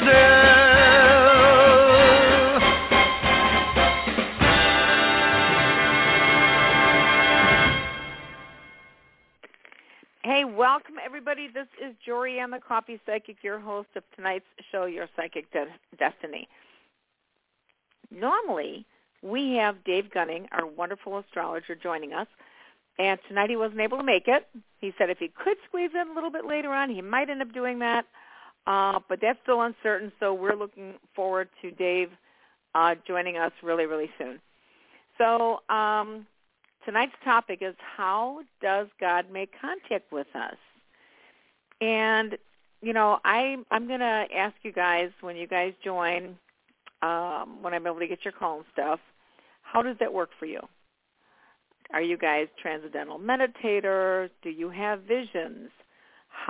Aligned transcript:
Hey, 0.00 0.06
welcome 10.44 10.94
everybody. 11.04 11.48
This 11.52 11.66
is 11.84 11.94
Jorianne 12.08 12.50
the 12.50 12.60
Coffee 12.66 12.98
Psychic, 13.04 13.36
your 13.42 13.58
host 13.58 13.88
of 13.94 14.02
tonight's 14.16 14.46
show, 14.72 14.86
Your 14.86 15.06
Psychic 15.16 15.52
De- 15.52 15.66
Destiny. 15.98 16.48
Normally, 18.10 18.86
we 19.22 19.56
have 19.56 19.84
Dave 19.84 20.10
Gunning, 20.10 20.46
our 20.52 20.66
wonderful 20.66 21.18
astrologer, 21.18 21.74
joining 21.74 22.14
us. 22.14 22.26
And 22.98 23.18
tonight 23.28 23.50
he 23.50 23.56
wasn't 23.56 23.80
able 23.80 23.98
to 23.98 24.04
make 24.04 24.28
it. 24.28 24.46
He 24.80 24.94
said 24.96 25.10
if 25.10 25.18
he 25.18 25.28
could 25.28 25.58
squeeze 25.68 25.90
in 25.94 26.08
a 26.08 26.14
little 26.14 26.30
bit 26.30 26.46
later 26.46 26.70
on, 26.70 26.88
he 26.88 27.02
might 27.02 27.28
end 27.28 27.42
up 27.42 27.52
doing 27.52 27.80
that. 27.80 28.06
Uh, 28.70 29.00
but 29.08 29.18
that's 29.20 29.38
still 29.42 29.62
uncertain, 29.62 30.12
so 30.20 30.32
we're 30.32 30.54
looking 30.54 30.94
forward 31.16 31.48
to 31.60 31.72
Dave 31.72 32.08
uh, 32.76 32.94
joining 33.04 33.36
us 33.36 33.50
really, 33.64 33.84
really 33.84 34.08
soon. 34.16 34.38
So 35.18 35.58
um, 35.68 36.24
tonight's 36.84 37.16
topic 37.24 37.62
is 37.62 37.74
how 37.96 38.42
does 38.62 38.86
God 39.00 39.24
make 39.32 39.50
contact 39.60 40.12
with 40.12 40.28
us? 40.36 40.54
And 41.80 42.38
you 42.80 42.92
know, 42.92 43.18
I 43.24 43.56
I'm 43.72 43.88
going 43.88 43.98
to 44.00 44.26
ask 44.32 44.54
you 44.62 44.70
guys 44.72 45.10
when 45.20 45.34
you 45.34 45.48
guys 45.48 45.72
join, 45.84 46.36
um, 47.02 47.58
when 47.62 47.74
I'm 47.74 47.84
able 47.88 47.98
to 47.98 48.06
get 48.06 48.24
your 48.24 48.32
call 48.32 48.58
and 48.58 48.66
stuff, 48.72 49.00
how 49.62 49.82
does 49.82 49.96
that 49.98 50.14
work 50.14 50.30
for 50.38 50.46
you? 50.46 50.60
Are 51.92 52.02
you 52.02 52.16
guys 52.16 52.46
transcendental 52.62 53.18
meditators? 53.18 54.30
Do 54.44 54.50
you 54.50 54.70
have 54.70 55.02
visions? 55.02 55.70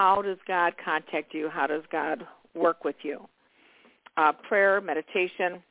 How 0.01 0.23
does 0.23 0.39
God 0.49 0.77
contact 0.83 1.35
you? 1.35 1.51
How 1.51 1.67
does 1.67 1.83
God 1.93 2.27
work 2.55 2.87
with 2.87 2.97
you? 3.03 3.29
Uh, 4.17 4.33
prayer, 4.33 4.81
meditation. 4.81 5.63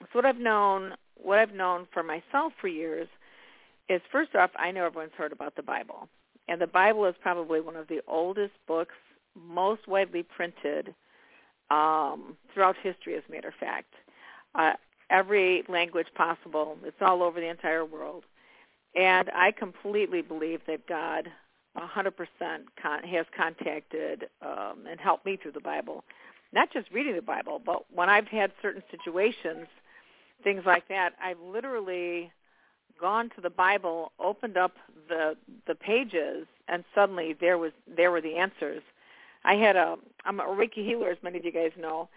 So 0.00 0.06
what 0.12 0.24
I've 0.24 0.38
known, 0.38 0.92
what 1.16 1.40
I've 1.40 1.52
known 1.52 1.88
for 1.92 2.04
myself 2.04 2.52
for 2.60 2.68
years 2.68 3.08
is 3.88 4.00
first 4.12 4.36
off, 4.36 4.50
I 4.54 4.70
know 4.70 4.86
everyone's 4.86 5.10
heard 5.18 5.32
about 5.32 5.56
the 5.56 5.62
Bible. 5.62 6.08
And 6.46 6.60
the 6.60 6.68
Bible 6.68 7.04
is 7.06 7.16
probably 7.20 7.60
one 7.60 7.74
of 7.74 7.88
the 7.88 8.00
oldest 8.06 8.54
books, 8.68 8.94
most 9.34 9.88
widely 9.88 10.22
printed 10.22 10.94
um, 11.72 12.36
throughout 12.54 12.76
history, 12.80 13.16
as 13.16 13.24
a 13.28 13.32
matter 13.32 13.48
of 13.48 13.54
fact. 13.54 13.92
Uh, 14.54 14.74
every 15.10 15.64
language 15.68 16.06
possible. 16.14 16.78
It's 16.84 17.02
all 17.02 17.24
over 17.24 17.40
the 17.40 17.50
entire 17.50 17.84
world. 17.84 18.22
And 18.94 19.30
I 19.34 19.50
completely 19.50 20.22
believe 20.22 20.60
that 20.68 20.86
God 20.86 21.28
100% 21.78 22.12
con- 22.80 23.02
has 23.04 23.26
contacted 23.36 24.24
um, 24.42 24.86
and 24.88 25.00
helped 25.00 25.24
me 25.26 25.36
through 25.36 25.52
the 25.52 25.60
Bible. 25.60 26.04
Not 26.52 26.72
just 26.72 26.90
reading 26.90 27.14
the 27.14 27.22
Bible, 27.22 27.60
but 27.64 27.84
when 27.92 28.08
I've 28.08 28.28
had 28.28 28.52
certain 28.62 28.82
situations, 28.90 29.66
things 30.42 30.62
like 30.64 30.88
that, 30.88 31.10
I've 31.22 31.40
literally 31.40 32.32
gone 33.00 33.30
to 33.36 33.40
the 33.40 33.50
Bible, 33.50 34.12
opened 34.18 34.56
up 34.56 34.72
the 35.08 35.36
the 35.66 35.74
pages, 35.74 36.46
and 36.68 36.84
suddenly 36.94 37.34
there 37.38 37.58
was 37.58 37.72
there 37.86 38.10
were 38.10 38.20
the 38.20 38.36
answers. 38.36 38.82
I 39.44 39.54
had 39.54 39.76
a 39.76 39.96
I'm 40.24 40.40
a 40.40 40.44
Reiki 40.44 40.84
healer, 40.84 41.10
as 41.10 41.18
many 41.22 41.38
of 41.38 41.44
you 41.44 41.52
guys 41.52 41.72
know, 41.78 42.08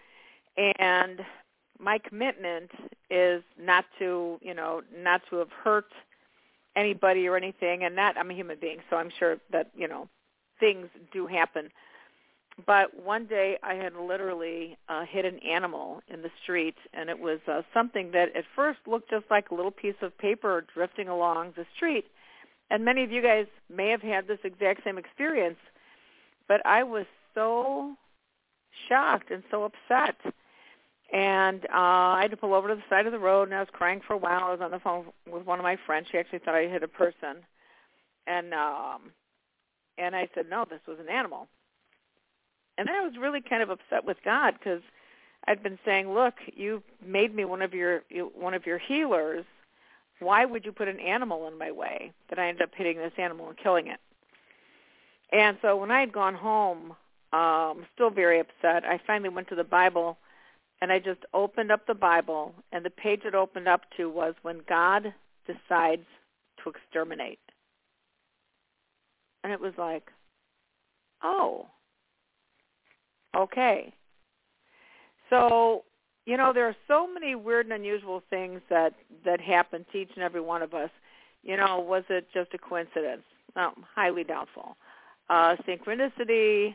and 0.56 1.20
my 1.78 1.98
commitment 1.98 2.70
is 3.10 3.42
not 3.60 3.84
to 3.98 4.38
you 4.42 4.54
know 4.54 4.82
not 4.96 5.22
to 5.30 5.36
have 5.36 5.50
hurt 5.50 5.92
anybody 6.76 7.26
or 7.26 7.36
anything, 7.36 7.84
and 7.84 7.94
not 7.94 8.16
I'm 8.16 8.30
a 8.30 8.34
human 8.34 8.58
being, 8.60 8.78
so 8.90 8.96
I'm 8.96 9.10
sure 9.18 9.36
that 9.50 9.70
you 9.76 9.88
know 9.88 10.08
things 10.60 10.88
do 11.12 11.26
happen. 11.26 11.70
But 12.66 13.02
one 13.02 13.26
day 13.26 13.58
I 13.62 13.74
had 13.74 13.94
literally 13.94 14.76
uh, 14.88 15.04
hit 15.08 15.24
an 15.24 15.38
animal 15.38 16.02
in 16.08 16.22
the 16.22 16.30
street, 16.42 16.76
and 16.92 17.08
it 17.08 17.18
was 17.18 17.40
uh, 17.48 17.62
something 17.72 18.10
that 18.12 18.36
at 18.36 18.44
first 18.54 18.80
looked 18.86 19.10
just 19.10 19.24
like 19.30 19.50
a 19.50 19.54
little 19.54 19.70
piece 19.70 19.94
of 20.02 20.16
paper 20.18 20.64
drifting 20.74 21.08
along 21.08 21.54
the 21.56 21.64
street. 21.74 22.06
And 22.70 22.84
many 22.84 23.04
of 23.04 23.10
you 23.10 23.22
guys 23.22 23.46
may 23.74 23.88
have 23.88 24.02
had 24.02 24.26
this 24.28 24.38
exact 24.44 24.84
same 24.84 24.98
experience, 24.98 25.58
but 26.46 26.64
I 26.66 26.82
was 26.82 27.06
so 27.34 27.94
shocked 28.88 29.30
and 29.30 29.42
so 29.50 29.64
upset. 29.64 30.16
And 31.12 31.66
uh, 31.66 32.16
I 32.16 32.20
had 32.22 32.30
to 32.30 32.38
pull 32.38 32.54
over 32.54 32.68
to 32.68 32.74
the 32.74 32.82
side 32.88 33.04
of 33.04 33.12
the 33.12 33.18
road, 33.18 33.44
and 33.48 33.54
I 33.54 33.60
was 33.60 33.68
crying 33.70 34.00
for 34.06 34.14
a 34.14 34.18
while. 34.18 34.44
I 34.44 34.50
was 34.50 34.60
on 34.62 34.70
the 34.70 34.78
phone 34.78 35.06
with 35.30 35.44
one 35.44 35.58
of 35.58 35.62
my 35.62 35.76
friends. 35.84 36.06
She 36.10 36.16
actually 36.16 36.38
thought 36.38 36.54
I 36.54 36.68
hit 36.68 36.82
a 36.82 36.88
person, 36.88 37.44
and 38.26 38.54
um, 38.54 39.12
and 39.98 40.16
I 40.16 40.28
said, 40.34 40.46
no, 40.48 40.64
this 40.68 40.80
was 40.88 40.98
an 40.98 41.10
animal. 41.10 41.48
And 42.78 42.88
then 42.88 42.94
I 42.94 43.02
was 43.02 43.12
really 43.20 43.42
kind 43.42 43.62
of 43.62 43.68
upset 43.68 44.06
with 44.06 44.16
God 44.24 44.54
because 44.58 44.80
I'd 45.46 45.62
been 45.62 45.78
saying, 45.84 46.12
look, 46.12 46.34
you 46.54 46.82
made 47.04 47.34
me 47.34 47.44
one 47.44 47.60
of 47.60 47.74
your 47.74 48.02
one 48.34 48.54
of 48.54 48.64
your 48.64 48.78
healers. 48.78 49.44
Why 50.20 50.46
would 50.46 50.64
you 50.64 50.72
put 50.72 50.88
an 50.88 51.00
animal 51.00 51.46
in 51.46 51.58
my 51.58 51.72
way? 51.72 52.12
That 52.30 52.38
I 52.38 52.48
ended 52.48 52.62
up 52.62 52.70
hitting 52.74 52.96
this 52.96 53.12
animal 53.18 53.48
and 53.48 53.58
killing 53.58 53.88
it. 53.88 54.00
And 55.30 55.58
so 55.60 55.76
when 55.76 55.90
I 55.90 56.00
had 56.00 56.12
gone 56.12 56.34
home, 56.34 56.94
um, 57.32 57.86
still 57.94 58.10
very 58.10 58.40
upset, 58.40 58.84
I 58.84 59.00
finally 59.06 59.30
went 59.30 59.48
to 59.48 59.54
the 59.54 59.64
Bible 59.64 60.16
and 60.82 60.90
I 60.90 60.98
just 60.98 61.20
opened 61.32 61.70
up 61.70 61.86
the 61.86 61.94
Bible 61.94 62.52
and 62.72 62.84
the 62.84 62.90
page 62.90 63.20
it 63.24 63.36
opened 63.36 63.68
up 63.68 63.82
to 63.96 64.10
was 64.10 64.34
when 64.42 64.62
God 64.68 65.14
decides 65.46 66.04
to 66.62 66.70
exterminate. 66.70 67.38
And 69.44 69.52
it 69.52 69.60
was 69.60 69.74
like, 69.78 70.08
oh, 71.22 71.68
okay. 73.36 73.94
So, 75.30 75.84
you 76.26 76.36
know, 76.36 76.52
there 76.52 76.66
are 76.66 76.76
so 76.88 77.06
many 77.06 77.36
weird 77.36 77.66
and 77.66 77.74
unusual 77.74 78.20
things 78.28 78.60
that 78.68 78.92
that 79.24 79.40
happen 79.40 79.86
to 79.92 79.98
each 79.98 80.10
and 80.16 80.24
every 80.24 80.40
one 80.40 80.62
of 80.62 80.74
us. 80.74 80.90
You 81.44 81.58
know, 81.58 81.78
was 81.78 82.02
it 82.10 82.26
just 82.34 82.54
a 82.54 82.58
coincidence? 82.58 83.22
No, 83.54 83.70
highly 83.94 84.24
doubtful. 84.24 84.76
Uh, 85.30 85.54
synchronicity. 85.64 86.74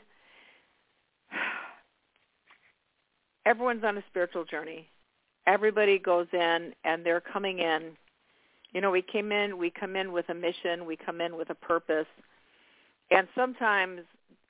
Everyone's 3.48 3.84
on 3.84 3.98
a 3.98 4.04
spiritual 4.10 4.46
journey. 4.46 4.88
Everybody 5.48 5.98
goes 5.98 6.28
in, 6.34 6.74
and 6.84 7.06
they're 7.06 7.22
coming 7.22 7.60
in. 7.60 7.94
You 8.74 8.82
know, 8.82 8.92
we 8.92 9.02
came 9.02 9.32
in. 9.32 9.58
We 9.58 9.72
come 9.72 9.96
in 9.96 10.12
with 10.12 10.30
a 10.30 10.34
mission. 10.34 10.86
We 10.86 10.98
come 10.98 11.22
in 11.22 11.38
with 11.38 11.50
a 11.50 11.56
purpose 11.56 12.06
and 13.12 13.28
sometimes 13.36 14.02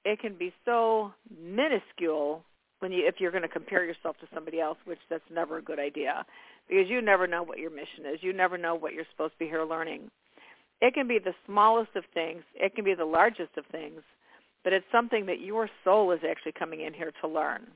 it 0.06 0.20
can 0.20 0.36
be 0.36 0.54
so 0.66 1.12
minuscule 1.40 2.44
when 2.80 2.92
you 2.92 3.08
if 3.08 3.16
you're 3.20 3.32
going 3.32 3.44
to 3.44 3.50
compare 3.50 3.84
yourself 3.84 4.18
to 4.20 4.28
somebody 4.34 4.60
else, 4.60 4.78
which 4.86 5.00
that's 5.10 5.24
never 5.32 5.58
a 5.58 5.62
good 5.62 5.80
idea 5.80 6.26
because 6.68 6.90
you 6.90 7.02
never 7.02 7.28
know 7.28 7.44
what 7.44 7.60
your 7.60 7.72
mission 7.72 8.06
is. 8.12 8.20
You 8.22 8.34
never 8.34 8.58
know 8.58 8.76
what 8.76 8.94
you're 8.94 9.06
supposed 9.12 9.34
to 9.34 9.40
be 9.40 9.46
here 9.46 9.64
learning. 9.64 10.10
It 10.82 10.94
can 10.94 11.08
be 11.08 11.20
the 11.20 11.34
smallest 11.46 11.96
of 11.96 12.04
things. 12.14 12.44
It 12.56 12.76
can 12.76 12.86
be 12.86 12.94
the 12.94 13.06
largest 13.06 13.58
of 13.58 13.66
things, 13.72 14.02
but 14.64 14.74
it's 14.74 14.86
something 14.92 15.26
that 15.26 15.42
your 15.42 15.70
soul 15.84 16.12
is 16.12 16.20
actually 16.28 16.52
coming 16.52 16.82
in 16.82 16.94
here 16.94 17.12
to 17.22 17.28
learn. 17.28 17.68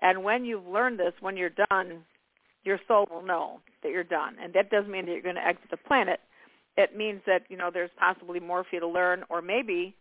And 0.00 0.22
when 0.24 0.44
you've 0.44 0.66
learned 0.66 0.98
this, 0.98 1.12
when 1.20 1.36
you're 1.36 1.50
done, 1.70 2.04
your 2.64 2.78
soul 2.86 3.08
will 3.10 3.22
know 3.22 3.60
that 3.82 3.90
you're 3.90 4.04
done. 4.04 4.36
And 4.42 4.52
that 4.54 4.70
doesn't 4.70 4.90
mean 4.90 5.06
that 5.06 5.12
you're 5.12 5.22
going 5.22 5.34
to 5.34 5.46
exit 5.46 5.70
the 5.70 5.76
planet 5.76 6.20
it 6.78 6.96
means 6.96 7.20
that 7.26 7.42
you 7.48 7.56
know 7.56 7.70
there's 7.74 7.90
possibly 7.98 8.38
more 8.38 8.62
for 8.62 8.76
you 8.76 8.80
to 8.80 8.86
learn, 8.86 9.24
or 9.28 9.42
maybe 9.42 9.96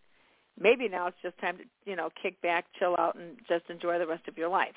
maybe 0.60 0.88
now 0.88 1.08
it's 1.08 1.18
just 1.24 1.38
time 1.40 1.58
to 1.58 1.64
you 1.86 1.96
know 1.96 2.10
kick 2.22 2.40
back, 2.42 2.66
chill 2.78 2.96
out, 3.00 3.16
and 3.16 3.36
just 3.50 3.66
enjoy 3.70 3.98
the 3.98 4.06
rest 4.06 4.28
of 4.28 4.38
your 4.38 4.48
life. 4.48 4.76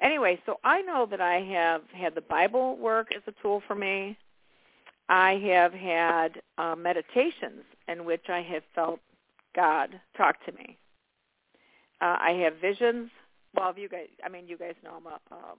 Anyway, 0.00 0.40
so 0.46 0.60
I 0.62 0.82
know 0.82 1.06
that 1.10 1.20
I 1.20 1.40
have 1.40 1.82
had 1.92 2.14
the 2.14 2.20
Bible 2.20 2.76
work 2.76 3.08
as 3.14 3.22
a 3.26 3.42
tool 3.42 3.62
for 3.66 3.74
me. 3.74 4.16
I 5.08 5.34
have 5.44 5.72
had 5.72 6.40
uh, 6.56 6.76
meditations 6.76 7.64
in 7.88 8.04
which 8.04 8.28
I 8.28 8.42
have 8.42 8.62
felt 8.76 9.00
God 9.56 10.00
talk 10.16 10.36
to 10.46 10.52
me. 10.52 10.78
Uh, 12.00 12.16
I 12.18 12.30
have 12.44 12.54
visions. 12.60 13.10
Well, 13.54 13.72
you 13.76 13.88
guys, 13.88 14.08
I 14.24 14.28
mean, 14.28 14.48
you 14.48 14.58
guys 14.58 14.74
know 14.82 14.92
I'm 14.96 15.06
a 15.06 15.34
um, 15.34 15.58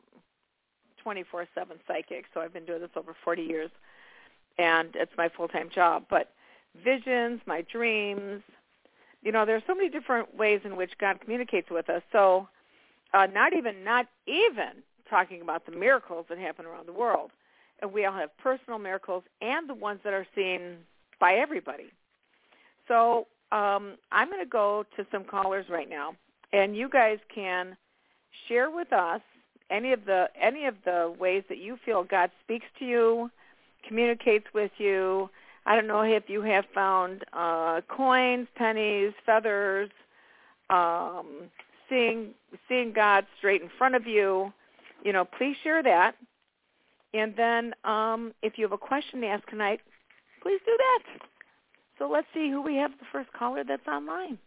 24/7 1.05 1.47
psychic, 1.87 2.25
so 2.33 2.41
I've 2.41 2.53
been 2.53 2.65
doing 2.65 2.81
this 2.81 2.89
over 2.95 3.15
40 3.23 3.43
years 3.43 3.71
and 4.57 4.89
it's 4.95 5.11
my 5.17 5.29
full-time 5.29 5.69
job. 5.73 6.05
But 6.09 6.31
visions, 6.83 7.41
my 7.45 7.63
dreams, 7.71 8.41
you 9.21 9.31
know, 9.31 9.45
there's 9.45 9.63
so 9.67 9.75
many 9.75 9.89
different 9.89 10.35
ways 10.37 10.61
in 10.63 10.75
which 10.75 10.91
God 10.99 11.19
communicates 11.21 11.69
with 11.69 11.89
us. 11.89 12.01
So 12.11 12.47
uh, 13.13 13.27
not 13.27 13.53
even, 13.53 13.83
not 13.83 14.07
even 14.27 14.83
talking 15.09 15.41
about 15.41 15.65
the 15.65 15.71
miracles 15.71 16.25
that 16.29 16.37
happen 16.37 16.65
around 16.65 16.87
the 16.87 16.93
world. 16.93 17.31
And 17.81 17.91
we 17.91 18.05
all 18.05 18.13
have 18.13 18.35
personal 18.37 18.79
miracles 18.79 19.23
and 19.41 19.69
the 19.69 19.73
ones 19.73 19.99
that 20.03 20.13
are 20.13 20.25
seen 20.35 20.77
by 21.19 21.33
everybody. 21.33 21.91
So 22.87 23.27
um, 23.51 23.95
I'm 24.11 24.29
going 24.29 24.43
to 24.43 24.49
go 24.49 24.85
to 24.95 25.05
some 25.11 25.23
callers 25.25 25.65
right 25.69 25.89
now, 25.89 26.15
and 26.55 26.75
you 26.75 26.87
guys 26.87 27.19
can 27.33 27.75
share 28.47 28.71
with 28.71 28.93
us 28.93 29.21
any 29.69 29.91
of 29.91 30.05
the 30.05 30.29
any 30.41 30.65
of 30.65 30.75
the 30.85 31.13
ways 31.19 31.43
that 31.49 31.57
you 31.57 31.77
feel 31.85 32.03
God 32.03 32.31
speaks 32.43 32.65
to 32.79 32.85
you, 32.85 33.29
communicates 33.87 34.45
with 34.53 34.71
you. 34.77 35.29
I 35.65 35.75
don't 35.75 35.87
know 35.87 36.01
if 36.01 36.29
you 36.29 36.41
have 36.43 36.65
found 36.73 37.25
uh, 37.33 37.81
coins, 37.89 38.47
pennies, 38.55 39.13
feathers, 39.25 39.89
um, 40.69 41.49
seeing 41.89 42.29
seeing 42.69 42.93
God 42.93 43.25
straight 43.37 43.61
in 43.61 43.69
front 43.77 43.95
of 43.95 44.07
you. 44.07 44.53
You 45.03 45.11
know, 45.11 45.25
please 45.25 45.57
share 45.61 45.83
that. 45.83 46.15
And 47.13 47.33
then 47.35 47.73
um, 47.83 48.33
if 48.41 48.57
you 48.57 48.63
have 48.63 48.71
a 48.71 48.77
question 48.77 49.21
to 49.21 49.27
ask 49.27 49.45
tonight, 49.49 49.81
please 50.41 50.59
do 50.65 50.77
that. 50.77 51.19
So 51.97 52.09
let's 52.09 52.27
see 52.33 52.49
who 52.49 52.61
we 52.61 52.75
have 52.75 52.91
the 52.91 53.05
first 53.11 53.31
caller 53.33 53.63
that's 53.63 53.87
online. 53.87 54.37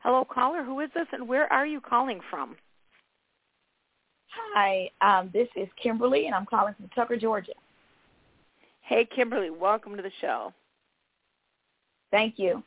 Hello, 0.00 0.24
caller. 0.24 0.62
Who 0.62 0.80
is 0.80 0.90
this, 0.94 1.06
and 1.12 1.26
where 1.26 1.52
are 1.52 1.66
you 1.66 1.80
calling 1.80 2.20
from? 2.30 2.56
Hi, 4.54 4.90
um, 5.00 5.30
this 5.32 5.48
is 5.56 5.68
Kimberly, 5.82 6.26
and 6.26 6.34
I'm 6.34 6.46
calling 6.46 6.74
from 6.74 6.88
Tucker, 6.94 7.16
Georgia. 7.16 7.52
Hey, 8.82 9.04
Kimberly, 9.04 9.50
welcome 9.50 9.96
to 9.96 10.02
the 10.02 10.12
show. 10.20 10.52
Thank 12.10 12.38
you. 12.38 12.62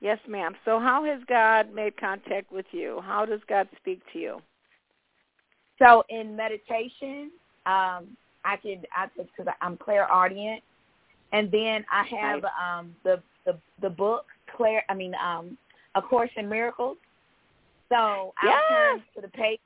Yes, 0.00 0.18
ma'am. 0.28 0.54
So 0.64 0.78
how 0.78 1.04
has 1.04 1.20
God 1.28 1.72
made 1.74 1.96
contact 1.96 2.50
with 2.50 2.66
you? 2.72 3.00
How 3.04 3.24
does 3.24 3.40
God 3.48 3.68
speak 3.76 4.00
to 4.12 4.18
you? 4.18 4.40
So 5.78 6.02
in 6.08 6.34
meditation, 6.34 7.30
um, 7.66 8.16
I 8.44 8.56
could, 8.62 8.86
I 8.96 9.06
because 9.16 9.52
I'm 9.60 9.76
Claire 9.76 10.06
clairaudient, 10.06 10.62
and 11.32 11.50
then 11.50 11.84
I 11.90 12.04
have 12.04 12.44
um, 12.44 12.94
the 13.04 13.22
the 13.44 13.58
the 13.82 13.90
book 13.90 14.26
Claire. 14.56 14.84
I 14.88 14.94
mean, 14.94 15.14
um, 15.14 15.56
A 15.96 16.02
Course 16.02 16.30
in 16.36 16.48
Miracles. 16.48 16.96
So 17.88 18.32
yes. 18.42 18.54
I 18.70 18.72
turn 18.72 19.02
to 19.16 19.20
the 19.22 19.28
page 19.28 19.60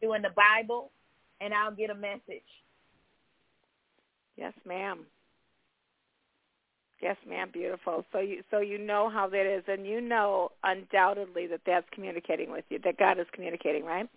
doing 0.00 0.22
the 0.22 0.30
Bible, 0.30 0.90
and 1.40 1.54
I'll 1.54 1.74
get 1.74 1.90
a 1.90 1.94
message. 1.94 2.42
Yes, 4.36 4.52
ma'am. 4.66 5.00
Yes, 7.00 7.16
ma'am. 7.28 7.50
Beautiful. 7.52 8.04
So 8.12 8.20
you 8.20 8.42
so 8.50 8.60
you 8.60 8.78
know 8.78 9.08
how 9.08 9.28
that 9.28 9.46
is, 9.46 9.62
and 9.68 9.86
you 9.86 10.00
know 10.00 10.50
undoubtedly 10.64 11.46
that 11.48 11.60
that's 11.66 11.86
communicating 11.92 12.50
with 12.50 12.64
you. 12.70 12.78
That 12.82 12.98
God 12.98 13.18
is 13.18 13.26
communicating, 13.32 13.84
right? 13.84 14.08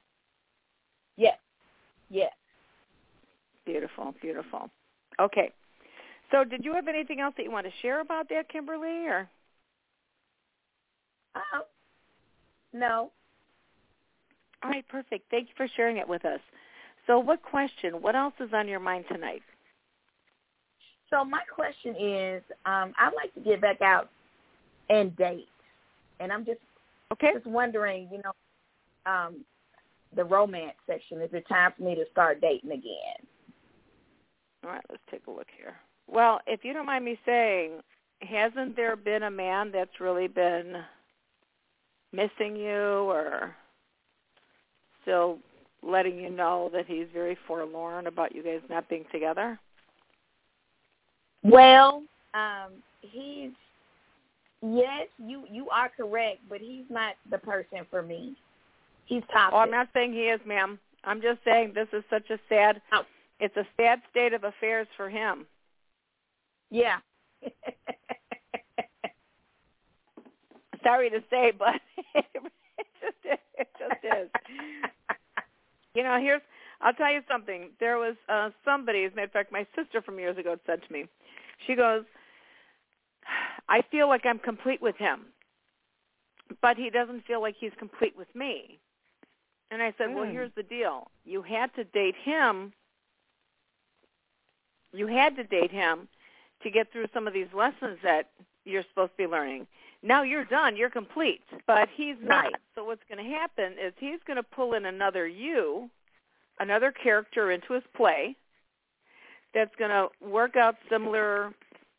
Yes. 1.18 1.38
Yes. 2.10 2.32
Beautiful. 3.66 4.16
Beautiful. 4.22 4.70
Okay. 5.20 5.52
So, 6.32 6.44
did 6.44 6.64
you 6.64 6.74
have 6.74 6.88
anything 6.88 7.20
else 7.20 7.34
that 7.38 7.44
you 7.44 7.52
want 7.52 7.66
to 7.66 7.74
share 7.82 8.02
about 8.02 8.30
that, 8.30 8.50
Kimberly, 8.50 9.08
or? 9.08 9.28
No. 12.74 13.12
All 14.64 14.70
right, 14.70 14.88
perfect. 14.88 15.30
Thank 15.32 15.48
you 15.50 15.54
for 15.56 15.68
sharing 15.76 15.98
it 15.98 16.08
with 16.08 16.26
us. 16.26 16.40
So 17.08 17.18
what 17.20 17.42
question, 17.42 18.02
what 18.02 18.16
else 18.16 18.34
is 18.40 18.50
on 18.54 18.68
your 18.68 18.80
mind 18.80 19.06
tonight? 19.12 19.42
So 21.10 21.24
my 21.24 21.42
question 21.54 21.96
is, 21.96 22.44
um, 22.66 22.94
I'd 23.00 23.14
like 23.16 23.34
to 23.34 23.40
get 23.40 23.62
back 23.62 23.82
out 23.82 24.10
and 24.90 25.16
date. 25.16 25.48
And 26.20 26.32
I'm 26.32 26.46
just 26.46 26.60
okay. 27.14 27.34
just 27.34 27.48
wondering, 27.48 28.10
you 28.12 28.22
know, 28.24 29.12
um, 29.12 29.38
the 30.16 30.24
romance 30.24 30.76
section, 30.86 31.22
is 31.22 31.30
it 31.34 31.48
time 31.48 31.72
for 31.78 31.84
me 31.84 31.96
to 31.96 32.04
start 32.12 32.42
dating 32.42 32.72
again? 32.72 33.26
All 34.64 34.72
right, 34.72 34.84
let's 34.90 35.02
take 35.10 35.26
a 35.28 35.32
look 35.32 35.48
here. 35.58 35.76
Well, 36.08 36.42
if 36.46 36.64
you 36.64 36.74
don't 36.74 36.86
mind 36.86 37.06
me 37.06 37.18
saying, 37.26 37.80
hasn't 38.22 38.76
there 38.76 38.96
been 38.96 39.24
a 39.24 39.32
man 39.32 39.72
that's 39.72 40.00
really 40.00 40.28
been 40.28 40.84
missing 42.12 42.56
you 42.56 43.10
or 43.10 43.56
still 45.02 45.40
letting 45.82 46.18
you 46.18 46.30
know 46.30 46.70
that 46.74 46.86
he's 46.88 47.08
very 47.14 47.38
forlorn 47.48 48.08
about 48.08 48.36
you 48.36 48.44
guys 48.44 48.62
not 48.70 48.90
being 48.90 49.06
together? 49.12 49.60
Well, 51.44 52.04
um, 52.34 52.74
he's 53.02 53.52
yes, 54.62 55.08
you 55.18 55.46
you 55.50 55.70
are 55.70 55.90
correct, 55.96 56.40
but 56.50 56.60
he's 56.60 56.86
not 56.90 57.16
the 57.32 57.38
person 57.38 57.86
for 57.90 58.02
me. 58.02 58.36
He's 59.06 59.24
toxic. 59.32 59.54
Oh, 59.54 59.60
I'm 59.60 59.72
not 59.72 59.88
saying 59.94 60.14
he 60.14 60.24
is, 60.24 60.42
ma'am. 60.46 60.78
I'm 61.06 61.22
just 61.22 61.40
saying 61.46 61.72
this 61.74 61.88
is 61.94 62.04
such 62.10 62.30
a 62.30 62.38
sad. 62.50 62.82
Oh. 62.92 63.04
It's 63.40 63.56
a 63.56 63.66
sad 63.78 64.02
state 64.12 64.34
of 64.34 64.44
affairs 64.44 64.88
for 64.98 65.10
him. 65.10 65.46
Yeah. 66.70 66.98
sorry 70.84 71.10
to 71.10 71.22
say, 71.30 71.52
but 71.58 71.76
it 72.16 72.26
just 73.02 73.42
it 73.58 73.68
just 73.78 74.04
is. 74.04 74.30
you 75.96 76.04
know, 76.04 76.20
here's 76.20 76.42
I'll 76.82 76.94
tell 76.94 77.12
you 77.12 77.22
something. 77.30 77.72
There 77.80 77.98
was 77.98 78.16
uh 78.28 78.50
somebody, 78.66 79.04
as 79.04 79.14
a 79.14 79.16
matter 79.16 79.26
of 79.26 79.32
fact, 79.32 79.52
my 79.52 79.66
sister 79.76 80.02
from 80.02 80.20
years 80.20 80.38
ago 80.38 80.58
said 80.66 80.82
to 80.86 80.94
me, 80.94 81.06
she 81.68 81.76
goes, 81.76 82.04
I 83.68 83.82
feel 83.92 84.08
like 84.08 84.26
I'm 84.26 84.40
complete 84.40 84.82
with 84.82 84.96
him, 84.98 85.26
but 86.62 86.78
he 86.78 86.90
doesn't 86.90 87.26
feel 87.26 87.42
like 87.42 87.56
he's 87.60 87.72
complete 87.78 88.18
with 88.18 88.34
me. 88.34 88.80
And 89.72 89.82
I 89.82 89.94
said, 89.98 90.10
mm. 90.10 90.16
well, 90.16 90.26
hmm. 90.26 90.32
here's 90.32 90.52
the 90.56 90.64
deal. 90.64 91.12
You 91.26 91.42
had 91.44 91.74
to 91.76 91.84
date 91.84 92.16
him. 92.24 92.74
You 94.92 95.06
had 95.06 95.36
to 95.36 95.44
date 95.44 95.72
him 95.72 96.08
to 96.64 96.72
get 96.72 96.92
through 96.92 97.06
some 97.14 97.28
of 97.28 97.34
these 97.34 97.48
lessons 97.54 98.00
that 98.04 98.32
you're 98.66 98.84
supposed 98.90 99.12
to 99.12 99.18
be 99.18 99.28
learning. 99.28 99.68
Now 100.02 100.24
you're 100.24 100.46
done. 100.46 100.76
You're 100.76 100.90
complete. 100.90 101.42
But 101.68 101.90
he's 101.96 102.16
not. 102.22 102.54
So 102.76 102.84
what's 102.86 103.02
going 103.10 103.24
to 103.24 103.32
happen 103.32 103.74
is 103.74 103.94
he's 104.00 104.20
going 104.26 104.38
to 104.38 104.44
pull 104.44 104.74
in 104.74 104.86
another 104.86 105.28
you, 105.28 105.90
another 106.60 106.92
character 106.92 107.52
into 107.52 107.74
his 107.74 107.84
play 107.96 108.36
that's 109.54 109.76
going 109.78 109.92
to 109.92 110.08
work 110.26 110.56
out 110.56 110.76
similar, 110.90 111.54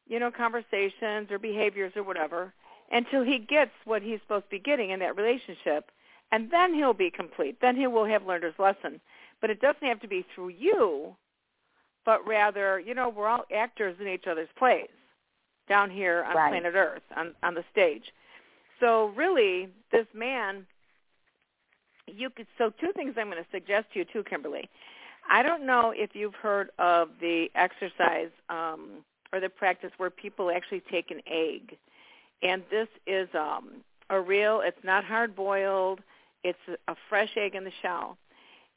you 0.08 0.18
know, 0.18 0.30
conversations 0.30 1.30
or 1.30 1.38
behaviors 1.38 1.92
or 1.96 2.02
whatever 2.02 2.54
until 2.92 3.22
he 3.22 3.38
gets 3.38 3.72
what 3.84 4.02
he's 4.02 4.20
supposed 4.20 4.44
to 4.44 4.50
be 4.50 4.58
getting 4.58 4.90
in 4.90 5.00
that 5.00 5.16
relationship. 5.16 5.90
And 6.32 6.50
then 6.50 6.74
he'll 6.74 6.94
be 6.94 7.10
complete. 7.10 7.58
Then 7.60 7.76
he 7.76 7.86
will 7.86 8.04
have 8.06 8.26
learned 8.26 8.44
his 8.44 8.54
lesson. 8.58 9.00
But 9.40 9.50
it 9.50 9.60
doesn't 9.60 9.86
have 9.86 10.00
to 10.00 10.08
be 10.08 10.24
through 10.34 10.50
you, 10.50 11.16
but 12.04 12.26
rather, 12.26 12.78
you 12.78 12.94
know, 12.94 13.08
we're 13.08 13.26
all 13.26 13.44
actors 13.54 13.96
in 14.00 14.06
each 14.06 14.26
other's 14.28 14.48
plays 14.56 14.88
down 15.70 15.88
here 15.88 16.24
on 16.28 16.36
right. 16.36 16.50
planet 16.50 16.74
Earth 16.74 17.02
on 17.16 17.32
on 17.42 17.54
the 17.54 17.64
stage. 17.72 18.12
So 18.80 19.12
really, 19.16 19.68
this 19.90 20.06
man, 20.12 20.66
you 22.06 22.28
could. 22.28 22.46
So 22.58 22.70
two 22.78 22.92
things 22.94 23.14
I'm 23.16 23.30
going 23.30 23.42
to 23.42 23.50
suggest 23.50 23.86
to 23.92 24.00
you 24.00 24.04
too, 24.04 24.22
Kimberly. 24.22 24.68
I 25.30 25.42
don't 25.42 25.64
know 25.64 25.94
if 25.96 26.10
you've 26.14 26.34
heard 26.34 26.70
of 26.78 27.10
the 27.20 27.50
exercise 27.54 28.30
um, 28.48 29.04
or 29.32 29.38
the 29.38 29.48
practice 29.48 29.92
where 29.96 30.10
people 30.10 30.50
actually 30.50 30.82
take 30.90 31.10
an 31.10 31.20
egg, 31.26 31.78
and 32.42 32.62
this 32.70 32.88
is 33.06 33.28
um, 33.34 33.82
a 34.10 34.20
real. 34.20 34.60
It's 34.64 34.84
not 34.84 35.04
hard 35.04 35.36
boiled. 35.36 36.00
It's 36.42 36.58
a 36.88 36.96
fresh 37.08 37.36
egg 37.36 37.54
in 37.54 37.64
the 37.64 37.72
shell. 37.80 38.16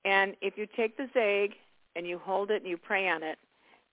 And 0.06 0.36
if 0.42 0.58
you 0.58 0.68
take 0.76 0.98
this 0.98 1.10
egg 1.16 1.54
and 1.96 2.06
you 2.06 2.20
hold 2.20 2.52
it 2.52 2.62
and 2.62 2.70
you 2.70 2.78
pray 2.78 3.08
on 3.08 3.24
it, 3.24 3.38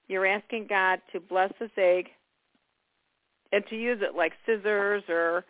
you're 0.09 0.27
asking 0.27 0.67
God 0.67 1.01
to 1.13 1.21
bless 1.21 1.53
this 1.61 1.71
egg 1.77 2.09
and 3.53 3.65
to 3.69 3.77
use 3.77 3.99
it 4.03 4.15
like 4.17 4.33
scissors 4.47 5.03
or 5.09 5.45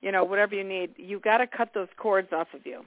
you 0.00 0.12
know 0.12 0.24
whatever 0.24 0.54
you 0.54 0.64
need 0.64 0.90
you 0.96 1.20
got 1.20 1.38
to 1.38 1.46
cut 1.46 1.70
those 1.74 1.88
cords 1.96 2.28
off 2.32 2.48
of 2.54 2.64
you. 2.64 2.84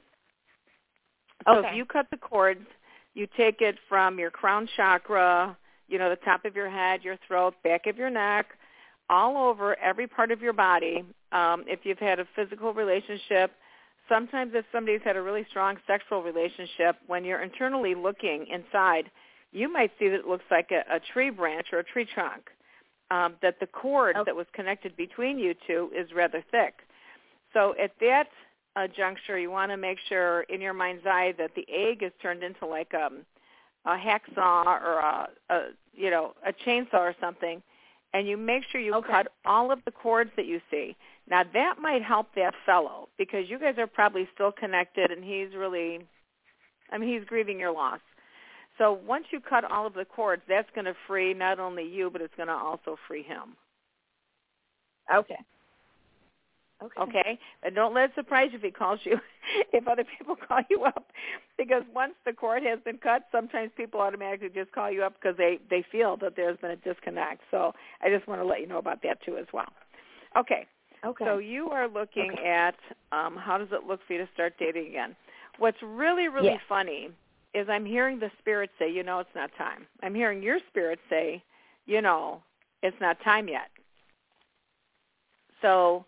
So 1.46 1.58
okay. 1.58 1.70
if 1.70 1.76
you 1.76 1.86
cut 1.86 2.08
the 2.12 2.18
cords 2.18 2.66
you 3.14 3.28
take 3.36 3.62
it 3.62 3.76
from 3.90 4.20
your 4.20 4.32
crown 4.32 4.68
chakra 4.76 5.58
you 5.88 5.98
know 5.98 6.10
the 6.10 6.16
top 6.18 6.46
of 6.46 6.56
your 6.56 6.70
head 6.70 7.04
your 7.04 7.18
throat 7.28 7.56
back 7.64 7.88
of 7.88 7.98
your 7.98 8.10
neck 8.10 8.48
all 9.10 9.50
over 9.50 9.78
every 9.80 10.08
part 10.08 10.32
of 10.32 10.42
your 10.42 10.54
body 10.54 11.04
um 11.32 11.64
if 11.68 11.80
you've 11.84 12.00
had 12.00 12.20
a 12.20 12.26
physical 12.36 12.74
relationship. 12.74 13.52
Sometimes 14.10 14.52
if 14.56 14.66
somebody's 14.74 15.00
had 15.06 15.16
a 15.16 15.22
really 15.22 15.46
strong 15.50 15.78
sexual 15.88 16.22
relationship 16.22 16.98
when 17.08 17.24
you're 17.24 17.42
internally 17.42 17.96
looking 17.96 18.46
inside 18.48 19.10
you 19.54 19.72
might 19.72 19.92
see 20.00 20.08
that 20.08 20.20
it 20.20 20.28
looks 20.28 20.46
like 20.50 20.70
a, 20.72 20.96
a 20.96 21.00
tree 21.14 21.30
branch 21.30 21.68
or 21.74 21.80
a 21.80 21.84
tree 21.84 22.06
trunk 22.14 22.50
um, 23.12 23.36
that 23.42 23.60
the 23.60 23.68
cord 23.68 24.16
okay. 24.16 24.24
that 24.26 24.36
was 24.36 24.48
connected 24.54 24.96
between 24.96 25.38
you 25.38 25.54
two 25.68 25.92
is 25.96 26.12
rather 26.14 26.44
thick. 26.50 26.76
So 27.54 27.76
at 27.80 27.92
that 28.00 28.30
uh, 28.76 28.88
juncture, 28.88 29.38
you 29.38 29.52
want 29.52 29.72
to 29.72 29.78
make 29.78 29.98
sure 30.08 30.42
in 30.44 30.62
your 30.62 30.74
mind's 30.74 31.06
eye 31.06 31.34
that 31.38 31.52
the 31.56 31.66
egg 31.70 32.02
is 32.02 32.14
turned 32.22 32.42
into 32.42 32.66
like 32.66 32.94
um, 32.94 33.26
a 33.86 33.98
hacksaw 33.98 34.66
or 34.66 35.00
a, 35.00 35.30
a 35.50 35.62
you 35.94 36.10
know 36.10 36.34
a 36.48 36.54
chainsaw 36.54 37.00
or 37.00 37.16
something, 37.20 37.62
and 38.14 38.28
you 38.28 38.38
make 38.38 38.64
sure 38.72 38.80
you 38.80 38.96
okay. 38.96 39.12
cut 39.12 39.28
all 39.46 39.72
of 39.72 39.80
the 39.84 39.92
cords 39.92 40.32
that 40.38 40.46
you 40.46 40.62
see. 40.72 40.96
Now 41.30 41.44
that 41.54 41.76
might 41.82 42.02
help 42.02 42.28
that 42.36 42.54
fellow 42.66 43.10
because 43.18 43.50
you 43.50 43.60
guys 43.60 43.76
are 43.78 43.88
probably 43.88 44.28
still 44.34 44.54
connected, 44.54 45.12
and 45.12 45.24
he's 45.24 45.54
really, 45.54 46.00
I 46.92 46.98
mean, 46.98 47.10
he's 47.10 47.28
grieving 47.28 47.60
your 47.60 47.74
loss. 47.74 48.00
So 48.78 49.00
once 49.06 49.26
you 49.32 49.40
cut 49.40 49.64
all 49.64 49.86
of 49.86 49.94
the 49.94 50.06
cords, 50.06 50.42
that's 50.48 50.70
going 50.74 50.86
to 50.86 50.96
free 51.08 51.34
not 51.34 51.60
only 51.60 51.84
you, 51.84 52.10
but 52.10 52.22
it's 52.22 52.34
going 52.36 52.48
to 52.48 52.54
also 52.54 52.98
free 53.08 53.24
him. 53.24 53.56
Okay. 55.14 55.38
Okay. 56.84 57.02
Okay. 57.02 57.40
And 57.64 57.76
don't 57.76 57.94
let 57.94 58.06
it 58.06 58.12
surprise 58.16 58.50
you 58.52 58.58
if 58.58 58.64
he 58.64 58.72
calls 58.72 59.00
you, 59.04 59.20
if 59.74 59.88
other 59.88 60.04
people 60.18 60.36
call 60.48 60.62
you 60.70 60.84
up, 60.84 61.12
because 61.58 61.84
once 61.94 62.14
the 62.26 62.34
cord 62.34 62.64
has 62.64 62.80
been 62.84 62.98
cut, 62.98 63.24
sometimes 63.32 63.72
people 63.78 64.00
automatically 64.00 64.50
just 64.54 64.72
call 64.72 64.90
you 64.90 65.04
up 65.04 65.14
because 65.22 65.38
they 65.38 65.60
they 65.70 65.86
feel 65.92 66.18
that 66.18 66.36
there's 66.36 66.58
been 66.58 66.72
a 66.72 66.76
disconnect. 66.78 67.42
So 67.52 67.74
I 68.02 68.10
just 68.10 68.28
want 68.28 68.42
to 68.42 68.46
let 68.46 68.62
you 68.62 68.68
know 68.68 68.80
about 68.80 69.04
that 69.04 69.22
too 69.24 69.38
as 69.38 69.46
well. 69.54 69.72
Okay. 70.38 70.66
Okay. 71.06 71.26
So 71.26 71.38
you 71.38 71.70
are 71.70 71.88
looking 71.88 72.32
okay. 72.34 72.48
at 72.48 72.76
um, 73.12 73.36
how 73.36 73.58
does 73.58 73.70
it 73.72 73.88
look 73.88 74.00
for 74.08 74.14
you 74.14 74.20
to 74.20 74.30
start 74.34 74.54
dating 74.58 74.88
again? 74.88 75.16
What's 75.60 75.78
really 75.84 76.30
really 76.30 76.48
yes. 76.48 76.62
funny 76.68 77.10
is 77.54 77.68
I'm 77.70 77.86
hearing 77.86 78.20
the 78.20 78.32
spirit 78.40 78.70
say, 78.80 78.92
you 78.92 79.04
know, 79.04 79.20
it's 79.20 79.30
not 79.36 79.50
time. 79.58 79.86
I'm 80.02 80.16
hearing 80.16 80.42
your 80.42 80.60
spirit 80.70 81.00
say, 81.10 81.44
you 81.86 82.02
know, 82.02 82.42
it's 82.82 82.98
not 83.02 83.18
time 83.24 83.48
yet. 83.48 83.70
So 85.62 86.06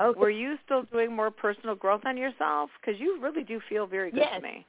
okay. 0.00 0.18
were 0.18 0.30
you 0.30 0.56
still 0.64 0.82
doing 0.92 1.14
more 1.14 1.30
personal 1.30 1.74
growth 1.74 2.02
on 2.04 2.16
yourself? 2.16 2.70
Because 2.80 3.00
you 3.00 3.20
really 3.20 3.44
do 3.44 3.60
feel 3.68 3.86
very 3.86 4.10
good 4.10 4.20
yes. 4.20 4.36
to 4.36 4.42
me. 4.42 4.66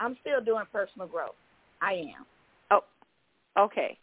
I'm 0.00 0.16
still 0.20 0.40
doing 0.40 0.64
personal 0.72 1.06
growth. 1.06 1.36
I 1.80 1.92
am. 1.92 2.26
Oh, 2.70 2.84
okay. 3.58 3.96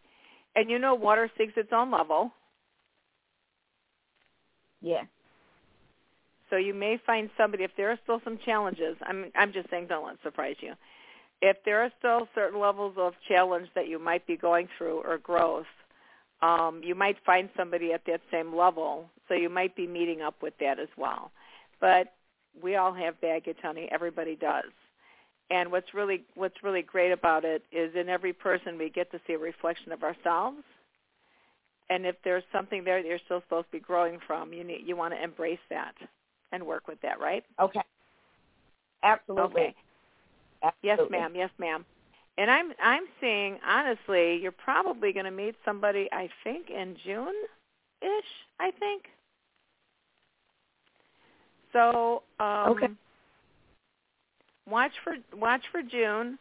And 0.55 0.69
you 0.69 0.79
know 0.79 0.95
water 0.95 1.29
seeks 1.37 1.53
its 1.57 1.69
own 1.73 1.91
level. 1.91 2.31
Yeah. 4.81 5.03
So 6.49 6.55
you 6.55 6.73
may 6.73 6.97
find 7.05 7.29
somebody 7.37 7.63
if 7.63 7.71
there 7.77 7.91
are 7.91 7.99
still 8.03 8.21
some 8.23 8.39
challenges. 8.43 8.95
I'm 9.05 9.25
I'm 9.35 9.51
just 9.51 9.69
saying 9.69 9.87
don't 9.87 10.05
let 10.05 10.15
it 10.15 10.19
surprise 10.23 10.55
you 10.61 10.73
if 11.41 11.57
there 11.63 11.81
are 11.81 11.91
still 11.99 12.27
certain 12.35 12.59
levels 12.59 12.95
of 12.97 13.13
challenge 13.27 13.69
that 13.75 13.87
you 13.87 13.99
might 13.99 14.25
be 14.27 14.35
going 14.35 14.67
through 14.77 15.01
or 15.03 15.17
growth, 15.17 15.65
um, 16.41 16.81
you 16.83 16.95
might 16.95 17.17
find 17.25 17.49
somebody 17.55 17.93
at 17.93 18.01
that 18.07 18.21
same 18.31 18.55
level. 18.55 19.09
So 19.27 19.33
you 19.33 19.49
might 19.49 19.75
be 19.75 19.87
meeting 19.87 20.21
up 20.21 20.35
with 20.41 20.53
that 20.59 20.79
as 20.79 20.87
well. 20.97 21.31
But 21.79 22.13
we 22.61 22.75
all 22.75 22.93
have 22.93 23.19
baggage, 23.21 23.57
honey. 23.61 23.87
Everybody 23.91 24.35
does. 24.35 24.71
And 25.51 25.71
what's 25.71 25.93
really 25.93 26.23
what's 26.35 26.63
really 26.63 26.83
great 26.83 27.11
about 27.11 27.43
it 27.43 27.63
is 27.71 27.95
in 27.95 28.07
every 28.07 28.33
person 28.33 28.77
we 28.77 28.89
get 28.89 29.11
to 29.11 29.19
see 29.25 29.33
a 29.33 29.37
reflection 29.37 29.91
of 29.91 30.03
ourselves. 30.03 30.57
And 31.89 32.05
if 32.05 32.15
there's 32.23 32.43
something 32.51 32.83
there 32.83 33.01
that 33.01 33.07
you're 33.07 33.19
still 33.25 33.41
supposed 33.41 33.65
to 33.67 33.71
be 33.71 33.79
growing 33.79 34.19
from, 34.27 34.53
you 34.53 34.63
need 34.63 34.81
you 34.85 34.95
want 34.95 35.13
to 35.13 35.23
embrace 35.23 35.59
that 35.69 35.95
and 36.51 36.65
work 36.65 36.87
with 36.87 37.01
that, 37.01 37.19
right? 37.19 37.43
Okay. 37.59 37.81
Absolutely. 39.03 39.61
Okay. 39.61 39.75
Yes, 40.81 40.99
ma'am. 41.09 41.33
Yes, 41.35 41.49
ma'am. 41.57 41.85
And 42.37 42.49
I'm 42.49 42.71
I'm 42.81 43.03
seeing 43.19 43.59
honestly, 43.67 44.37
you're 44.41 44.51
probably 44.51 45.11
going 45.11 45.25
to 45.25 45.31
meet 45.31 45.55
somebody 45.65 46.07
I 46.11 46.29
think 46.43 46.69
in 46.69 46.95
June 47.03 47.35
ish, 48.01 48.31
I 48.59 48.71
think. 48.71 49.03
So, 51.73 52.23
um 52.39 52.71
okay. 52.71 52.87
watch 54.69 54.93
for 55.03 55.15
watch 55.37 55.63
for 55.71 55.81
June 55.81 56.39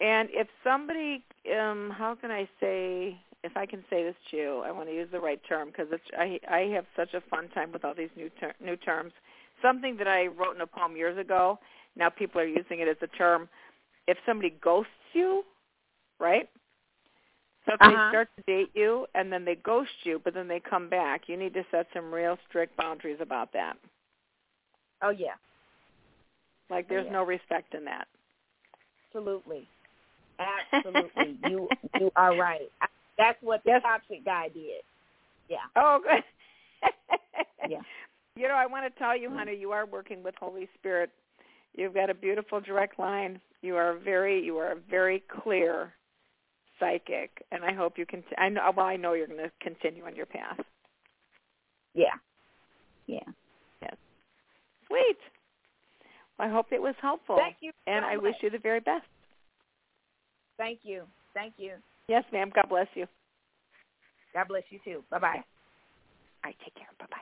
and 0.00 0.28
if 0.32 0.48
somebody 0.64 1.24
um 1.58 1.94
how 1.96 2.16
can 2.20 2.30
I 2.30 2.48
say 2.60 3.16
if 3.42 3.56
I 3.56 3.64
can 3.66 3.82
say 3.88 4.02
this 4.02 4.16
to 4.30 4.36
you, 4.36 4.62
I 4.66 4.70
want 4.70 4.88
to 4.88 4.94
use 4.94 5.08
the 5.10 5.20
right 5.20 5.40
term 5.48 5.68
because 5.68 5.86
it's 5.92 6.04
I 6.18 6.40
I 6.52 6.60
have 6.74 6.84
such 6.96 7.14
a 7.14 7.22
fun 7.30 7.48
time 7.50 7.72
with 7.72 7.84
all 7.84 7.94
these 7.94 8.10
new 8.16 8.30
ter- 8.40 8.54
new 8.62 8.76
terms. 8.76 9.12
Something 9.62 9.96
that 9.98 10.08
I 10.08 10.26
wrote 10.26 10.56
in 10.56 10.60
a 10.60 10.66
poem 10.66 10.96
years 10.96 11.18
ago 11.18 11.58
now 11.96 12.08
people 12.08 12.40
are 12.40 12.46
using 12.46 12.80
it 12.80 12.88
as 12.88 12.96
a 13.02 13.06
term. 13.16 13.48
If 14.06 14.16
somebody 14.26 14.54
ghosts 14.62 14.90
you, 15.12 15.44
right? 16.18 16.48
So 17.66 17.74
if 17.74 17.80
uh-huh. 17.80 17.90
they 17.90 18.10
start 18.10 18.28
to 18.36 18.42
date 18.46 18.70
you 18.74 19.06
and 19.14 19.32
then 19.32 19.44
they 19.44 19.56
ghost 19.56 19.90
you, 20.04 20.20
but 20.24 20.34
then 20.34 20.48
they 20.48 20.60
come 20.60 20.88
back, 20.88 21.22
you 21.26 21.36
need 21.36 21.54
to 21.54 21.64
set 21.70 21.86
some 21.94 22.12
real 22.12 22.38
strict 22.48 22.76
boundaries 22.76 23.18
about 23.20 23.52
that. 23.52 23.76
Oh 25.02 25.10
yeah. 25.10 25.34
Like 26.70 26.88
there's 26.88 27.04
oh, 27.04 27.06
yeah. 27.06 27.12
no 27.12 27.24
respect 27.24 27.74
in 27.74 27.84
that. 27.84 28.06
Absolutely. 29.08 29.66
Absolutely. 30.72 31.36
you 31.48 31.68
you 31.98 32.10
are 32.16 32.36
right. 32.36 32.70
That's 33.18 33.38
what 33.42 33.62
the 33.64 33.72
yes. 33.72 33.82
toxic 33.82 34.24
guy 34.24 34.48
did. 34.48 34.82
Yeah. 35.48 35.58
Oh, 35.76 36.00
good. 36.02 36.22
yeah. 37.68 37.80
You 38.36 38.48
know, 38.48 38.54
I 38.54 38.64
want 38.64 38.90
to 38.90 38.98
tell 38.98 39.16
you, 39.16 39.30
honey, 39.30 39.56
you 39.56 39.72
are 39.72 39.84
working 39.84 40.22
with 40.22 40.34
Holy 40.40 40.68
Spirit 40.78 41.10
You've 41.74 41.94
got 41.94 42.10
a 42.10 42.14
beautiful 42.14 42.60
direct 42.60 42.98
line. 42.98 43.40
You 43.62 43.76
are 43.76 43.96
very 43.98 44.42
you 44.44 44.56
are 44.58 44.72
a 44.72 44.76
very 44.90 45.22
clear 45.42 45.92
psychic, 46.78 47.44
and 47.52 47.64
I 47.64 47.72
hope 47.72 47.98
you 47.98 48.06
can. 48.06 48.24
I 48.38 48.48
know. 48.48 48.62
Well, 48.76 48.86
I 48.86 48.96
know 48.96 49.12
you're 49.12 49.26
going 49.26 49.38
to 49.38 49.52
continue 49.60 50.04
on 50.04 50.16
your 50.16 50.26
path. 50.26 50.58
Yeah. 51.94 52.14
Yeah. 53.06 53.18
Yes. 53.82 53.94
Sweet. 54.88 55.18
Well, 56.38 56.48
I 56.48 56.50
hope 56.50 56.66
it 56.72 56.80
was 56.80 56.94
helpful. 57.00 57.36
Thank 57.36 57.56
you. 57.60 57.72
And 57.86 58.04
I 58.04 58.14
much. 58.16 58.24
wish 58.24 58.34
you 58.42 58.50
the 58.50 58.58
very 58.58 58.80
best. 58.80 59.06
Thank 60.56 60.80
you. 60.82 61.04
Thank 61.34 61.54
you. 61.58 61.74
Yes, 62.08 62.24
ma'am. 62.32 62.50
God 62.54 62.68
bless 62.68 62.88
you. 62.94 63.06
God 64.34 64.48
bless 64.48 64.62
you 64.70 64.78
too. 64.84 65.04
Bye 65.10 65.18
bye. 65.18 65.28
All 65.36 65.42
right, 66.44 66.56
take 66.64 66.74
care. 66.74 66.88
Bye 66.98 67.06
bye. 67.10 67.16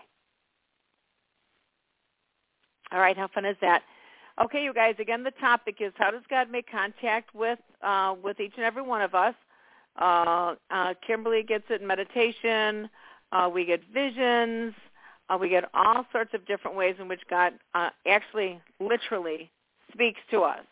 All 2.96 3.00
right, 3.00 3.16
how 3.16 3.28
fun 3.28 3.44
is 3.44 3.56
that? 3.60 3.82
Okay, 4.40 4.62
you 4.62 4.72
guys. 4.72 4.94
Again, 5.00 5.24
the 5.24 5.32
topic 5.32 5.78
is 5.80 5.92
how 5.96 6.12
does 6.12 6.22
God 6.30 6.50
make 6.50 6.70
contact 6.70 7.34
with 7.34 7.58
uh, 7.82 8.14
with 8.22 8.38
each 8.38 8.52
and 8.56 8.64
every 8.64 8.82
one 8.82 9.02
of 9.02 9.14
us? 9.14 9.34
Uh, 10.00 10.54
uh, 10.70 10.94
Kimberly 11.04 11.42
gets 11.42 11.64
it 11.70 11.80
in 11.80 11.86
meditation. 11.86 12.88
Uh, 13.32 13.50
we 13.52 13.64
get 13.64 13.80
visions. 13.92 14.74
Uh, 15.28 15.36
we 15.38 15.48
get 15.48 15.64
all 15.74 16.06
sorts 16.12 16.32
of 16.34 16.46
different 16.46 16.76
ways 16.76 16.94
in 17.00 17.08
which 17.08 17.20
God 17.28 17.54
uh, 17.74 17.90
actually, 18.06 18.60
literally, 18.80 19.50
speaks 19.92 20.20
to 20.30 20.42
us. 20.42 20.64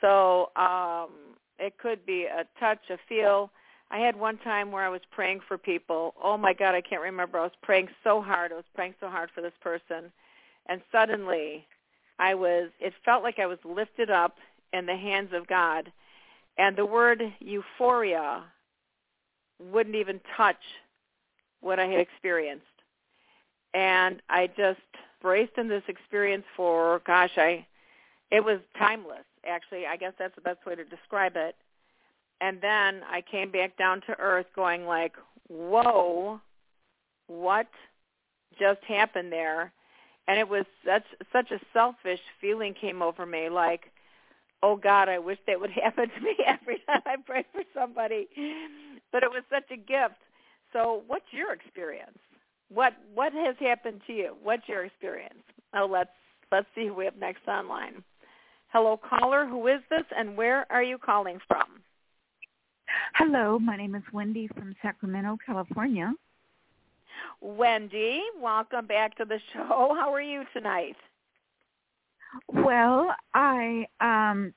So 0.00 0.50
um, 0.56 1.10
it 1.58 1.78
could 1.78 2.04
be 2.06 2.24
a 2.24 2.44
touch, 2.58 2.80
a 2.90 2.98
feel. 3.08 3.50
I 3.90 3.98
had 3.98 4.16
one 4.16 4.38
time 4.38 4.72
where 4.72 4.84
I 4.84 4.88
was 4.88 5.02
praying 5.10 5.40
for 5.46 5.58
people. 5.58 6.14
Oh 6.22 6.36
my 6.36 6.54
God, 6.54 6.74
I 6.74 6.80
can't 6.80 7.02
remember. 7.02 7.38
I 7.38 7.42
was 7.42 7.52
praying 7.62 7.88
so 8.02 8.22
hard. 8.22 8.52
I 8.52 8.56
was 8.56 8.64
praying 8.74 8.94
so 9.00 9.08
hard 9.08 9.30
for 9.34 9.42
this 9.42 9.52
person, 9.60 10.10
and 10.66 10.80
suddenly, 10.90 11.66
I 12.18 12.34
was. 12.34 12.70
It 12.80 12.92
felt 13.04 13.22
like 13.22 13.38
I 13.38 13.46
was 13.46 13.58
lifted 13.64 14.10
up 14.10 14.36
in 14.72 14.86
the 14.86 14.96
hands 14.96 15.30
of 15.32 15.46
God, 15.46 15.90
and 16.58 16.76
the 16.76 16.86
word 16.86 17.22
euphoria 17.40 18.44
wouldn't 19.72 19.96
even 19.96 20.20
touch 20.36 20.60
what 21.60 21.78
I 21.78 21.86
had 21.86 22.00
experienced. 22.00 22.64
And 23.72 24.20
I 24.28 24.48
just 24.56 24.80
braced 25.20 25.56
in 25.56 25.68
this 25.68 25.82
experience 25.88 26.44
for, 26.56 27.00
gosh, 27.06 27.32
I, 27.36 27.66
it 28.30 28.44
was 28.44 28.58
timeless. 28.78 29.24
Actually, 29.48 29.86
I 29.86 29.96
guess 29.96 30.12
that's 30.18 30.34
the 30.34 30.40
best 30.40 30.64
way 30.66 30.74
to 30.74 30.84
describe 30.84 31.32
it. 31.36 31.56
And 32.40 32.60
then 32.60 33.02
I 33.10 33.22
came 33.22 33.50
back 33.50 33.76
down 33.76 34.02
to 34.02 34.18
earth, 34.18 34.46
going 34.54 34.86
like, 34.86 35.14
whoa, 35.48 36.40
what 37.26 37.68
just 38.58 38.82
happened 38.84 39.32
there? 39.32 39.72
And 40.26 40.38
it 40.38 40.48
was 40.48 40.64
such 40.86 41.04
such 41.32 41.50
a 41.50 41.60
selfish 41.72 42.20
feeling 42.40 42.74
came 42.78 43.02
over 43.02 43.26
me, 43.26 43.48
like, 43.50 43.92
oh 44.62 44.76
God, 44.76 45.08
I 45.08 45.18
wish 45.18 45.38
that 45.46 45.60
would 45.60 45.70
happen 45.82 46.08
to 46.08 46.20
me 46.20 46.36
every 46.46 46.80
time 46.86 47.02
I 47.06 47.16
pray 47.24 47.44
for 47.52 47.62
somebody. 47.74 48.28
But 49.12 49.22
it 49.22 49.30
was 49.30 49.42
such 49.50 49.70
a 49.70 49.76
gift. 49.76 50.20
So, 50.72 51.02
what's 51.06 51.26
your 51.30 51.52
experience? 51.52 52.18
What 52.72 52.94
what 53.14 53.32
has 53.32 53.56
happened 53.60 54.00
to 54.06 54.12
you? 54.12 54.34
What's 54.42 54.68
your 54.68 54.84
experience? 54.84 55.42
Oh, 55.74 55.86
let's 55.90 56.10
let's 56.50 56.66
see 56.74 56.86
who 56.86 56.94
we 56.94 57.04
have 57.04 57.16
next 57.16 57.46
online. 57.46 58.02
Hello, 58.68 58.98
caller. 58.98 59.46
Who 59.46 59.66
is 59.68 59.80
this, 59.90 60.04
and 60.16 60.36
where 60.36 60.66
are 60.72 60.82
you 60.82 60.98
calling 60.98 61.38
from? 61.46 61.82
Hello, 63.14 63.58
my 63.58 63.76
name 63.76 63.94
is 63.94 64.02
Wendy 64.12 64.48
from 64.48 64.74
Sacramento, 64.82 65.38
California. 65.46 66.12
Wendy, 67.40 68.22
welcome 68.40 68.86
back 68.86 69.16
to 69.16 69.24
the 69.24 69.38
show. 69.52 69.94
How 69.98 70.12
are 70.12 70.22
you 70.22 70.42
tonight? 70.52 70.96
Well, 72.48 73.14
I 73.34 73.86
um 74.00 74.52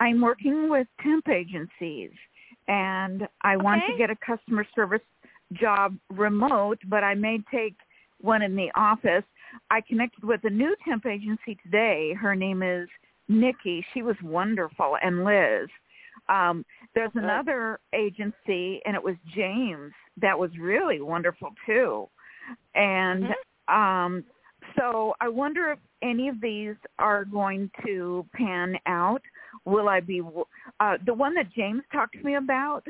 I'm 0.00 0.20
working 0.20 0.68
with 0.68 0.86
temp 1.02 1.28
agencies 1.28 2.10
and 2.68 3.28
I 3.42 3.56
want 3.56 3.82
to 3.88 3.96
get 3.96 4.10
a 4.10 4.16
customer 4.24 4.66
service 4.74 5.02
job 5.52 5.96
remote, 6.10 6.78
but 6.88 7.04
I 7.04 7.14
may 7.14 7.38
take 7.52 7.76
one 8.20 8.42
in 8.42 8.56
the 8.56 8.70
office. 8.74 9.24
I 9.70 9.80
connected 9.82 10.24
with 10.24 10.40
a 10.44 10.50
new 10.50 10.74
temp 10.86 11.06
agency 11.06 11.56
today. 11.62 12.14
Her 12.14 12.34
name 12.34 12.62
is 12.62 12.88
Nikki. 13.28 13.84
She 13.92 14.02
was 14.02 14.16
wonderful 14.22 14.96
and 15.02 15.24
Liz. 15.24 15.68
Um 16.28 16.64
there's 16.94 17.12
another 17.14 17.78
agency 17.94 18.80
and 18.84 18.96
it 18.96 19.02
was 19.02 19.16
James 19.34 19.92
that 20.20 20.38
was 20.38 20.50
really 20.58 21.00
wonderful 21.00 21.50
too. 21.66 22.08
And 22.74 23.24
Mhm. 23.24 23.74
um 23.74 24.24
so 24.76 25.14
I 25.20 25.28
wonder 25.28 25.72
if 25.72 25.78
any 26.02 26.28
of 26.28 26.40
these 26.40 26.76
are 26.98 27.24
going 27.24 27.70
to 27.84 28.26
pan 28.34 28.76
out. 28.86 29.22
Will 29.64 29.88
I 29.88 30.00
be 30.00 30.22
uh, 30.80 30.98
the 31.04 31.14
one 31.14 31.34
that 31.34 31.50
James 31.52 31.82
talked 31.92 32.14
to 32.14 32.22
me 32.22 32.36
about? 32.36 32.86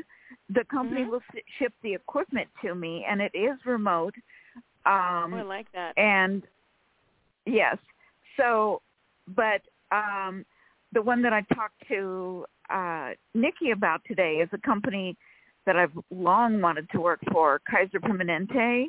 The 0.49 0.63
company 0.65 1.01
Mhm. 1.01 1.09
will 1.09 1.23
ship 1.57 1.73
the 1.81 1.93
equipment 1.93 2.49
to 2.61 2.75
me, 2.75 3.05
and 3.05 3.21
it 3.21 3.33
is 3.33 3.65
remote. 3.65 4.15
Um, 4.85 5.33
oh, 5.33 5.37
I 5.37 5.41
like 5.43 5.71
that. 5.71 5.97
and 5.97 6.43
yes, 7.45 7.77
so 8.37 8.81
but 9.27 9.61
um, 9.91 10.45
the 10.91 11.01
one 11.01 11.21
that 11.21 11.33
I 11.33 11.41
talked 11.53 11.87
to 11.87 12.45
uh, 12.69 13.11
Nikki 13.33 13.71
about 13.71 14.03
today 14.05 14.35
is 14.41 14.49
a 14.53 14.57
company 14.59 15.17
that 15.65 15.75
I've 15.75 15.97
long 16.11 16.61
wanted 16.61 16.89
to 16.91 16.99
work 16.99 17.19
for, 17.31 17.61
Kaiser 17.69 17.99
Permanente. 17.99 18.87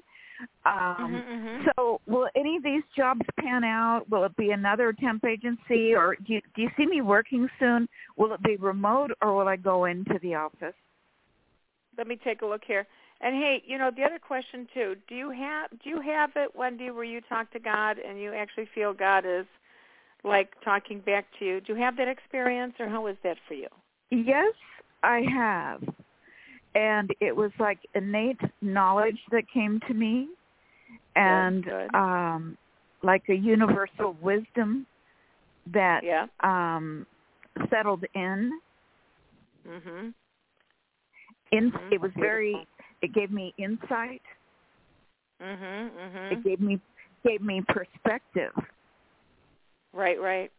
Um, 0.66 1.22
Mhm, 1.22 1.24
mhm. 1.26 1.74
so 1.76 2.00
will 2.06 2.28
any 2.34 2.56
of 2.56 2.62
these 2.62 2.82
jobs 2.96 3.22
pan 3.38 3.62
out? 3.64 4.08
Will 4.10 4.24
it 4.24 4.36
be 4.36 4.50
another 4.50 4.92
temp 4.92 5.24
agency 5.24 5.94
or 5.94 6.16
do 6.16 6.34
you, 6.34 6.42
do 6.54 6.62
you 6.62 6.70
see 6.76 6.86
me 6.86 7.00
working 7.02 7.48
soon? 7.58 7.88
Will 8.16 8.32
it 8.32 8.42
be 8.42 8.56
remote 8.56 9.12
or 9.22 9.36
will 9.36 9.48
I 9.48 9.56
go 9.56 9.84
into 9.84 10.18
the 10.20 10.34
office? 10.34 10.74
Let 11.96 12.08
me 12.08 12.16
take 12.16 12.42
a 12.42 12.46
look 12.46 12.62
here. 12.64 12.86
And 13.20 13.34
hey, 13.34 13.62
you 13.64 13.78
know 13.78 13.90
the 13.94 14.02
other 14.02 14.18
question 14.18 14.66
too. 14.74 14.96
Do 15.08 15.14
you 15.14 15.30
have 15.30 15.70
do 15.82 15.88
you 15.88 16.00
have 16.00 16.32
it, 16.36 16.54
Wendy, 16.54 16.90
where 16.90 17.04
you 17.04 17.20
talk 17.20 17.50
to 17.52 17.60
God 17.60 17.98
and 17.98 18.20
you 18.20 18.34
actually 18.34 18.66
feel 18.74 18.92
God 18.92 19.24
is 19.24 19.46
like 20.24 20.52
talking 20.64 21.00
back 21.00 21.26
to 21.38 21.44
you? 21.44 21.60
Do 21.60 21.74
you 21.74 21.78
have 21.80 21.96
that 21.96 22.08
experience, 22.08 22.74
or 22.80 22.88
how 22.88 23.06
is 23.06 23.16
that 23.22 23.36
for 23.46 23.54
you? 23.54 23.68
Yes, 24.10 24.52
I 25.02 25.22
have. 25.32 25.82
And 26.74 27.10
it 27.20 27.34
was 27.34 27.52
like 27.58 27.78
innate 27.94 28.40
knowledge 28.60 29.18
that 29.30 29.44
came 29.52 29.80
to 29.86 29.94
me 29.94 30.28
and 31.16 31.64
um 31.94 32.56
like 33.02 33.22
a 33.28 33.34
universal 33.34 34.16
wisdom 34.20 34.86
that 35.72 36.02
Yeah. 36.02 36.26
um 36.40 37.06
settled 37.70 38.04
in. 38.14 38.60
Mhm. 39.66 40.14
In 41.52 41.70
Mhm. 41.70 41.92
it 41.92 42.00
was 42.00 42.10
very 42.18 42.66
it 43.02 43.12
gave 43.12 43.30
me 43.30 43.54
insight. 43.58 44.22
Mhm. 45.40 45.90
Mhm. 45.90 46.32
It 46.32 46.44
gave 46.44 46.60
me 46.60 46.80
gave 47.24 47.40
me 47.40 47.62
perspective. 47.68 48.52
Right, 49.92 50.20
right. 50.20 50.50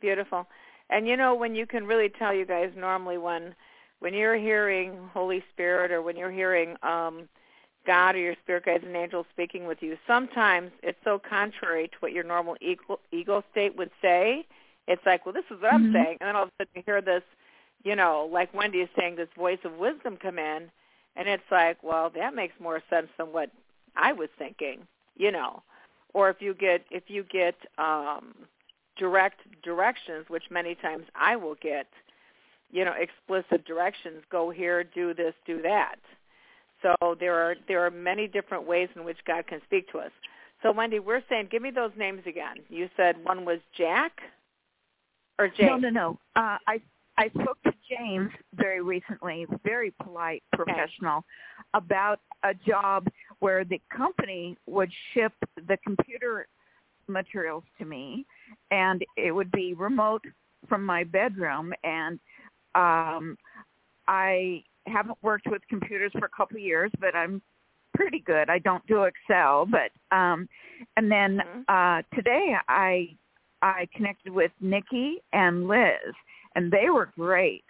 Beautiful. 0.00 0.46
And 0.90 1.06
you 1.06 1.16
know 1.16 1.34
when 1.34 1.54
you 1.54 1.66
can 1.66 1.86
really 1.86 2.08
tell 2.08 2.34
you 2.34 2.44
guys 2.44 2.70
normally 2.76 3.16
when 3.16 3.54
when 4.00 4.14
you're 4.14 4.36
hearing 4.36 4.98
Holy 5.12 5.42
Spirit 5.52 5.92
or 5.92 6.02
when 6.02 6.16
you're 6.16 6.30
hearing 6.30 6.76
um 6.82 7.28
God 7.86 8.14
or 8.14 8.18
your 8.18 8.34
spirit 8.42 8.66
guides 8.66 8.84
and 8.84 8.94
angels 8.94 9.26
speaking 9.32 9.66
with 9.66 9.78
you, 9.80 9.96
sometimes 10.06 10.70
it's 10.82 10.98
so 11.04 11.18
contrary 11.18 11.88
to 11.88 11.94
what 12.00 12.12
your 12.12 12.24
normal 12.24 12.56
ego, 12.60 13.00
ego 13.10 13.42
state 13.52 13.74
would 13.76 13.90
say. 14.02 14.44
It's 14.86 15.04
like, 15.06 15.24
well, 15.24 15.32
this 15.32 15.44
is 15.50 15.62
what 15.62 15.72
I'm 15.72 15.84
Mhm. 15.84 15.92
saying, 15.92 16.18
and 16.20 16.28
then 16.28 16.36
all 16.36 16.42
of 16.44 16.48
a 16.48 16.52
sudden 16.58 16.72
you 16.74 16.82
hear 16.84 17.00
this, 17.00 17.22
you 17.84 17.96
know, 17.96 18.26
like 18.30 18.52
Wendy 18.52 18.80
is 18.82 18.90
saying, 18.98 19.16
this 19.16 19.28
voice 19.36 19.58
of 19.64 19.78
wisdom 19.78 20.18
come 20.18 20.38
in, 20.38 20.70
and 21.16 21.28
it's 21.28 21.50
like, 21.50 21.82
well, 21.82 22.10
that 22.10 22.34
makes 22.34 22.58
more 22.60 22.82
sense 22.90 23.08
than 23.16 23.32
what 23.32 23.50
I 23.96 24.12
was 24.12 24.28
thinking, 24.38 24.86
you 25.16 25.32
know. 25.32 25.62
Or 26.12 26.28
if 26.28 26.42
you 26.42 26.54
get 26.54 26.84
if 26.90 27.08
you 27.08 27.22
get 27.24 27.56
um 27.78 28.34
direct 28.96 29.40
directions, 29.62 30.28
which 30.28 30.50
many 30.50 30.74
times 30.74 31.06
I 31.14 31.36
will 31.36 31.54
get, 31.56 31.86
you 32.70 32.84
know, 32.84 32.92
explicit 32.98 33.64
directions, 33.66 34.22
go 34.30 34.50
here, 34.50 34.84
do 34.84 35.14
this, 35.14 35.34
do 35.46 35.60
that. 35.62 35.96
So 36.82 37.16
there 37.18 37.34
are 37.34 37.56
there 37.68 37.84
are 37.84 37.90
many 37.90 38.26
different 38.26 38.66
ways 38.66 38.88
in 38.96 39.04
which 39.04 39.18
God 39.26 39.46
can 39.46 39.60
speak 39.64 39.90
to 39.92 39.98
us. 39.98 40.10
So 40.62 40.72
Wendy, 40.72 40.98
we're 40.98 41.22
saying 41.28 41.48
give 41.50 41.62
me 41.62 41.70
those 41.70 41.92
names 41.96 42.22
again. 42.26 42.56
You 42.68 42.88
said 42.96 43.22
one 43.22 43.44
was 43.44 43.58
Jack 43.76 44.12
or 45.38 45.48
James. 45.48 45.82
No, 45.82 45.88
no, 45.88 45.90
no. 45.90 46.18
Uh, 46.36 46.58
I 46.66 46.80
I 47.18 47.28
spoke 47.28 47.58
to 47.64 47.72
James 47.88 48.30
very 48.54 48.80
recently, 48.80 49.46
very 49.62 49.92
polite, 50.02 50.42
professional, 50.52 51.24
about 51.74 52.20
a 52.44 52.54
job 52.54 53.08
where 53.40 53.64
the 53.64 53.80
company 53.94 54.56
would 54.66 54.90
ship 55.12 55.32
the 55.68 55.76
computer 55.84 56.46
materials 57.08 57.64
to 57.78 57.84
me, 57.84 58.24
and 58.70 59.04
it 59.16 59.32
would 59.32 59.50
be 59.50 59.74
remote 59.74 60.22
from 60.68 60.84
my 60.84 61.04
bedroom. 61.04 61.74
And 61.84 62.18
um, 62.74 63.36
I 64.08 64.64
haven't 64.86 65.18
worked 65.22 65.46
with 65.48 65.62
computers 65.68 66.12
for 66.18 66.24
a 66.24 66.36
couple 66.36 66.56
of 66.56 66.62
years, 66.62 66.90
but 67.00 67.14
I'm 67.14 67.42
pretty 67.94 68.20
good. 68.20 68.48
I 68.48 68.58
don't 68.58 68.86
do 68.86 69.04
Excel, 69.04 69.66
but 69.66 70.16
um, 70.16 70.48
and 70.96 71.10
then 71.10 71.40
Mhm. 71.40 71.64
uh, 71.68 72.02
today 72.14 72.56
I 72.68 73.16
I 73.62 73.88
connected 73.94 74.32
with 74.32 74.52
Nikki 74.60 75.22
and 75.32 75.68
Liz, 75.68 76.14
and 76.54 76.70
they 76.70 76.90
were 76.90 77.06
great. 77.16 77.64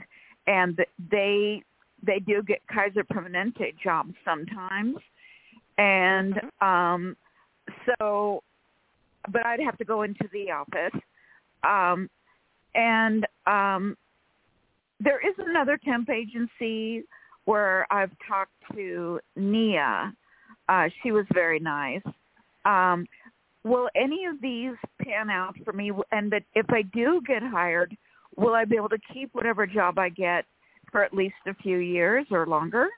And 0.46 0.78
they 1.10 1.62
they 2.02 2.18
do 2.20 2.42
get 2.42 2.60
Kaiser 2.68 3.04
Permanente 3.04 3.76
jobs 3.82 4.14
sometimes, 4.24 4.96
and 5.78 6.34
Mhm. 6.34 6.66
um, 6.66 7.16
so 7.84 8.42
but 9.28 9.44
I'd 9.44 9.60
have 9.60 9.76
to 9.78 9.84
go 9.84 10.02
into 10.02 10.28
the 10.32 10.50
office. 10.50 10.98
Um, 11.62 12.08
and 12.74 13.26
um, 13.46 13.96
there 15.00 15.18
is 15.26 15.34
another 15.38 15.78
temp 15.82 16.10
agency 16.10 17.04
where 17.46 17.86
I've 17.90 18.12
talked 18.28 18.52
to 18.74 19.18
Nia. 19.34 20.12
Uh, 20.68 20.88
she 21.02 21.10
was 21.10 21.24
very 21.32 21.58
nice. 21.58 22.02
Um, 22.64 23.06
will 23.64 23.88
any 23.96 24.26
of 24.26 24.40
these 24.40 24.76
pan 25.02 25.30
out 25.30 25.56
for 25.64 25.72
me? 25.72 25.90
And 26.12 26.30
that 26.32 26.44
if 26.54 26.66
I 26.70 26.82
do 26.82 27.20
get 27.26 27.42
hired, 27.42 27.96
will 28.36 28.54
I 28.54 28.64
be 28.64 28.76
able 28.76 28.90
to 28.90 29.00
keep 29.12 29.34
whatever 29.34 29.66
job 29.66 29.98
I 29.98 30.10
get 30.10 30.44
for 30.92 31.02
at 31.02 31.14
least 31.14 31.34
a 31.46 31.54
few 31.54 31.78
years 31.78 32.26
or 32.30 32.46
longer? 32.46 32.88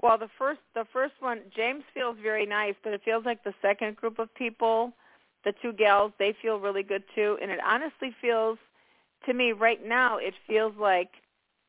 Well, 0.00 0.18
the 0.18 0.28
first 0.36 0.60
the 0.74 0.84
first 0.92 1.14
one, 1.20 1.40
James 1.54 1.84
feels 1.94 2.16
very 2.20 2.46
nice, 2.46 2.74
but 2.82 2.92
it 2.92 3.02
feels 3.04 3.24
like 3.24 3.44
the 3.44 3.54
second 3.62 3.96
group 3.96 4.18
of 4.18 4.34
people, 4.34 4.92
the 5.44 5.52
two 5.62 5.72
gals, 5.72 6.12
they 6.18 6.34
feel 6.42 6.58
really 6.58 6.82
good 6.82 7.04
too, 7.14 7.38
and 7.40 7.50
it 7.50 7.60
honestly 7.64 8.14
feels 8.20 8.58
to 9.26 9.34
me 9.34 9.52
right 9.52 9.86
now 9.86 10.18
it 10.18 10.34
feels 10.46 10.74
like 10.78 11.10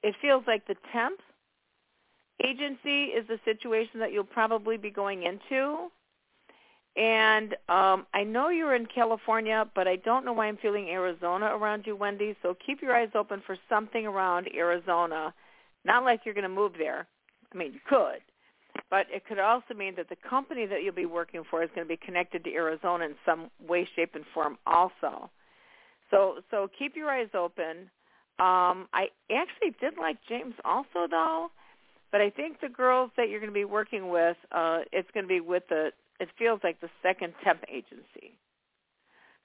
it 0.04 0.16
feels 0.22 0.44
like 0.48 0.68
the 0.68 0.76
temp 0.92 1.20
agency 2.44 3.06
is 3.06 3.28
the 3.28 3.40
situation 3.46 4.00
that 4.00 4.12
you'll 4.12 4.24
probably 4.24 4.78
be 4.78 4.90
going 4.90 5.24
into. 5.24 5.90
And 6.96 7.56
um, 7.70 8.06
I 8.14 8.24
know 8.24 8.50
you're 8.50 8.76
in 8.76 8.86
California, 8.86 9.66
but 9.74 9.88
I 9.88 9.96
don't 9.96 10.26
know 10.26 10.34
why 10.34 10.48
I'm 10.48 10.58
feeling 10.58 10.90
Arizona 10.90 11.46
around 11.48 11.86
you, 11.88 11.96
Wendy. 11.96 12.36
So 12.44 12.56
keep 12.66 12.82
your 12.82 12.96
eyes 12.96 13.10
open 13.16 13.42
for 13.46 13.58
something 13.68 14.06
around 14.06 14.48
Arizona. 14.56 15.34
Not 15.86 16.04
like 16.04 16.22
you're 16.24 16.36
going 16.36 16.44
to 16.44 16.50
move 16.50 16.74
there. 16.78 17.08
I 17.52 17.58
mean, 17.58 17.74
you 17.74 17.80
could, 17.88 18.22
but 18.90 19.08
it 19.10 19.26
could 19.26 19.40
also 19.40 19.74
mean 19.76 19.96
that 19.98 20.10
the 20.10 20.16
company 20.28 20.66
that 20.66 20.84
you'll 20.84 20.94
be 20.94 21.06
working 21.06 21.44
for 21.50 21.64
is 21.64 21.70
going 21.74 21.88
to 21.88 21.92
be 21.92 21.98
connected 21.98 22.44
to 22.44 22.54
Arizona 22.54 23.06
in 23.06 23.16
some 23.26 23.50
way, 23.68 23.88
shape, 23.96 24.16
and 24.16 24.26
form 24.34 24.58
also. 24.66 25.30
So, 26.12 26.42
so 26.52 26.70
keep 26.78 26.96
your 26.96 27.10
eyes 27.10 27.30
open. 27.34 27.90
Um, 28.40 28.88
I 28.94 29.08
actually 29.32 29.76
did 29.80 29.98
like 29.98 30.18
James 30.28 30.56
also, 30.66 31.08
though. 31.10 31.50
But 32.12 32.22
I 32.22 32.30
think 32.30 32.62
the 32.62 32.70
girls 32.70 33.10
that 33.18 33.30
you're 33.30 33.40
going 33.40 33.52
to 33.52 33.54
be 33.54 33.66
working 33.66 34.10
with, 34.10 34.38
uh, 34.52 34.82
it's 34.92 35.10
going 35.14 35.24
to 35.24 35.28
be 35.28 35.40
with 35.40 35.64
the. 35.70 35.92
It 36.20 36.30
feels 36.38 36.60
like 36.64 36.80
the 36.80 36.90
second 37.02 37.34
temp 37.44 37.64
agency. 37.68 38.38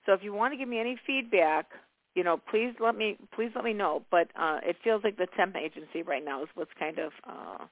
So 0.05 0.13
if 0.13 0.23
you 0.23 0.35
want 0.35 0.53
to 0.53 0.59
give 0.59 0.69
me 0.69 0.79
any 0.79 0.99
feedback, 1.07 1.67
you 2.15 2.25
know, 2.25 2.37
please 2.37 2.75
let 2.79 2.95
me 2.95 3.17
please 3.35 3.51
let 3.55 3.65
me 3.65 3.73
know. 3.73 4.03
But 4.11 4.29
uh, 4.37 4.61
it 4.63 4.77
feels 4.85 5.03
like 5.03 5.17
the 5.17 5.29
temp 5.35 5.57
agency 5.57 6.03
right 6.03 6.25
now 6.25 6.43
is 6.43 6.49
what's 6.55 6.71
kind 6.79 6.99
of 6.99 7.13
uh, 7.27 7.65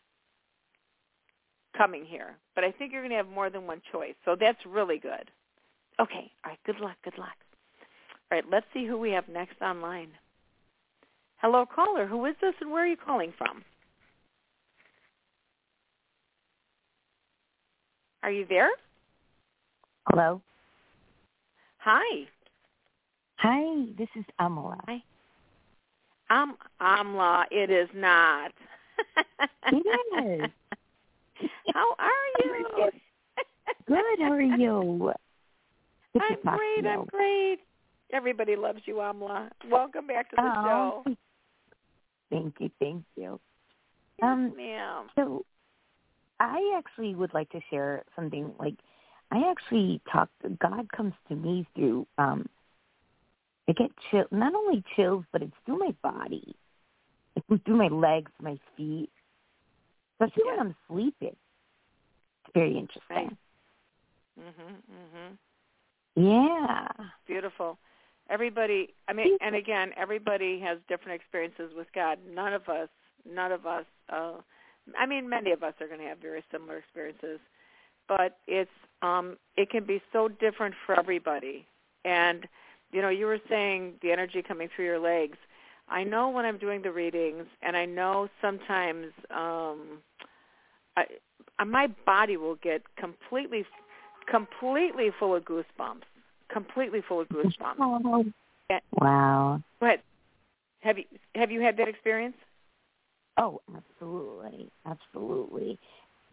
coming 1.76 2.06
here. 2.06 2.36
But 2.54 2.64
I 2.64 2.72
think 2.72 2.92
you're 2.92 3.02
going 3.02 3.10
to 3.10 3.16
have 3.16 3.28
more 3.28 3.50
than 3.50 3.66
one 3.66 3.82
choice, 3.92 4.14
so 4.24 4.34
that's 4.38 4.58
really 4.66 4.98
good. 4.98 5.30
Okay, 6.00 6.30
all 6.44 6.50
right. 6.50 6.58
Good 6.64 6.80
luck. 6.80 6.96
Good 7.04 7.18
luck. 7.18 7.36
All 8.30 8.36
right, 8.36 8.44
let's 8.50 8.66
see 8.74 8.86
who 8.86 8.98
we 8.98 9.10
have 9.12 9.28
next 9.28 9.62
online. 9.62 10.08
Hello, 11.36 11.64
caller. 11.64 12.06
Who 12.06 12.24
is 12.24 12.34
this, 12.40 12.54
and 12.60 12.70
where 12.70 12.82
are 12.82 12.88
you 12.88 12.96
calling 12.96 13.32
from? 13.38 13.64
Are 18.22 18.32
you 18.32 18.44
there? 18.48 18.70
Hello. 20.08 20.40
Hi. 21.78 22.26
Hi, 23.36 23.84
this 23.96 24.08
is 24.16 24.24
Amala. 24.40 24.80
Hi. 24.88 25.02
Um, 26.30 26.56
Amla, 26.80 27.44
it 27.52 27.70
is 27.70 27.88
not. 27.94 28.50
it 29.72 30.42
is. 30.42 30.50
How 31.74 31.94
are 31.98 32.44
you? 32.44 32.90
Good. 33.86 34.18
How 34.18 34.32
are 34.32 34.40
you? 34.40 35.12
Good 36.14 36.22
I'm 36.22 36.56
great. 36.56 36.86
I'm 36.86 37.04
great. 37.04 37.58
Everybody 38.16 38.56
loves 38.56 38.80
you, 38.86 38.94
Amla. 38.94 39.50
Welcome 39.70 40.06
back 40.06 40.30
to 40.30 40.36
the 40.36 40.42
oh. 40.42 41.02
show. 41.04 41.14
Thank 42.30 42.54
you. 42.60 42.70
Thank 42.80 43.04
you. 43.14 43.38
Yes, 44.18 44.26
um, 44.26 44.56
ma'am. 44.56 45.08
So 45.14 45.44
I 46.40 46.74
actually 46.78 47.14
would 47.14 47.34
like 47.34 47.50
to 47.50 47.60
share 47.68 48.04
something 48.16 48.52
like 48.58 48.76
I 49.30 49.50
actually 49.50 50.00
talk 50.10 50.30
God 50.58 50.90
comes 50.96 51.12
to 51.28 51.34
me 51.36 51.66
through 51.74 52.06
um 52.16 52.46
I 53.68 53.72
get 53.72 53.90
chill 54.10 54.24
not 54.30 54.54
only 54.54 54.82
chills 54.96 55.24
but 55.30 55.42
it's 55.42 55.52
through 55.66 55.78
my 55.78 55.94
body. 56.02 56.56
It's 57.36 57.64
through 57.64 57.76
my 57.76 57.88
legs, 57.88 58.30
my 58.40 58.58
feet. 58.78 59.10
Especially 60.14 60.44
Yeah. 60.46 60.52
when 60.52 60.60
I'm 60.68 60.76
sleeping. 60.88 61.36
It's 62.44 62.54
very 62.54 62.78
interesting. 62.78 63.36
Mhm. 64.40 64.82
Mhm. 64.90 65.38
Yeah. 66.14 66.88
Beautiful. 67.26 67.78
Everybody, 68.28 68.92
I 69.08 69.12
mean, 69.12 69.38
and 69.40 69.54
again, 69.54 69.92
everybody 69.96 70.58
has 70.60 70.78
different 70.88 71.20
experiences 71.20 71.72
with 71.76 71.86
God. 71.94 72.18
None 72.28 72.52
of 72.52 72.68
us, 72.68 72.88
none 73.30 73.52
of 73.52 73.66
us, 73.66 73.84
uh, 74.08 74.32
I 74.98 75.06
mean, 75.06 75.28
many 75.28 75.52
of 75.52 75.62
us 75.62 75.74
are 75.80 75.86
going 75.86 76.00
to 76.00 76.06
have 76.06 76.18
very 76.18 76.42
similar 76.50 76.78
experiences, 76.78 77.38
but 78.08 78.38
it's, 78.46 78.70
um, 79.02 79.36
it 79.56 79.70
can 79.70 79.84
be 79.84 80.02
so 80.12 80.28
different 80.28 80.74
for 80.84 80.98
everybody. 80.98 81.66
And, 82.04 82.46
you 82.92 83.00
know, 83.00 83.08
you 83.08 83.26
were 83.26 83.40
saying 83.48 83.94
the 84.02 84.10
energy 84.10 84.42
coming 84.42 84.68
through 84.74 84.86
your 84.86 84.98
legs. 84.98 85.38
I 85.88 86.02
know 86.02 86.28
when 86.28 86.44
I'm 86.44 86.58
doing 86.58 86.82
the 86.82 86.90
readings, 86.90 87.46
and 87.62 87.76
I 87.76 87.84
know 87.84 88.28
sometimes, 88.42 89.06
um, 89.30 90.02
I, 90.96 91.04
my 91.64 91.86
body 92.04 92.36
will 92.36 92.56
get 92.56 92.82
completely, 92.96 93.64
completely 94.28 95.10
full 95.16 95.34
of 95.36 95.44
goosebumps 95.44 96.02
completely 96.48 97.02
full 97.06 97.20
of 97.20 97.28
goosebumps. 97.28 98.32
Wow. 99.00 99.62
But 99.78 100.00
have 100.80 100.98
you 100.98 101.04
have 101.36 101.52
you 101.52 101.60
had 101.60 101.76
that 101.76 101.86
experience? 101.86 102.34
Oh, 103.36 103.60
absolutely, 103.76 104.70
absolutely. 104.84 105.78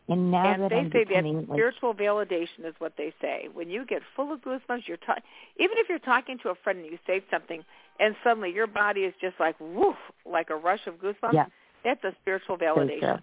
And 0.10 0.32
now 0.32 0.52
and 0.54 0.64
that 0.64 0.70
they 0.70 0.78
I'm 0.78 0.92
say 0.92 1.04
becoming 1.06 1.36
that 1.36 1.50
like, 1.50 1.58
spiritual 1.58 1.94
validation 1.94 2.66
is 2.66 2.74
what 2.80 2.94
they 2.98 3.14
say. 3.22 3.50
When 3.54 3.70
you 3.70 3.86
get 3.86 4.02
full 4.16 4.34
of 4.34 4.42
goosebumps, 4.42 4.88
you're 4.88 4.98
ta- 4.98 5.22
even 5.60 5.78
if 5.78 5.88
you're 5.90 6.00
talking 6.00 6.38
to 6.40 6.50
a 6.50 6.56
friend 6.56 6.80
and 6.80 6.92
you 6.92 6.98
say 7.08 7.24
something, 7.32 7.64
and 8.00 8.16
suddenly 8.24 8.52
your 8.52 8.68
body 8.68 9.02
is 9.02 9.14
just 9.22 9.40
like 9.40 9.56
woof, 9.60 9.96
like 10.26 10.50
a 10.50 10.56
rush 10.56 10.88
of 10.88 10.96
goosebumps. 10.96 11.34
yeah, 11.34 11.46
That's 11.84 12.04
a 12.04 12.14
spiritual 12.22 12.58
validation. 12.58 13.22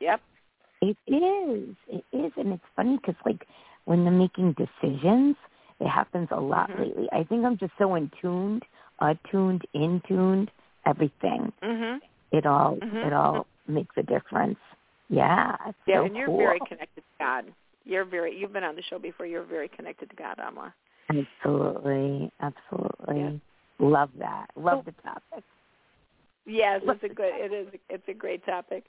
Yep. 0.00 0.20
It 0.82 0.96
is. 1.06 1.76
It 1.88 2.04
is, 2.12 2.32
and 2.36 2.52
it's 2.52 2.62
funny 2.76 2.96
because 2.96 3.16
like 3.26 3.46
when 3.86 4.04
they're 4.04 4.12
making 4.12 4.54
decisions, 4.54 5.36
it 5.80 5.88
happens 5.88 6.28
a 6.30 6.40
lot 6.40 6.70
Mhm. 6.70 6.78
lately. 6.80 7.08
I 7.12 7.24
think 7.24 7.44
I'm 7.44 7.56
just 7.56 7.72
so 7.78 7.94
in 7.94 8.10
tuned, 8.20 8.64
attuned, 9.00 9.66
in 9.72 10.00
tuned, 10.06 10.50
everything. 10.86 11.52
Mhm. 11.62 12.00
It 12.32 12.46
all 12.46 12.76
Mhm. 12.76 13.06
it 13.06 13.12
all 13.12 13.46
makes 13.66 13.96
a 13.96 14.02
difference. 14.02 14.58
Yeah, 15.08 15.56
Yeah, 15.86 15.96
so 15.96 16.04
and 16.04 16.16
you're 16.16 16.26
cool. 16.26 16.38
very 16.38 16.60
connected 16.60 17.00
to 17.00 17.18
God. 17.18 17.52
You're 17.84 18.04
very. 18.04 18.36
You've 18.36 18.52
been 18.52 18.62
on 18.62 18.76
the 18.76 18.82
show 18.82 18.98
before. 18.98 19.26
You're 19.26 19.42
very 19.42 19.68
connected 19.68 20.10
to 20.10 20.16
God, 20.16 20.36
Amla. 20.38 20.72
Absolutely, 21.08 22.30
absolutely. 22.40 23.20
Yeah. 23.20 23.32
Love 23.80 24.10
that. 24.18 24.50
Love 24.54 24.84
the 24.84 24.92
topic. 24.92 25.42
Yes, 26.46 26.82
it's 26.84 27.02
a 27.02 27.08
good. 27.08 27.34
It 27.34 27.52
is. 27.52 27.74
It's 27.88 28.08
a 28.08 28.14
great 28.14 28.44
topic. 28.44 28.84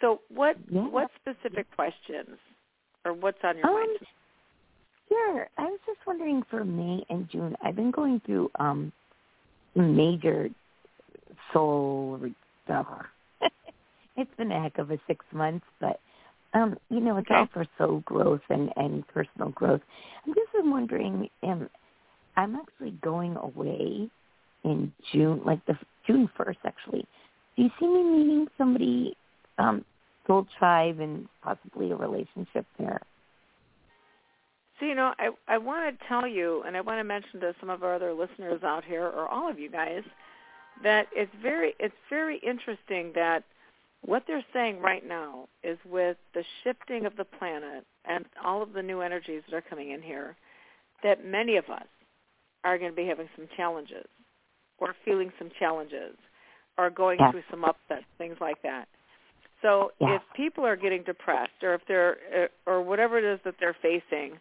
So, 0.00 0.20
what 0.28 0.56
Yeah. 0.68 0.82
what 0.88 1.10
specific 1.14 1.70
questions, 1.74 2.38
or 3.04 3.12
what's 3.12 3.42
on 3.44 3.56
your 3.56 3.68
Um, 3.68 3.74
mind? 3.74 3.98
Sure. 5.12 5.48
I 5.58 5.64
was 5.64 5.80
just 5.86 5.98
wondering 6.06 6.42
for 6.48 6.64
May 6.64 7.04
and 7.10 7.28
June, 7.30 7.54
I've 7.62 7.76
been 7.76 7.90
going 7.90 8.20
through 8.24 8.50
um 8.58 8.92
major 9.74 10.48
soul 11.52 12.18
stuff. 12.64 12.86
it's 14.16 14.34
been 14.36 14.52
a 14.52 14.62
heck 14.62 14.78
of 14.78 14.90
a 14.90 14.98
six 15.06 15.24
months, 15.32 15.66
but 15.80 16.00
um, 16.54 16.76
you 16.90 17.00
know, 17.00 17.16
it's 17.16 17.28
Okay. 17.30 17.40
all 17.40 17.48
for 17.52 17.66
soul 17.78 18.00
growth 18.04 18.42
and, 18.50 18.70
and 18.76 19.06
personal 19.08 19.48
growth. 19.50 19.80
I'm 20.26 20.34
just 20.34 20.50
wondering, 20.66 21.28
um, 21.42 21.68
I'm 22.36 22.56
actually 22.56 22.92
going 23.02 23.36
away 23.36 24.10
in 24.64 24.92
June, 25.12 25.40
like 25.46 25.64
the 25.66 25.78
June 26.06 26.28
first, 26.36 26.58
actually. 26.66 27.06
Do 27.56 27.62
you 27.62 27.70
see 27.80 27.86
me 27.86 28.02
meeting 28.02 28.48
somebody, 28.58 29.16
um, 29.58 29.84
soul 30.26 30.46
tribe, 30.58 31.00
and 31.00 31.26
possibly 31.42 31.90
a 31.90 31.96
relationship 31.96 32.66
there? 32.78 33.00
So 34.82 34.86
you 34.88 34.96
know, 34.96 35.14
I 35.16 35.28
I 35.46 35.58
want 35.58 35.96
to 35.96 36.06
tell 36.08 36.26
you, 36.26 36.64
and 36.66 36.76
I 36.76 36.80
want 36.80 36.98
to 36.98 37.04
mention 37.04 37.38
to 37.40 37.54
some 37.60 37.70
of 37.70 37.84
our 37.84 37.94
other 37.94 38.12
listeners 38.12 38.64
out 38.64 38.84
here, 38.84 39.06
or 39.06 39.28
all 39.28 39.48
of 39.48 39.60
you 39.60 39.70
guys, 39.70 40.02
that 40.82 41.06
it's 41.12 41.30
very 41.40 41.76
it's 41.78 41.94
very 42.10 42.38
interesting 42.38 43.12
that 43.14 43.44
what 44.04 44.24
they're 44.26 44.44
saying 44.52 44.80
right 44.80 45.06
now 45.06 45.46
is 45.62 45.78
with 45.88 46.16
the 46.34 46.42
shifting 46.64 47.06
of 47.06 47.16
the 47.16 47.24
planet 47.24 47.86
and 48.06 48.24
all 48.44 48.60
of 48.60 48.72
the 48.72 48.82
new 48.82 49.02
energies 49.02 49.42
that 49.48 49.56
are 49.56 49.62
coming 49.62 49.92
in 49.92 50.02
here, 50.02 50.34
that 51.04 51.24
many 51.24 51.54
of 51.54 51.66
us 51.66 51.86
are 52.64 52.76
going 52.76 52.90
to 52.90 52.96
be 52.96 53.06
having 53.06 53.28
some 53.36 53.46
challenges, 53.56 54.06
or 54.78 54.96
feeling 55.04 55.30
some 55.38 55.50
challenges, 55.60 56.16
or 56.76 56.90
going 56.90 57.20
Yes. 57.20 57.30
through 57.30 57.44
some 57.52 57.64
upsets, 57.64 58.04
things 58.18 58.36
like 58.40 58.60
that. 58.62 58.88
So 59.60 59.92
Yes. 60.00 60.20
if 60.20 60.22
people 60.34 60.66
are 60.66 60.74
getting 60.74 61.04
depressed, 61.04 61.62
or 61.62 61.74
if 61.74 61.82
they're, 61.86 62.50
or 62.66 62.82
whatever 62.82 63.16
it 63.18 63.24
is 63.24 63.38
that 63.44 63.54
they're 63.60 63.76
facing, 63.80 64.40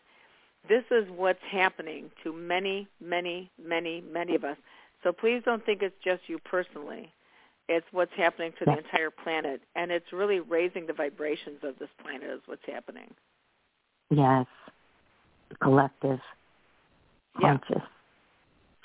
this 0.68 0.84
is 0.92 1.06
what's 1.16 1.40
happening 1.52 2.12
to 2.24 2.34
many, 2.34 2.88
many, 3.00 3.50
many, 3.64 4.02
many 4.02 4.36
of 4.36 4.44
us. 4.44 4.58
So 5.04 5.12
please 5.12 5.42
don't 5.44 5.66
think 5.66 5.82
it's 5.82 5.96
just 6.04 6.22
you 6.28 6.40
personally. 6.40 7.12
It's 7.68 7.86
what's 7.92 8.12
happening 8.18 8.52
to 8.60 8.66
the 8.66 8.78
entire 8.78 9.10
planet, 9.10 9.62
and 9.76 9.92
it's 9.92 10.12
really 10.12 10.40
raising 10.40 10.88
the 10.88 10.94
vibrations 10.94 11.60
of 11.64 11.80
this 11.80 11.90
planet 12.04 12.30
is 12.30 12.42
what's 12.46 12.66
happening. 12.68 13.10
Yes, 14.10 14.46
collective, 15.62 16.20
yeah. 17.40 17.58
conscious 17.58 17.84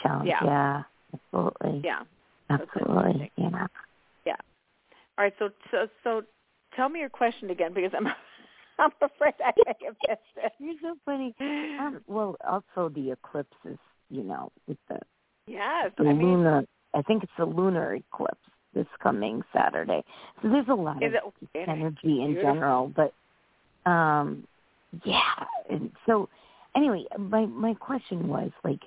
challenge. 0.00 0.28
Yeah. 0.28 0.44
yeah, 0.44 0.82
absolutely. 1.14 1.80
Yeah, 1.84 2.02
absolutely. 2.48 3.32
Yeah. 3.36 3.66
Yeah. 4.24 4.36
All 5.18 5.24
right. 5.24 5.34
So, 5.38 5.50
so, 5.70 5.88
so, 6.04 6.22
tell 6.76 6.88
me 6.88 7.00
your 7.00 7.08
question 7.08 7.50
again 7.50 7.72
because 7.74 7.90
I'm 7.96 8.06
I'm 8.78 8.90
afraid 9.00 9.34
I 9.40 9.52
may 9.66 9.86
have 9.86 9.96
missed 10.08 10.20
it. 10.36 10.52
You're 10.58 10.74
so 10.82 10.96
funny. 11.04 11.34
Um, 11.40 12.00
well, 12.06 12.36
also 12.46 12.88
the 12.88 13.12
eclipses, 13.12 13.78
you 14.10 14.22
know, 14.22 14.50
with 14.66 14.78
the 14.88 14.98
yes, 15.46 15.92
the 15.98 16.04
I 16.04 16.12
mean. 16.12 16.66
I 16.94 17.02
think 17.02 17.22
it's 17.22 17.32
a 17.38 17.44
lunar 17.44 17.94
eclipse 17.94 18.38
this 18.74 18.86
coming 19.02 19.42
Saturday. 19.52 20.02
So 20.40 20.48
there's 20.48 20.68
a 20.68 20.74
lot 20.74 21.02
of 21.02 21.12
it, 21.14 21.22
energy 21.54 21.98
in 22.04 22.34
beautiful. 22.34 22.54
general, 22.54 22.92
but 22.94 23.90
um, 23.90 24.46
yeah. 25.04 25.44
And 25.70 25.90
so 26.06 26.28
anyway, 26.74 27.04
my 27.18 27.46
my 27.46 27.74
question 27.74 28.28
was 28.28 28.50
like, 28.64 28.80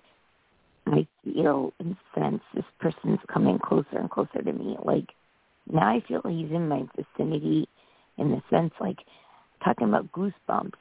I 0.88 1.08
feel 1.24 1.74
in 1.80 1.98
sense 2.16 2.42
this 2.54 2.66
person's 2.80 3.20
coming 3.32 3.60
closer 3.60 3.98
and 3.98 4.10
closer 4.10 4.42
to 4.42 4.54
me. 4.54 4.78
Like 4.84 5.10
now 5.72 5.88
I 5.88 6.02
feel 6.08 6.22
he's 6.24 6.52
in 6.52 6.68
my 6.68 6.84
vicinity 6.96 7.68
in 8.18 8.32
the 8.32 8.42
sense 8.50 8.74
like 8.80 9.00
talking 9.64 9.88
about 9.88 10.12
goosebumps. 10.12 10.74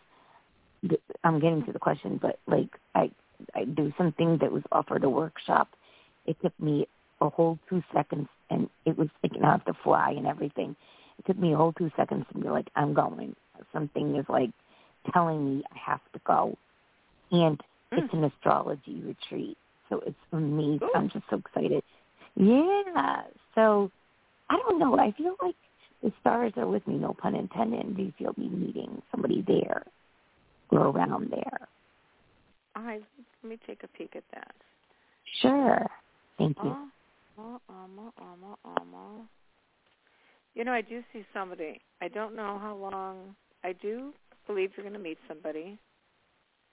I'm 1.24 1.40
getting 1.40 1.64
to 1.64 1.72
the 1.72 1.78
question, 1.78 2.18
but 2.20 2.38
like 2.46 2.68
I, 2.94 3.10
I 3.54 3.64
do 3.64 3.92
something 3.98 4.38
that 4.38 4.52
was 4.52 4.62
offered 4.70 5.04
a 5.04 5.08
workshop. 5.08 5.68
It 6.26 6.36
took 6.42 6.58
me 6.60 6.86
a 7.20 7.28
whole 7.28 7.58
two 7.68 7.82
seconds, 7.92 8.28
and 8.50 8.70
it 8.84 8.96
was 8.96 9.08
like 9.22 9.32
I 9.42 9.50
have 9.50 9.64
to 9.64 9.74
fly 9.82 10.14
and 10.16 10.26
everything. 10.26 10.76
It 11.18 11.26
took 11.26 11.38
me 11.38 11.52
a 11.52 11.56
whole 11.56 11.72
two 11.72 11.90
seconds 11.96 12.26
to 12.32 12.38
be 12.38 12.48
like, 12.48 12.68
I'm 12.76 12.94
going. 12.94 13.34
Something 13.72 14.16
is 14.16 14.26
like 14.28 14.50
telling 15.12 15.44
me 15.44 15.64
I 15.72 15.90
have 15.90 16.00
to 16.12 16.20
go, 16.24 16.56
and 17.32 17.60
hmm. 17.92 17.98
it's 17.98 18.14
an 18.14 18.24
astrology 18.24 19.02
retreat, 19.04 19.58
so 19.88 20.00
it's 20.06 20.16
amazing. 20.32 20.80
Ooh. 20.82 20.92
I'm 20.94 21.10
just 21.10 21.24
so 21.28 21.38
excited. 21.38 21.82
Yeah, 22.36 23.22
so 23.56 23.90
I 24.48 24.56
don't 24.56 24.78
know. 24.78 24.96
I 24.96 25.12
feel 25.12 25.34
like 25.42 25.56
the 26.02 26.12
stars 26.20 26.52
are 26.56 26.66
with 26.66 26.86
me, 26.86 26.96
no 26.96 27.14
pun 27.14 27.34
intended. 27.34 27.96
Do 27.96 28.02
you 28.02 28.12
feel 28.18 28.34
me 28.36 28.48
meeting 28.48 29.02
somebody 29.10 29.44
there 29.46 29.84
or 30.70 30.88
around 30.88 31.30
there? 31.30 31.68
all 32.78 32.84
right. 32.84 33.02
Let 33.42 33.50
me 33.50 33.58
take 33.66 33.82
a 33.82 33.88
peek 33.88 34.14
at 34.14 34.24
that. 34.34 34.54
Sure. 35.42 35.86
Thank 36.38 36.56
you. 36.62 36.76
Oh, 37.38 37.60
alma, 37.68 38.12
alma, 38.20 38.56
alma. 38.64 39.26
You 40.54 40.64
know, 40.64 40.72
I 40.72 40.80
do 40.80 41.02
see 41.12 41.24
somebody. 41.32 41.80
I 42.00 42.08
don't 42.08 42.36
know 42.36 42.58
how 42.60 42.76
long. 42.76 43.34
I 43.64 43.72
do 43.72 44.12
believe 44.46 44.70
you're 44.76 44.84
going 44.84 44.94
to 44.94 45.00
meet 45.00 45.18
somebody. 45.26 45.78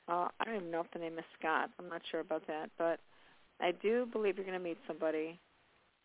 Uh, 0.07 0.27
I 0.39 0.45
don't 0.45 0.55
even 0.55 0.71
know 0.71 0.81
if 0.81 0.91
the 0.91 0.99
name 0.99 1.17
is 1.17 1.25
Scott. 1.39 1.71
I'm 1.79 1.89
not 1.89 2.01
sure 2.11 2.19
about 2.19 2.45
that, 2.47 2.69
but 2.77 2.99
I 3.59 3.71
do 3.71 4.07
believe 4.11 4.37
you're 4.37 4.45
going 4.45 4.57
to 4.57 4.63
meet 4.63 4.77
somebody. 4.87 5.39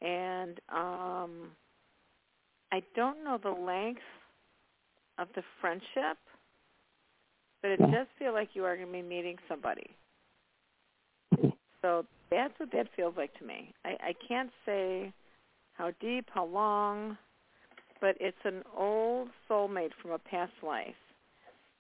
And 0.01 0.61
um 0.75 1.51
I 2.73 2.83
don't 2.95 3.25
know 3.25 3.39
the 3.43 3.51
length 3.51 4.01
of 5.19 5.29
the 5.35 5.43
friendship, 5.61 6.19
but 7.63 7.73
it 7.73 7.81
Yeah. 7.81 7.91
does 7.91 8.07
feel 8.19 8.33
like 8.33 8.55
you 8.55 8.65
are 8.65 8.77
going 8.77 8.89
to 8.89 8.93
be 8.93 9.03
meeting 9.03 9.39
somebody. 9.49 9.97
So 11.83 12.07
that's 12.31 12.59
what 12.59 12.71
that 12.73 12.89
feels 12.95 13.17
like 13.17 13.33
to 13.39 13.45
me. 13.45 13.75
I, 13.85 13.97
I 14.01 14.13
can't 14.29 14.51
say 14.65 15.13
how 15.75 15.91
deep, 16.01 16.29
how 16.31 16.45
long, 16.45 17.17
but 18.01 18.17
it's 18.21 18.45
an 18.45 18.63
old 18.77 19.31
soulmate 19.49 19.93
from 20.01 20.13
a 20.13 20.19
past 20.19 20.53
life. 20.63 20.95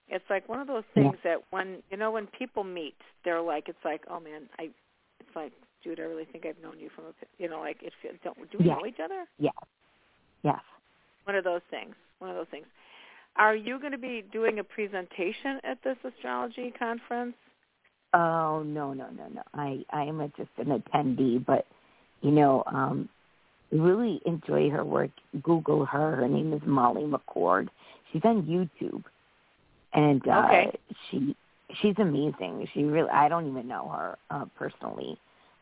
It's 0.08 0.24
like 0.28 0.48
one 0.48 0.60
of 0.60 0.66
those 0.66 0.84
Yeah. 0.96 1.04
things 1.04 1.18
that 1.22 1.38
when 1.50 1.82
you 1.90 1.96
know 1.96 2.10
when 2.10 2.26
people 2.26 2.64
meet, 2.64 2.96
they're 3.24 3.40
like, 3.40 3.68
it's 3.68 3.84
like, 3.84 4.02
oh 4.10 4.20
man, 4.20 4.48
I, 4.58 4.70
it's 5.20 5.36
like, 5.36 5.52
dude, 5.84 6.00
I 6.00 6.04
really 6.04 6.24
think 6.24 6.46
I've 6.46 6.60
known 6.62 6.80
you 6.80 6.90
from 6.94 7.04
a, 7.06 7.12
you 7.38 7.48
know, 7.48 7.60
like 7.60 7.82
it. 7.82 7.92
Don't 8.24 8.50
do 8.50 8.58
we 8.58 8.66
Yeah. 8.66 8.74
know 8.74 8.86
each 8.86 9.00
other? 9.02 9.26
Yes. 9.38 9.54
Yes. 10.42 10.60
One 11.24 11.36
of 11.36 11.44
those 11.44 11.62
things. 11.70 11.94
One 12.18 12.30
of 12.30 12.36
those 12.36 12.46
things. 12.50 12.66
Are 13.36 13.54
you 13.54 13.78
going 13.78 13.92
to 13.92 13.98
be 13.98 14.24
doing 14.32 14.58
a 14.58 14.64
presentation 14.64 15.60
at 15.64 15.78
this 15.84 15.96
astrology 16.04 16.72
conference? 16.78 17.34
Oh 18.12 18.64
no 18.64 18.92
no 18.92 19.08
no 19.10 19.28
no! 19.32 19.42
I 19.54 19.84
I 19.90 20.02
am 20.02 20.20
a, 20.20 20.28
just 20.28 20.50
an 20.58 20.80
attendee, 20.80 21.44
but 21.44 21.64
you 22.22 22.32
know, 22.32 22.64
um, 22.66 23.08
really 23.70 24.20
enjoy 24.26 24.68
her 24.70 24.84
work. 24.84 25.10
Google 25.42 25.84
her. 25.86 26.16
Her 26.16 26.28
name 26.28 26.52
is 26.52 26.60
Molly 26.66 27.02
McCord. 27.02 27.68
She's 28.12 28.22
on 28.24 28.42
YouTube, 28.42 29.04
and 29.92 30.26
uh, 30.26 30.46
Okay. 30.46 30.72
she 31.08 31.36
she's 31.80 31.94
amazing. 31.98 32.68
She 32.74 32.82
really 32.82 33.10
I 33.10 33.28
don't 33.28 33.48
even 33.48 33.68
know 33.68 33.88
her 33.88 34.18
uh, 34.30 34.46
personally, 34.58 35.16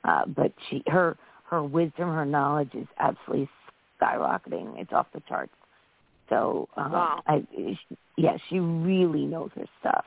uh, 0.05 0.25
but 0.27 0.53
she 0.71 0.83
her 0.87 1.19
her 1.51 1.63
wisdom, 1.63 2.09
her 2.09 2.25
knowledge 2.25 2.75
is 2.75 2.87
absolutely 2.99 3.49
skyrocketing. 4.01 4.79
It's 4.79 4.93
off 4.93 5.07
the 5.13 5.23
charts. 5.29 5.53
So 6.29 6.69
um, 6.77 6.93
Wow. 6.93 7.23
I 7.27 7.47
she, 7.55 7.79
yeah, 8.17 8.37
she 8.49 8.59
really 8.59 9.25
knows 9.25 9.51
her 9.55 9.67
stuff. 9.81 10.05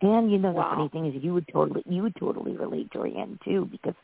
And 0.00 0.30
you 0.30 0.38
know 0.38 0.52
the 0.52 0.60
funny 0.60 0.88
thing 0.88 1.06
is 1.06 1.22
you 1.22 1.34
would 1.34 1.48
totally 1.52 1.82
you 1.86 2.02
would 2.02 2.16
totally 2.16 2.56
relate 2.56 2.90
to 2.92 3.00
Rand 3.00 3.40
too 3.44 3.68
because 3.70 3.94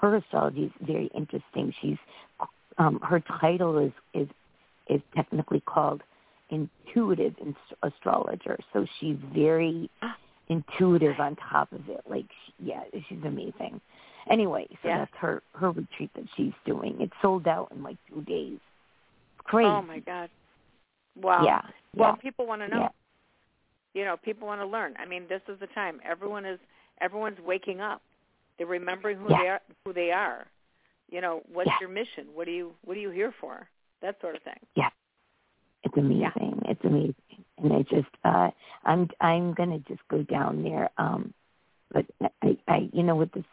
her 0.00 0.16
astrology 0.16 0.64
is 0.64 0.72
very 0.80 1.10
interesting. 1.14 1.72
She's 1.80 1.98
um 2.78 3.00
her 3.02 3.20
title 3.40 3.78
is 3.78 3.92
is 4.14 4.28
is 4.88 5.00
technically 5.14 5.60
called 5.60 6.02
intuitive 6.50 7.34
astrologer. 7.82 8.58
So 8.72 8.86
she's 8.98 9.16
very 9.32 9.88
intuitive 10.48 11.18
on 11.20 11.36
top 11.36 11.72
of 11.72 11.88
it. 11.88 12.00
Like 12.08 12.26
she, 12.46 12.66
yeah, 12.66 12.82
she's 13.08 13.22
amazing. 13.24 13.80
Anyway, 14.30 14.66
so 14.82 14.88
Yeah. 14.88 14.98
that's 14.98 15.16
her 15.16 15.42
her 15.54 15.72
retreat 15.72 16.10
that 16.14 16.24
she's 16.36 16.52
doing. 16.64 17.00
It's 17.00 17.12
sold 17.20 17.48
out 17.48 17.72
in 17.72 17.82
like 17.82 17.96
two 18.08 18.22
days. 18.22 18.60
It's 19.34 19.44
crazy. 19.44 19.68
Oh 19.68 19.82
my 19.82 19.98
God! 19.98 20.30
Wow. 21.16 21.44
Yeah. 21.44 21.62
Well, 21.96 22.10
yeah. 22.10 22.22
people 22.22 22.46
want 22.46 22.62
to 22.62 22.68
know. 22.68 22.80
Yeah. 22.80 22.88
You 23.92 24.04
know, 24.04 24.16
people 24.16 24.46
want 24.46 24.60
to 24.60 24.66
learn. 24.66 24.94
I 24.98 25.04
mean, 25.04 25.26
this 25.28 25.42
is 25.48 25.58
the 25.58 25.66
time. 25.68 26.00
Everyone 26.04 26.46
is 26.46 26.60
everyone's 27.00 27.40
waking 27.40 27.80
up. 27.80 28.02
They're 28.56 28.68
remembering 28.68 29.18
who 29.18 29.28
they 29.28 29.48
are. 29.48 29.60
Who 29.84 29.92
they 29.92 30.12
are. 30.12 30.46
You 31.10 31.20
know, 31.20 31.42
what's 31.52 31.70
your 31.80 31.90
mission? 31.90 32.28
What 32.32 32.46
do 32.46 32.52
you 32.52 32.72
What 32.84 32.96
are 32.96 33.00
you 33.00 33.10
here 33.10 33.34
for? 33.40 33.68
That 34.00 34.20
sort 34.20 34.36
of 34.36 34.42
thing. 34.42 34.60
Yeah. 34.76 34.90
It's 35.82 35.96
amazing. 35.96 36.62
It's 36.66 36.84
amazing. 36.84 37.14
And 37.58 37.72
I 37.72 37.82
just 37.82 38.14
uh 38.24 38.50
I'm 38.84 39.08
I'm 39.20 39.54
gonna 39.54 39.80
just 39.88 40.06
go 40.08 40.22
down 40.22 40.62
there. 40.62 40.88
Um 40.98 41.34
but 41.92 42.06
I, 42.42 42.56
I 42.68 42.88
you 42.92 43.02
know, 43.02 43.16
with 43.16 43.32
this 43.32 43.44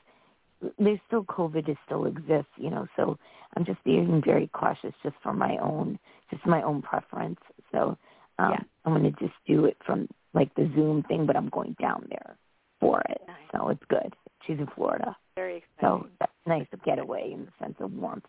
there's 0.80 1.00
still 1.08 1.24
COVID 1.24 1.68
it 1.68 1.78
still 1.86 2.06
exists, 2.06 2.52
you 2.58 2.70
know, 2.70 2.88
so 2.96 3.18
I'm 3.56 3.66
just 3.66 3.84
being 3.84 4.22
very 4.26 4.48
cautious 4.54 4.94
just 5.04 5.16
for 5.22 5.34
my 5.34 5.58
own 5.62 6.00
just 6.32 6.46
my 6.46 6.62
own 6.62 6.82
preference. 6.82 7.40
So 7.72 7.98
um 8.40 8.52
Yeah. 8.52 8.60
I'm 8.86 8.94
gonna 8.94 9.12
just 9.12 9.34
do 9.46 9.66
it 9.66 9.78
from 9.86 10.08
like 10.34 10.54
the 10.56 10.72
Zoom 10.76 11.04
thing, 11.04 11.26
but 11.26 11.36
I'm 11.36 11.50
going 11.50 11.76
down 11.80 12.08
there 12.10 12.38
for 12.80 13.02
it. 13.10 13.22
Nice. 13.28 13.38
So 13.52 13.70
it's 13.70 13.84
good. 13.90 14.16
She's 14.46 14.60
in 14.60 14.68
Florida. 14.76 15.16
Very 15.36 15.64
So 15.82 16.08
that's 16.20 16.32
nice 16.46 16.68
to 16.72 16.78
get 16.78 17.00
away 17.00 17.32
in 17.34 17.46
the 17.46 17.52
sense 17.60 17.76
of 17.80 17.92
warmth. 17.94 18.26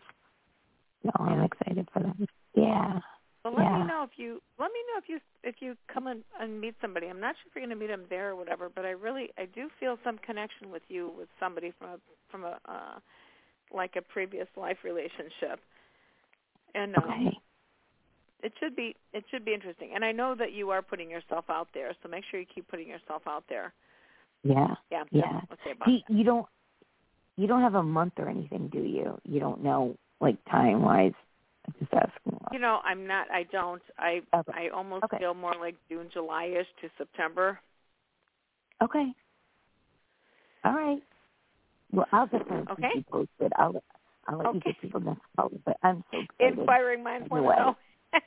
So 1.03 1.11
I'm 1.17 1.41
excited 1.41 1.87
for 1.93 2.01
that. 2.03 2.15
Yeah. 2.55 2.99
Well, 3.43 3.53
let 3.55 3.63
Yeah. 3.63 3.81
me 3.81 3.87
know 3.87 4.03
if 4.03 4.17
you 4.17 4.41
let 4.59 4.71
me 4.71 4.79
know 4.91 4.97
if 4.97 5.07
you 5.07 5.19
if 5.43 5.55
you 5.61 5.75
come 5.91 6.07
and, 6.07 6.23
and 6.39 6.59
meet 6.59 6.75
somebody. 6.81 7.07
I'm 7.07 7.21
not 7.21 7.35
sure 7.35 7.49
if 7.49 7.55
you're 7.55 7.65
going 7.65 7.77
to 7.77 7.79
meet 7.79 7.87
them 7.87 8.05
there 8.09 8.29
or 8.31 8.35
whatever, 8.35 8.69
but 8.69 8.85
I 8.85 8.91
really 8.91 9.29
I 9.37 9.45
do 9.45 9.69
feel 9.79 9.97
some 10.03 10.17
connection 10.17 10.71
with 10.71 10.83
you 10.89 11.11
with 11.17 11.29
somebody 11.39 11.71
from 11.79 11.89
a 11.89 11.97
from 12.29 12.43
a 12.43 12.59
uh, 12.65 12.99
like 13.73 13.95
a 13.95 14.01
previous 14.01 14.47
life 14.57 14.77
relationship, 14.83 15.59
and 16.75 16.95
um, 16.95 17.03
Okay. 17.03 17.39
it 18.43 18.53
should 18.59 18.75
be 18.75 18.95
it 19.13 19.23
should 19.31 19.45
be 19.45 19.53
interesting. 19.53 19.91
And 19.95 20.03
I 20.03 20.11
know 20.11 20.35
that 20.37 20.51
you 20.51 20.69
are 20.71 20.81
putting 20.81 21.09
yourself 21.09 21.45
out 21.49 21.69
there, 21.73 21.95
so 22.03 22.09
make 22.09 22.25
sure 22.29 22.39
you 22.39 22.45
keep 22.53 22.67
putting 22.67 22.87
yourself 22.87 23.21
out 23.27 23.45
there. 23.47 23.73
Yeah. 24.43 24.75
Yeah, 24.91 25.03
Yeah. 25.11 25.21
what 25.21 25.43
I'll 25.51 25.57
say 25.65 25.71
about 25.71 25.87
Do 25.87 25.91
you, 25.93 26.01
you 26.09 26.23
don't 26.23 26.45
you 27.37 27.47
don't 27.47 27.61
have 27.61 27.75
a 27.75 27.83
month 27.83 28.13
or 28.17 28.27
anything, 28.27 28.67
do 28.67 28.79
you? 28.79 29.17
You 29.23 29.39
don't 29.39 29.63
know 29.63 29.95
like 30.19 30.37
time 30.51 30.81
wise. 30.81 31.13
Just 31.79 31.93
asking. 31.93 32.37
You 32.51 32.59
know, 32.59 32.79
I'm 32.83 33.05
not. 33.05 33.27
I 33.31 33.43
don't. 33.51 33.81
I 33.97 34.21
Okay. 34.35 34.51
I 34.55 34.69
almost 34.69 35.03
Okay. 35.05 35.19
feel 35.19 35.33
more 35.33 35.53
like 35.59 35.75
June, 35.89 36.09
July-ish 36.11 36.67
to 36.81 36.89
September. 36.97 37.59
Okay. 38.81 39.13
All 40.63 40.73
right. 40.73 41.01
Well, 41.91 42.07
I'll 42.11 42.27
definitely 42.27 42.65
keep 42.75 42.85
Okay. 42.85 42.91
you 42.95 43.03
posted. 43.11 43.53
I'll 43.57 43.83
I'll 44.27 44.37
let 44.37 44.53
you 44.53 44.59
Okay. 44.59 44.71
get 44.71 44.81
people 44.81 44.99
next 45.01 45.21
call. 45.35 45.49
But 45.65 45.77
I'm 45.83 46.03
so 46.11 46.19
excited. 46.19 46.59
Inspiring 46.59 47.03
minds 47.03 47.29
want 47.29 47.45
Anyway. 47.45 47.55
to 47.55 47.61
know. 47.61 47.75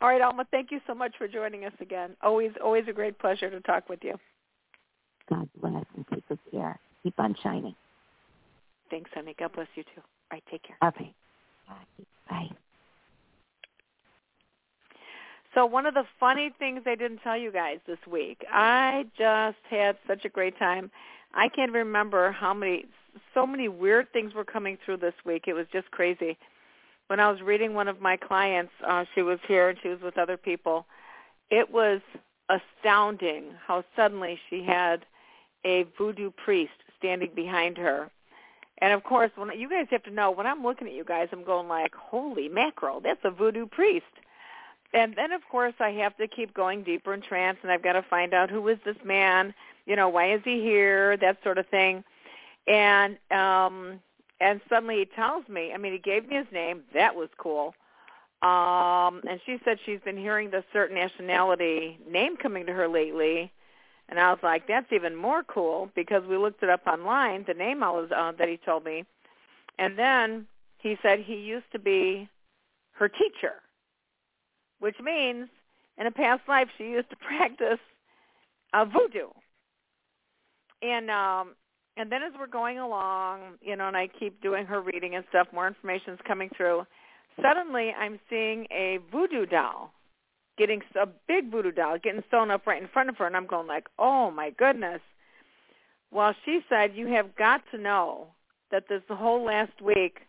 All 0.00 0.08
right, 0.08 0.20
Alma, 0.20 0.46
thank 0.50 0.70
you 0.70 0.80
so 0.86 0.94
much 0.94 1.14
for 1.18 1.26
joining 1.26 1.64
us 1.64 1.72
again. 1.80 2.16
Always, 2.22 2.52
always 2.62 2.84
a 2.88 2.92
great 2.92 3.18
pleasure 3.18 3.50
to 3.50 3.60
talk 3.60 3.88
with 3.88 4.00
you. 4.02 4.14
God 5.28 5.48
bless 5.60 5.84
and 5.96 6.06
take 6.12 6.24
us 6.30 6.38
here. 6.50 6.78
Keep 7.02 7.18
on 7.18 7.34
shining. 7.42 7.74
Thanks, 8.90 9.10
honey. 9.14 9.34
God 9.38 9.52
bless 9.52 9.68
you 9.74 9.82
too. 9.82 10.00
All 10.00 10.02
right, 10.32 10.42
take 10.50 10.62
care. 10.62 10.76
Okay. 10.82 11.12
Bye. 11.68 12.04
Bye. 12.28 12.50
So 15.54 15.64
one 15.64 15.86
of 15.86 15.94
the 15.94 16.04
funny 16.18 16.50
things 16.58 16.82
I 16.84 16.96
didn't 16.96 17.18
tell 17.18 17.36
you 17.36 17.52
guys 17.52 17.78
this 17.86 17.98
week, 18.10 18.44
I 18.52 19.06
just 19.16 19.58
had 19.70 19.96
such 20.06 20.24
a 20.24 20.28
great 20.28 20.58
time. 20.58 20.90
I 21.32 21.48
can't 21.48 21.72
remember 21.72 22.32
how 22.32 22.52
many, 22.52 22.86
so 23.32 23.46
many 23.46 23.68
weird 23.68 24.12
things 24.12 24.34
were 24.34 24.44
coming 24.44 24.78
through 24.84 24.96
this 24.98 25.14
week. 25.24 25.44
It 25.46 25.52
was 25.52 25.66
just 25.72 25.90
crazy. 25.92 26.36
When 27.06 27.20
I 27.20 27.30
was 27.30 27.40
reading 27.40 27.74
one 27.74 27.86
of 27.86 28.00
my 28.00 28.16
clients, 28.16 28.72
uh, 28.86 29.04
she 29.14 29.22
was 29.22 29.38
here 29.46 29.68
and 29.68 29.78
she 29.80 29.88
was 29.88 30.00
with 30.00 30.18
other 30.18 30.36
people. 30.36 30.86
It 31.50 31.70
was 31.70 32.00
astounding 32.48 33.52
how 33.64 33.84
suddenly 33.94 34.38
she 34.50 34.64
had 34.64 35.04
a 35.64 35.84
voodoo 35.96 36.30
priest 36.30 36.72
standing 36.98 37.30
behind 37.34 37.76
her. 37.78 38.10
And 38.78 38.92
of 38.92 39.04
course, 39.04 39.30
when 39.36 39.56
you 39.58 39.68
guys 39.68 39.86
have 39.90 40.02
to 40.04 40.10
know, 40.10 40.30
when 40.30 40.46
I'm 40.46 40.62
looking 40.62 40.88
at 40.88 40.94
you 40.94 41.04
guys, 41.04 41.28
I'm 41.32 41.44
going 41.44 41.68
like, 41.68 41.94
"Holy 41.94 42.48
mackerel, 42.48 43.00
that's 43.00 43.24
a 43.24 43.30
voodoo 43.30 43.66
priest." 43.66 44.04
and 44.94 45.14
then 45.16 45.32
of 45.32 45.42
course 45.50 45.74
I 45.80 45.90
have 45.90 46.16
to 46.18 46.28
keep 46.28 46.54
going 46.54 46.84
deeper 46.84 47.12
in 47.12 47.20
trance 47.20 47.58
and 47.62 47.70
I've 47.70 47.82
got 47.82 47.94
to 47.94 48.02
find 48.02 48.32
out 48.32 48.48
who 48.48 48.66
is 48.68 48.78
this 48.84 48.96
man, 49.04 49.52
you 49.86 49.96
know, 49.96 50.08
why 50.08 50.32
is 50.32 50.40
he 50.44 50.60
here, 50.60 51.16
that 51.18 51.38
sort 51.42 51.58
of 51.58 51.66
thing. 51.66 52.04
And 52.66 53.18
um 53.30 54.00
and 54.40 54.60
suddenly 54.68 54.98
he 54.98 55.04
tells 55.04 55.46
me, 55.48 55.72
I 55.74 55.78
mean 55.78 55.92
he 55.92 55.98
gave 55.98 56.28
me 56.28 56.36
his 56.36 56.46
name, 56.52 56.82
that 56.94 57.14
was 57.14 57.28
cool. 57.36 57.74
Um 58.40 59.20
and 59.28 59.40
she 59.44 59.58
said 59.64 59.78
she's 59.84 60.00
been 60.00 60.16
hearing 60.16 60.50
the 60.50 60.64
certain 60.72 60.96
nationality 60.96 61.98
name 62.08 62.36
coming 62.36 62.64
to 62.66 62.72
her 62.72 62.88
lately. 62.88 63.52
And 64.08 64.20
I 64.20 64.30
was 64.30 64.40
like, 64.42 64.68
that's 64.68 64.92
even 64.92 65.16
more 65.16 65.42
cool 65.42 65.90
because 65.94 66.22
we 66.28 66.36
looked 66.36 66.62
it 66.62 66.68
up 66.68 66.86
online, 66.86 67.44
the 67.46 67.54
name 67.54 67.82
I 67.82 67.90
was 67.90 68.10
uh, 68.14 68.32
that 68.38 68.48
he 68.48 68.58
told 68.58 68.84
me. 68.84 69.04
And 69.78 69.98
then 69.98 70.46
he 70.78 70.96
said 71.02 71.20
he 71.20 71.36
used 71.36 71.70
to 71.72 71.78
be 71.78 72.28
her 72.92 73.08
teacher 73.08 73.54
which 74.84 74.96
means 75.02 75.48
in 75.96 76.06
a 76.06 76.10
past 76.10 76.42
life 76.46 76.68
she 76.76 76.84
used 76.84 77.08
to 77.08 77.16
practice 77.28 77.78
uh, 78.74 78.84
voodoo. 78.84 79.28
And 80.82 81.10
um, 81.10 81.54
and 81.96 82.12
then 82.12 82.22
as 82.22 82.32
we're 82.38 82.46
going 82.46 82.78
along, 82.78 83.56
you 83.62 83.76
know, 83.76 83.88
and 83.88 83.96
I 83.96 84.08
keep 84.08 84.42
doing 84.42 84.66
her 84.66 84.82
reading 84.82 85.14
and 85.14 85.24
stuff, 85.30 85.46
more 85.54 85.66
information 85.66 86.12
is 86.12 86.20
coming 86.26 86.50
through. 86.54 86.84
Suddenly, 87.40 87.92
I'm 87.98 88.20
seeing 88.28 88.66
a 88.70 88.98
voodoo 89.10 89.46
doll, 89.46 89.92
getting 90.56 90.82
a 91.00 91.06
big 91.28 91.50
voodoo 91.50 91.72
doll, 91.72 91.98
getting 91.98 92.22
sewn 92.30 92.50
up 92.50 92.66
right 92.66 92.80
in 92.80 92.88
front 92.88 93.08
of 93.08 93.16
her, 93.16 93.26
and 93.26 93.36
I'm 93.36 93.46
going 93.46 93.66
like, 93.66 93.86
oh 93.98 94.30
my 94.30 94.50
goodness. 94.50 95.00
Well, 96.10 96.34
she 96.44 96.60
said, 96.68 96.94
you 96.94 97.08
have 97.08 97.34
got 97.34 97.62
to 97.72 97.78
know 97.78 98.28
that 98.70 98.88
this 98.88 99.02
whole 99.08 99.44
last 99.44 99.80
week 99.82 100.20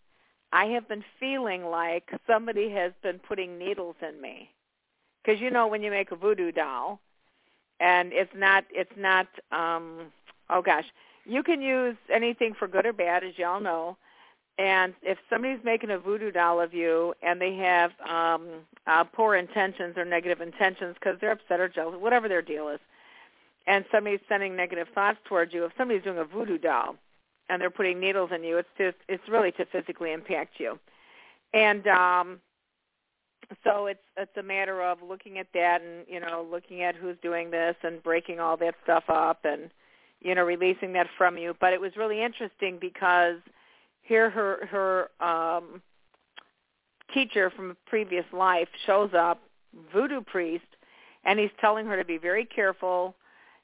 I 0.51 0.65
have 0.67 0.87
been 0.87 1.03
feeling 1.19 1.65
like 1.65 2.09
somebody 2.27 2.69
has 2.71 2.93
been 3.03 3.19
putting 3.19 3.57
needles 3.57 3.95
in 4.07 4.19
me. 4.21 4.49
Because 5.23 5.41
you 5.41 5.49
know 5.51 5.67
when 5.67 5.83
you 5.83 5.91
make 5.91 6.11
a 6.11 6.15
voodoo 6.15 6.51
doll, 6.51 6.99
and 7.79 8.13
it's 8.13 8.31
not 8.35 8.63
it's 8.71 8.95
not 8.95 9.27
um 9.51 10.11
oh 10.49 10.61
gosh, 10.61 10.85
you 11.25 11.43
can 11.43 11.61
use 11.61 11.97
anything 12.13 12.53
for 12.57 12.67
good 12.67 12.85
or 12.85 12.93
bad, 12.93 13.23
as 13.23 13.37
y'all 13.37 13.59
know. 13.59 13.97
And 14.57 14.93
if 15.01 15.17
somebody's 15.29 15.63
making 15.65 15.91
a 15.91 15.99
voodoo 15.99 16.31
doll 16.31 16.61
of 16.61 16.73
you 16.73 17.13
and 17.21 17.41
they 17.41 17.55
have 17.55 17.91
um 18.09 18.47
uh, 18.87 19.03
poor 19.03 19.35
intentions 19.35 19.97
or 19.97 20.05
negative 20.05 20.41
intentions 20.41 20.95
because 20.95 21.17
they're 21.19 21.31
upset 21.31 21.59
or 21.59 21.67
jealous, 21.67 21.95
whatever 21.99 22.27
their 22.29 22.41
deal 22.41 22.69
is, 22.69 22.79
and 23.67 23.83
somebody's 23.91 24.19
sending 24.29 24.55
negative 24.55 24.87
thoughts 24.93 25.17
towards 25.25 25.53
you, 25.53 25.65
if 25.65 25.71
somebody's 25.77 26.03
doing 26.03 26.19
a 26.19 26.23
voodoo 26.23 26.57
doll, 26.57 26.95
and 27.49 27.61
they're 27.61 27.69
putting 27.71 27.99
needles 27.99 28.29
in 28.33 28.43
you. 28.43 28.57
It's 28.57 28.69
just 28.77 28.97
it's 29.07 29.27
really 29.27 29.51
to 29.53 29.65
physically 29.65 30.13
impact 30.13 30.59
you. 30.59 30.79
And 31.53 31.85
um 31.87 32.39
so 33.63 33.87
it's 33.87 33.99
it's 34.17 34.35
a 34.37 34.43
matter 34.43 34.81
of 34.81 34.99
looking 35.01 35.37
at 35.37 35.47
that 35.53 35.81
and 35.81 36.05
you 36.07 36.19
know 36.19 36.45
looking 36.49 36.81
at 36.81 36.95
who's 36.95 37.17
doing 37.21 37.51
this 37.51 37.75
and 37.83 38.01
breaking 38.03 38.39
all 38.39 38.57
that 38.57 38.75
stuff 38.83 39.03
up 39.09 39.39
and 39.43 39.69
you 40.21 40.35
know 40.35 40.43
releasing 40.43 40.93
that 40.93 41.07
from 41.17 41.37
you 41.37 41.55
but 41.59 41.73
it 41.73 41.81
was 41.81 41.91
really 41.97 42.23
interesting 42.23 42.77
because 42.79 43.37
here 44.05 44.29
her 44.29 44.65
her 44.67 45.25
um 45.25 45.81
teacher 47.13 47.49
from 47.49 47.71
a 47.71 47.75
previous 47.87 48.25
life 48.31 48.67
shows 48.85 49.11
up 49.17 49.41
voodoo 49.93 50.21
priest 50.21 50.65
and 51.25 51.39
he's 51.39 51.51
telling 51.59 51.85
her 51.85 51.97
to 51.97 52.05
be 52.05 52.17
very 52.17 52.45
careful 52.45 53.15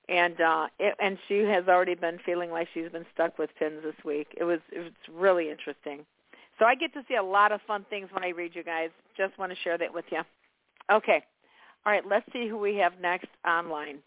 and 0.09 0.39
uh 0.41 0.67
it, 0.79 0.95
and 0.99 1.17
she 1.27 1.39
has 1.39 1.67
already 1.67 1.95
been 1.95 2.19
feeling 2.25 2.51
like 2.51 2.67
she's 2.73 2.89
been 2.91 3.05
stuck 3.13 3.37
with 3.37 3.49
pins 3.57 3.81
this 3.83 3.95
week. 4.03 4.27
It 4.37 4.43
was 4.43 4.59
it 4.71 4.79
was 4.79 4.91
really 5.11 5.49
interesting. 5.49 6.05
So 6.59 6.65
I 6.65 6.75
get 6.75 6.93
to 6.93 7.03
see 7.07 7.15
a 7.15 7.23
lot 7.23 7.51
of 7.51 7.61
fun 7.65 7.85
things 7.89 8.09
when 8.11 8.23
I 8.23 8.29
read 8.29 8.51
you 8.53 8.63
guys. 8.63 8.89
Just 9.17 9.37
want 9.39 9.51
to 9.51 9.57
share 9.63 9.77
that 9.77 9.93
with 9.93 10.05
you. 10.11 10.21
Okay. 10.91 11.23
All 11.85 11.91
right, 11.91 12.03
let's 12.07 12.25
see 12.31 12.47
who 12.47 12.57
we 12.57 12.75
have 12.75 12.93
next 13.01 13.29
online. 13.47 13.99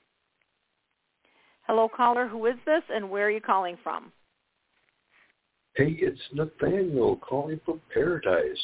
Hello 1.66 1.88
caller, 1.88 2.28
who 2.28 2.44
is 2.46 2.54
this 2.66 2.82
and 2.88 3.10
where 3.10 3.26
are 3.26 3.30
you 3.30 3.40
calling 3.40 3.76
from? 3.82 4.12
Hey, 5.76 5.96
it's 5.98 6.20
Nathaniel 6.32 7.16
calling 7.16 7.60
from 7.64 7.80
Paradise. 7.92 8.62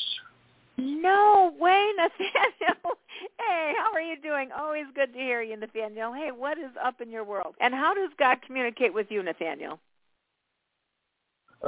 No 0.78 1.52
way, 1.58 1.90
Nathaniel. 1.96 2.98
Hey, 3.36 3.72
how 3.76 3.92
are 3.92 4.00
you 4.00 4.14
doing? 4.22 4.50
Always 4.56 4.84
good 4.94 5.12
to 5.14 5.18
hear 5.18 5.42
you, 5.42 5.56
Nathaniel. 5.56 6.12
Hey, 6.12 6.30
what 6.30 6.56
is 6.56 6.70
up 6.82 7.00
in 7.00 7.10
your 7.10 7.24
world? 7.24 7.56
And 7.60 7.74
how 7.74 7.94
does 7.94 8.10
God 8.16 8.38
communicate 8.46 8.94
with 8.94 9.08
you, 9.10 9.24
Nathaniel? 9.24 9.80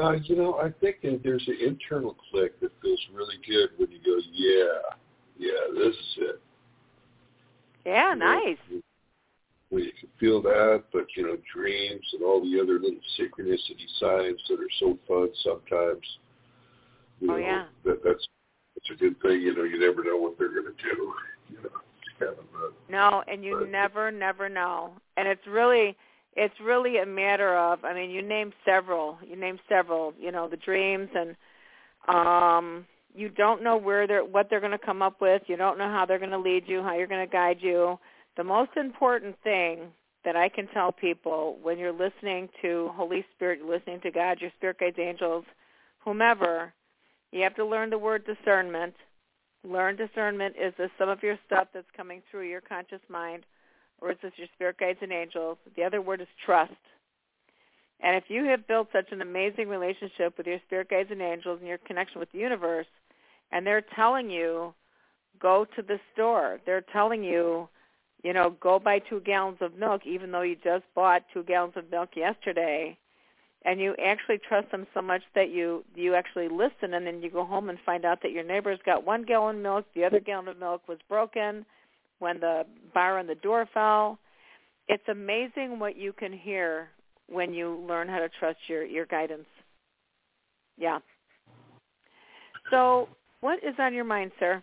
Uh, 0.00 0.12
you 0.22 0.36
know, 0.36 0.54
I 0.54 0.70
think 0.80 0.98
there's 1.24 1.46
an 1.48 1.58
internal 1.60 2.16
click 2.30 2.60
that 2.60 2.70
feels 2.80 3.00
really 3.12 3.36
good 3.44 3.70
when 3.78 3.90
you 3.90 3.98
go, 3.98 4.20
yeah, 4.32 4.78
yeah, 5.38 5.74
this 5.74 5.94
is 5.94 6.16
it. 6.18 6.42
Yeah, 7.84 8.14
nice. 8.16 8.58
When 9.72 9.84
you 9.84 9.92
can 9.98 10.10
feel 10.20 10.42
that, 10.42 10.84
but 10.92 11.06
you 11.16 11.22
know, 11.22 11.38
dreams 11.54 12.04
and 12.12 12.22
all 12.22 12.42
the 12.42 12.60
other 12.60 12.74
little 12.74 13.00
synchronicity 13.18 13.88
signs 13.98 14.38
that 14.50 14.60
are 14.60 14.74
so 14.78 14.98
fun 15.08 15.30
sometimes. 15.42 16.06
You 17.20 17.32
oh 17.32 17.32
know, 17.32 17.36
yeah. 17.38 17.64
That, 17.86 18.04
that's 18.04 18.28
it's 18.76 18.90
a 18.90 18.94
good 18.94 19.18
thing. 19.22 19.40
You 19.40 19.54
know, 19.56 19.64
you 19.64 19.80
never 19.80 20.04
know 20.04 20.18
what 20.18 20.38
they're 20.38 20.52
going 20.52 20.66
to 20.66 20.94
do. 20.94 21.14
You 21.50 21.58
know, 21.64 21.70
kind 22.18 22.32
of 22.32 22.38
a, 22.38 22.90
no, 22.90 23.22
and 23.30 23.44
you 23.44 23.66
never, 23.70 24.10
never 24.10 24.48
know. 24.48 24.92
And 25.18 25.28
it's 25.28 25.46
really, 25.46 25.94
it's 26.34 26.54
really 26.64 26.96
a 26.98 27.04
matter 27.04 27.54
of. 27.58 27.84
I 27.84 27.92
mean, 27.92 28.10
you 28.10 28.22
named 28.22 28.54
several. 28.64 29.18
You 29.28 29.36
named 29.36 29.60
several. 29.68 30.14
You 30.18 30.32
know, 30.32 30.48
the 30.48 30.56
dreams 30.56 31.08
and. 31.14 31.36
um 32.08 32.86
you 33.14 33.28
don't 33.28 33.62
know 33.62 33.76
where 33.76 34.06
they're 34.06 34.24
what 34.24 34.48
they're 34.48 34.60
going 34.60 34.72
to 34.72 34.78
come 34.78 35.02
up 35.02 35.20
with. 35.20 35.42
You 35.46 35.56
don't 35.56 35.76
know 35.76 35.90
how 35.90 36.06
they're 36.06 36.18
going 36.18 36.30
to 36.30 36.38
lead 36.38 36.64
you, 36.66 36.82
how 36.82 36.96
you're 36.96 37.06
going 37.06 37.26
to 37.26 37.30
guide 37.30 37.58
you. 37.60 37.98
The 38.36 38.44
most 38.44 38.70
important 38.76 39.36
thing 39.42 39.92
that 40.24 40.36
I 40.36 40.48
can 40.48 40.68
tell 40.68 40.92
people 40.92 41.58
when 41.62 41.78
you're 41.78 41.92
listening 41.92 42.48
to 42.62 42.90
Holy 42.94 43.24
Spirit, 43.34 43.58
you're 43.58 43.74
listening 43.74 44.00
to 44.02 44.10
God, 44.10 44.40
your 44.40 44.50
spirit 44.56 44.78
guides, 44.78 44.98
angels, 44.98 45.44
whomever, 45.98 46.72
you 47.32 47.42
have 47.42 47.56
to 47.56 47.64
learn 47.64 47.90
the 47.90 47.98
word 47.98 48.24
discernment. 48.26 48.94
Learn 49.64 49.96
discernment. 49.96 50.54
Is 50.60 50.74
this 50.76 50.90
some 50.98 51.08
of 51.08 51.22
your 51.22 51.38
stuff 51.46 51.68
that's 51.72 51.86
coming 51.96 52.22
through 52.30 52.48
your 52.48 52.60
conscious 52.60 53.00
mind, 53.08 53.44
or 54.00 54.10
is 54.12 54.18
this 54.22 54.32
your 54.36 54.48
spirit 54.54 54.78
guides 54.78 54.98
and 55.02 55.12
angels? 55.12 55.56
The 55.76 55.84
other 55.84 56.02
word 56.02 56.20
is 56.20 56.28
trust. 56.44 56.72
And 58.00 58.16
if 58.16 58.24
you 58.28 58.44
have 58.44 58.66
built 58.66 58.88
such 58.92 59.12
an 59.12 59.22
amazing 59.22 59.68
relationship 59.68 60.36
with 60.36 60.46
your 60.46 60.58
spirit 60.66 60.90
guides 60.90 61.10
and 61.10 61.22
angels 61.22 61.58
and 61.60 61.68
your 61.68 61.78
connection 61.78 62.18
with 62.18 62.30
the 62.32 62.38
universe, 62.38 62.86
and 63.52 63.66
they're 63.66 63.84
telling 63.94 64.28
you, 64.28 64.74
go 65.40 65.64
to 65.76 65.82
the 65.82 66.00
store. 66.12 66.58
They're 66.66 66.84
telling 66.92 67.22
you, 67.22 67.68
you 68.22 68.32
know, 68.32 68.54
go 68.60 68.78
buy 68.78 69.00
two 69.00 69.20
gallons 69.20 69.58
of 69.60 69.76
milk, 69.76 70.02
even 70.06 70.30
though 70.30 70.42
you 70.42 70.56
just 70.62 70.84
bought 70.94 71.24
two 71.32 71.42
gallons 71.42 71.74
of 71.76 71.90
milk 71.90 72.10
yesterday 72.14 72.96
and 73.64 73.80
you 73.80 73.94
actually 74.04 74.38
trust 74.38 74.70
them 74.70 74.86
so 74.92 75.00
much 75.00 75.22
that 75.34 75.50
you 75.50 75.84
you 75.94 76.14
actually 76.14 76.48
listen 76.48 76.94
and 76.94 77.06
then 77.06 77.22
you 77.22 77.30
go 77.30 77.44
home 77.44 77.68
and 77.68 77.78
find 77.84 78.04
out 78.04 78.20
that 78.22 78.32
your 78.32 78.44
neighbor's 78.44 78.78
got 78.84 79.04
one 79.04 79.22
gallon 79.22 79.56
of 79.56 79.62
milk 79.62 79.86
the 79.94 80.04
other 80.04 80.20
gallon 80.20 80.48
of 80.48 80.58
milk 80.58 80.82
was 80.88 80.98
broken 81.08 81.64
when 82.18 82.40
the 82.40 82.64
bar 82.94 83.18
on 83.18 83.26
the 83.26 83.34
door 83.34 83.68
fell. 83.74 84.18
It's 84.88 85.02
amazing 85.08 85.78
what 85.78 85.96
you 85.96 86.12
can 86.12 86.32
hear 86.32 86.88
when 87.28 87.52
you 87.52 87.84
learn 87.88 88.08
how 88.08 88.18
to 88.18 88.28
trust 88.28 88.58
your 88.68 88.84
your 88.84 89.06
guidance. 89.06 89.46
Yeah. 90.76 90.98
So 92.70 93.08
what 93.40 93.58
is 93.58 93.74
on 93.78 93.94
your 93.94 94.04
mind 94.04 94.32
sir 94.38 94.62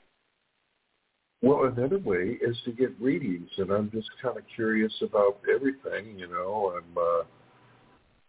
well, 1.42 1.66
another 1.66 2.00
way 2.00 2.38
is 2.42 2.58
to 2.66 2.72
get 2.72 3.00
readings, 3.00 3.50
and 3.58 3.72
I'm 3.72 3.90
just 3.92 4.10
kind 4.22 4.38
of 4.38 4.44
curious 4.56 4.94
about 5.02 5.40
everything. 5.54 6.18
You 6.18 6.28
know, 6.28 6.78
I'm 6.78 6.98
uh, 6.98 7.24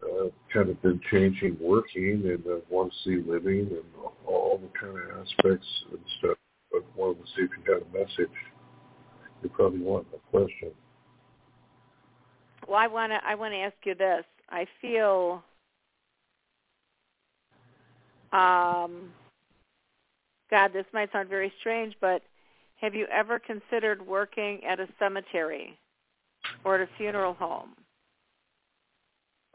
uh, 0.06 0.28
kind 0.52 0.70
of 0.70 0.80
been 0.80 1.00
changing 1.10 1.56
working 1.60 2.22
and 2.24 2.44
uh, 2.46 2.60
want 2.68 2.92
to 2.92 2.98
see 3.04 3.28
living 3.28 3.68
and 3.70 4.04
all 4.26 4.60
the 4.62 4.78
kind 4.78 4.96
of 4.96 5.26
aspects 5.26 5.66
and 5.90 6.00
stuff. 6.18 6.36
But 6.70 6.84
wanted 6.96 7.24
to 7.24 7.26
see 7.36 7.42
if 7.42 7.50
you 7.50 7.74
had 7.74 7.82
a 7.82 7.92
message. 7.92 8.36
You 9.42 9.48
probably 9.48 9.80
want 9.80 10.06
a 10.14 10.30
question. 10.30 10.70
Well, 12.68 12.78
I 12.78 12.86
want 12.86 13.10
to 13.10 13.18
I 13.26 13.34
want 13.34 13.52
to 13.54 13.58
ask 13.58 13.74
you 13.84 13.96
this. 13.96 14.24
I 14.50 14.66
feel 14.80 15.42
um 18.32 19.10
God, 20.50 20.72
this 20.72 20.86
might 20.92 21.10
sound 21.12 21.28
very 21.28 21.52
strange, 21.60 21.94
but 22.00 22.22
have 22.80 22.94
you 22.94 23.06
ever 23.12 23.38
considered 23.38 24.06
working 24.06 24.62
at 24.64 24.80
a 24.80 24.88
cemetery 24.98 25.78
or 26.64 26.76
at 26.76 26.80
a 26.80 26.88
funeral 26.96 27.34
home? 27.34 27.70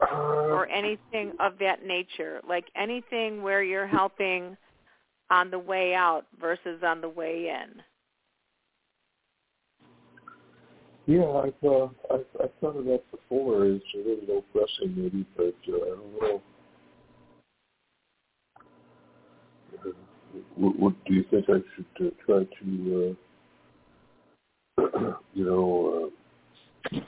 Uh, 0.00 0.14
or 0.14 0.68
anything 0.68 1.32
of 1.40 1.54
that 1.58 1.86
nature, 1.86 2.42
like 2.46 2.66
anything 2.76 3.42
where 3.42 3.62
you're 3.62 3.86
helping 3.86 4.54
on 5.30 5.50
the 5.50 5.58
way 5.58 5.94
out 5.94 6.26
versus 6.38 6.82
on 6.84 7.00
the 7.00 7.08
way 7.08 7.48
in. 7.48 7.82
Yeah, 11.06 11.24
I've 11.24 11.54
uh, 11.64 11.84
I've, 12.12 12.26
I've 12.42 12.50
thought 12.60 12.76
of 12.76 12.84
that 12.84 13.02
before. 13.10 13.64
It's 13.64 13.84
a 13.94 13.98
little 13.98 14.24
low 14.28 14.44
pressing, 14.52 14.94
maybe, 14.94 15.24
but 15.34 15.54
uh, 15.66 15.76
I 15.76 15.88
don't 15.88 16.20
know. 16.20 16.42
Uh, 19.82 19.90
what, 20.56 20.78
what 20.78 21.04
do 21.04 21.14
you 21.14 21.24
think 21.30 21.46
I 21.48 21.60
should 21.74 22.06
uh, 22.06 22.10
try 22.24 22.44
to, 22.44 23.16
uh, 24.78 25.12
you 25.34 25.44
know, 25.44 26.10
uh, 26.92 26.98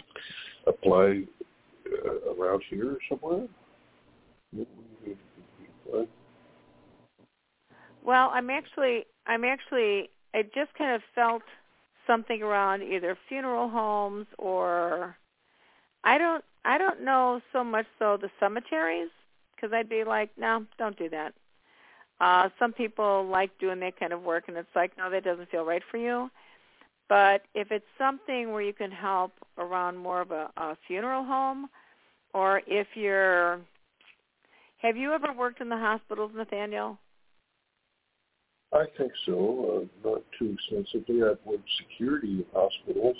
apply 0.66 1.24
uh, 1.86 2.32
around 2.34 2.62
here 2.68 2.96
somewhere? 3.08 3.46
Well, 8.04 8.30
I'm 8.32 8.50
actually, 8.50 9.06
I'm 9.26 9.44
actually, 9.44 10.10
I 10.34 10.42
just 10.42 10.72
kind 10.76 10.94
of 10.94 11.02
felt 11.14 11.42
something 12.06 12.42
around 12.42 12.82
either 12.82 13.18
funeral 13.28 13.68
homes 13.68 14.26
or 14.38 15.16
I 16.04 16.16
don't, 16.16 16.44
I 16.64 16.78
don't 16.78 17.04
know 17.04 17.40
so 17.52 17.62
much 17.62 17.86
so 17.98 18.16
the 18.16 18.30
cemeteries 18.40 19.10
because 19.54 19.74
I'd 19.74 19.88
be 19.88 20.04
like, 20.04 20.30
no, 20.38 20.64
don't 20.78 20.96
do 20.96 21.08
that. 21.10 21.34
Uh, 22.20 22.48
some 22.58 22.72
people 22.72 23.26
like 23.26 23.56
doing 23.58 23.80
that 23.80 23.98
kind 23.98 24.12
of 24.12 24.22
work, 24.22 24.44
and 24.48 24.56
it's 24.56 24.68
like, 24.74 24.96
no, 24.98 25.08
that 25.10 25.24
doesn't 25.24 25.50
feel 25.50 25.64
right 25.64 25.82
for 25.90 25.98
you. 25.98 26.28
But 27.08 27.42
if 27.54 27.70
it's 27.70 27.86
something 27.96 28.52
where 28.52 28.62
you 28.62 28.72
can 28.72 28.90
help 28.90 29.32
around 29.56 29.96
more 29.96 30.20
of 30.20 30.30
a, 30.30 30.50
a 30.56 30.76
funeral 30.86 31.24
home, 31.24 31.68
or 32.34 32.60
if 32.66 32.88
you're, 32.94 33.60
have 34.82 34.96
you 34.96 35.12
ever 35.12 35.32
worked 35.32 35.60
in 35.60 35.68
the 35.68 35.76
hospitals, 35.76 36.32
Nathaniel? 36.34 36.98
I 38.72 38.84
think 38.98 39.12
so. 39.24 39.88
Uh, 40.04 40.08
not 40.08 40.22
too 40.38 40.54
extensively. 40.54 41.22
I've 41.22 41.38
worked 41.46 41.68
security 41.78 42.38
in 42.38 42.44
hospitals, 42.52 43.16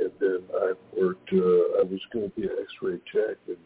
and 0.00 0.10
then 0.20 0.38
I've 0.62 0.98
worked. 0.98 1.30
Uh, 1.32 1.80
I 1.80 1.82
was 1.82 2.00
going 2.12 2.30
to 2.30 2.36
be 2.36 2.44
an 2.44 2.56
X-ray 2.62 2.98
tech, 3.12 3.36
and 3.46 3.58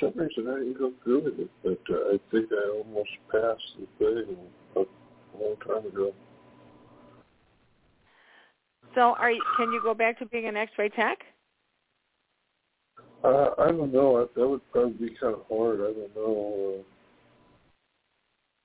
some 0.00 0.12
reason 0.14 0.48
I 0.48 0.58
didn't 0.58 0.78
go 0.78 0.92
through 1.02 1.24
with 1.24 1.38
it. 1.38 1.50
But 1.62 1.80
uh, 1.90 2.14
I 2.14 2.20
think 2.30 2.50
I 2.52 2.78
almost 2.78 3.10
passed 3.30 3.76
the 3.78 3.86
thing 3.98 4.36
a, 4.76 4.80
long 5.38 5.56
time 5.66 5.86
ago. 5.86 6.12
So, 8.94 9.14
are 9.18 9.30
you, 9.30 9.42
can 9.56 9.72
you 9.72 9.80
go 9.82 9.94
back 9.94 10.18
to 10.18 10.26
being 10.26 10.46
an 10.46 10.56
X-ray 10.56 10.88
tech? 10.90 11.18
Uh, 13.22 13.50
I 13.58 13.66
don't 13.66 13.92
know. 13.92 14.28
That 14.34 14.48
would 14.48 14.72
probably 14.72 15.08
be 15.08 15.14
kind 15.20 15.34
of 15.34 15.42
hard. 15.50 15.80
I 15.80 15.92
don't 15.92 16.16
know. 16.16 16.74
Uh, 16.78 16.82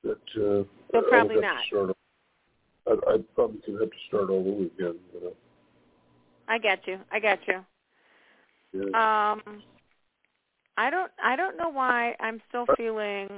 that 0.03 0.41
uh, 0.41 0.63
so 0.91 1.01
probably 1.09 1.39
not. 1.39 1.65
Start, 1.67 1.95
I, 2.87 2.91
I 2.91 3.17
probably 3.35 3.59
could 3.65 3.79
have 3.79 3.89
to 3.89 3.97
start 4.07 4.29
all 4.29 4.39
over 4.39 4.63
again. 4.63 4.99
You 5.13 5.21
know. 5.21 5.33
I 6.47 6.57
get 6.57 6.85
you. 6.87 6.99
I 7.11 7.19
get 7.19 7.39
you. 7.47 7.63
Yeah. 8.73 9.31
Um, 9.31 9.63
I 10.77 10.89
don't. 10.89 11.11
I 11.23 11.35
don't 11.35 11.57
know 11.57 11.69
why 11.69 12.15
I'm 12.19 12.41
still 12.49 12.65
feeling 12.77 13.29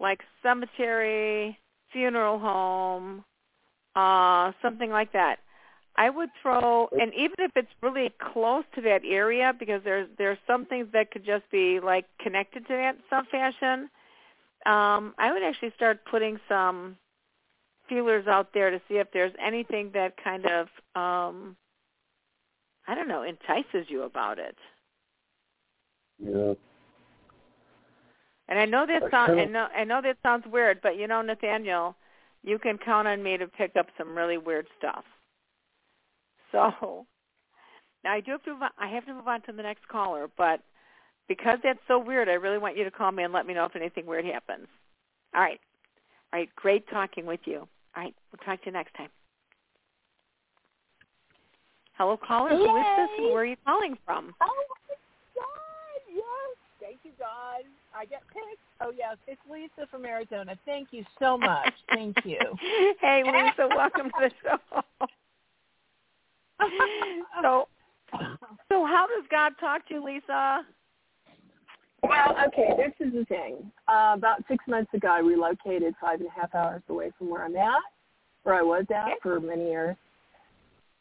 like 0.00 0.20
cemetery, 0.42 1.58
funeral 1.92 2.38
home, 2.38 3.24
uh, 3.94 4.52
something 4.62 4.90
like 4.90 5.12
that. 5.12 5.38
I 5.96 6.10
would 6.10 6.30
throw, 6.40 6.88
and 6.92 7.12
even 7.14 7.34
if 7.38 7.50
it's 7.56 7.68
really 7.82 8.12
close 8.32 8.62
to 8.76 8.80
that 8.82 9.02
area, 9.04 9.52
because 9.58 9.82
there's 9.84 10.08
there's 10.16 10.38
some 10.46 10.64
things 10.66 10.88
that 10.92 11.10
could 11.10 11.24
just 11.24 11.50
be 11.50 11.80
like 11.80 12.06
connected 12.20 12.66
to 12.68 12.72
that 12.74 12.94
in 12.94 13.02
some 13.10 13.26
fashion. 13.26 13.90
Um, 14.66 15.14
I 15.18 15.32
would 15.32 15.42
actually 15.42 15.72
start 15.76 16.04
putting 16.08 16.38
some 16.48 16.96
feelers 17.88 18.26
out 18.26 18.48
there 18.52 18.70
to 18.70 18.80
see 18.88 18.94
if 18.96 19.08
there's 19.12 19.32
anything 19.44 19.90
that 19.94 20.14
kind 20.22 20.44
of, 20.46 20.66
um, 20.94 21.56
I 22.86 22.94
don't 22.94 23.08
know, 23.08 23.22
entices 23.22 23.86
you 23.88 24.02
about 24.02 24.38
it. 24.38 24.56
Yeah. 26.18 26.54
And 28.48 28.58
I 28.58 28.64
know 28.64 28.86
that 28.86 29.10
sounds, 29.10 29.32
I 29.36 29.44
know, 29.44 29.68
I 29.76 29.84
know 29.84 30.00
that 30.02 30.16
sounds 30.22 30.44
weird, 30.50 30.80
but 30.82 30.96
you 30.96 31.06
know, 31.06 31.20
Nathaniel, 31.20 31.94
you 32.42 32.58
can 32.58 32.78
count 32.78 33.06
on 33.06 33.22
me 33.22 33.36
to 33.36 33.46
pick 33.46 33.72
up 33.78 33.86
some 33.98 34.16
really 34.16 34.38
weird 34.38 34.66
stuff. 34.78 35.04
So 36.50 37.04
now 38.04 38.12
I 38.12 38.20
do 38.20 38.30
have 38.30 38.42
to 38.44 38.52
move 38.52 38.62
on, 38.62 38.70
I 38.78 38.88
have 38.88 39.04
to 39.04 39.12
move 39.12 39.28
on 39.28 39.42
to 39.42 39.52
the 39.52 39.62
next 39.62 39.86
caller, 39.88 40.30
but 40.38 40.62
because 41.28 41.58
that's 41.62 41.78
so 41.86 41.98
weird, 41.98 42.26
I 42.26 42.32
really 42.32 42.56
want 42.56 42.74
you 42.74 42.84
to 42.84 42.90
call 42.90 43.12
me 43.12 43.22
and 43.22 43.34
let 43.34 43.46
me 43.46 43.52
know 43.52 43.66
if 43.66 43.76
anything 43.76 44.06
weird 44.06 44.24
happens. 44.24 44.66
All 45.34 45.42
right. 45.42 45.60
All 46.32 46.40
right. 46.40 46.48
Great 46.56 46.88
talking 46.88 47.26
with 47.26 47.40
you. 47.44 47.68
All 47.96 48.02
right. 48.02 48.14
We'll 48.32 48.44
talk 48.46 48.60
to 48.60 48.66
you 48.66 48.72
next 48.72 48.94
time. 48.94 49.10
Hello, 51.98 52.16
caller. 52.16 52.50
Who 52.50 52.64
is 52.64 52.84
this 52.96 53.10
and 53.18 53.26
where 53.26 53.42
are 53.42 53.44
you 53.44 53.56
calling 53.66 53.98
from? 54.06 54.34
Oh, 54.40 54.46
my 54.46 54.94
God. 55.34 56.00
Yes. 56.14 56.56
Thank 56.80 56.98
you, 57.04 57.07
God. 57.18 57.64
I 57.94 58.04
get 58.04 58.22
picked. 58.28 58.62
Oh, 58.80 58.92
yes. 58.96 59.16
It's 59.26 59.40
Lisa 59.50 59.88
from 59.90 60.04
Arizona. 60.04 60.56
Thank 60.64 60.88
you 60.92 61.04
so 61.18 61.36
much. 61.36 61.72
Thank 61.92 62.16
you. 62.24 62.38
hey, 63.00 63.22
Lisa. 63.24 63.68
welcome 63.74 64.10
to 64.10 64.28
the 64.28 64.30
show. 64.42 64.82
so, 67.42 67.68
so 68.68 68.86
how 68.86 69.06
does 69.06 69.26
God 69.30 69.52
talk 69.60 69.86
to 69.88 69.94
you, 69.94 70.04
Lisa? 70.04 70.62
Well, 72.02 72.36
okay, 72.46 72.70
this 72.76 73.06
is 73.06 73.12
the 73.12 73.24
thing. 73.24 73.70
Uh, 73.88 74.14
about 74.16 74.44
six 74.48 74.64
months 74.68 74.92
ago, 74.94 75.08
I 75.08 75.18
relocated 75.18 75.94
five 76.00 76.20
and 76.20 76.28
a 76.28 76.40
half 76.40 76.54
hours 76.54 76.82
away 76.88 77.10
from 77.18 77.28
where 77.28 77.44
I'm 77.44 77.56
at, 77.56 77.82
where 78.44 78.54
I 78.54 78.62
was 78.62 78.84
at 78.94 79.20
for 79.22 79.40
many 79.40 79.68
years. 79.68 79.96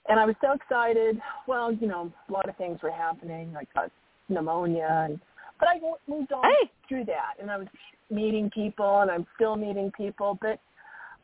And 0.10 0.20
I 0.20 0.26
was 0.26 0.36
so 0.42 0.54
excited. 0.54 1.20
Well, 1.48 1.72
you 1.72 1.88
know, 1.88 2.12
a 2.30 2.32
lot 2.32 2.50
of 2.50 2.56
things 2.58 2.80
were 2.82 2.92
happening. 2.92 3.54
I 3.58 3.66
got 3.76 3.92
pneumonia, 4.30 5.08
and 5.10 5.20
but 5.60 5.70
I 5.70 5.80
moved 6.08 6.32
on 6.32 6.44
hey. 6.44 6.70
through 6.88 7.06
that, 7.06 7.34
and 7.40 7.50
I 7.50 7.58
was 7.58 7.68
meeting 8.10 8.50
people, 8.50 9.02
and 9.02 9.12
I'm 9.12 9.26
still 9.36 9.56
meeting 9.56 9.92
people. 9.96 10.38
But 10.42 10.60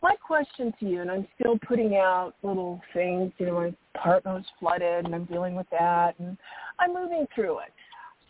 my 0.01 0.15
question 0.15 0.73
to 0.79 0.85
you, 0.85 1.01
and 1.01 1.09
I'm 1.09 1.27
still 1.39 1.57
putting 1.67 1.95
out 1.95 2.33
little 2.43 2.81
things. 2.93 3.31
You 3.37 3.45
know, 3.47 3.53
my 3.53 3.73
apartment 3.95 4.37
was 4.37 4.45
flooded, 4.59 5.05
and 5.05 5.15
I'm 5.15 5.25
dealing 5.25 5.55
with 5.55 5.67
that, 5.71 6.15
and 6.19 6.37
I'm 6.79 6.93
moving 6.93 7.25
through 7.33 7.59
it. 7.59 7.73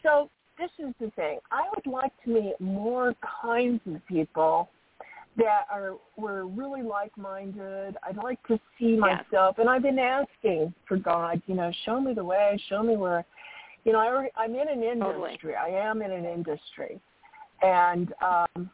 So 0.03 0.29
this 0.59 0.69
is 0.77 0.93
the 0.99 1.09
thing. 1.11 1.39
I 1.51 1.63
would 1.75 1.91
like 1.91 2.11
to 2.25 2.29
meet 2.29 2.53
more 2.59 3.15
kinds 3.41 3.81
of 3.87 4.05
people 4.07 4.69
that 5.35 5.65
are 5.71 5.95
were 6.15 6.45
really 6.45 6.83
like-minded. 6.83 7.97
I'd 8.07 8.17
like 8.17 8.45
to 8.47 8.59
see 8.77 8.95
myself, 8.95 9.57
and 9.57 9.67
I've 9.67 9.81
been 9.81 9.97
asking 9.97 10.73
for 10.87 10.97
God, 10.97 11.41
you 11.47 11.55
know, 11.55 11.71
show 11.85 11.99
me 11.99 12.13
the 12.13 12.23
way, 12.23 12.61
show 12.69 12.83
me 12.83 12.97
where, 12.97 13.25
you 13.83 13.91
know, 13.91 13.99
I, 13.99 14.29
I'm 14.41 14.55
in 14.55 14.67
an 14.67 14.83
industry. 14.83 15.53
Totally. 15.53 15.55
I 15.55 15.69
am 15.69 16.01
in 16.01 16.11
an 16.11 16.25
industry, 16.25 16.99
and 17.61 18.13
um, 18.21 18.69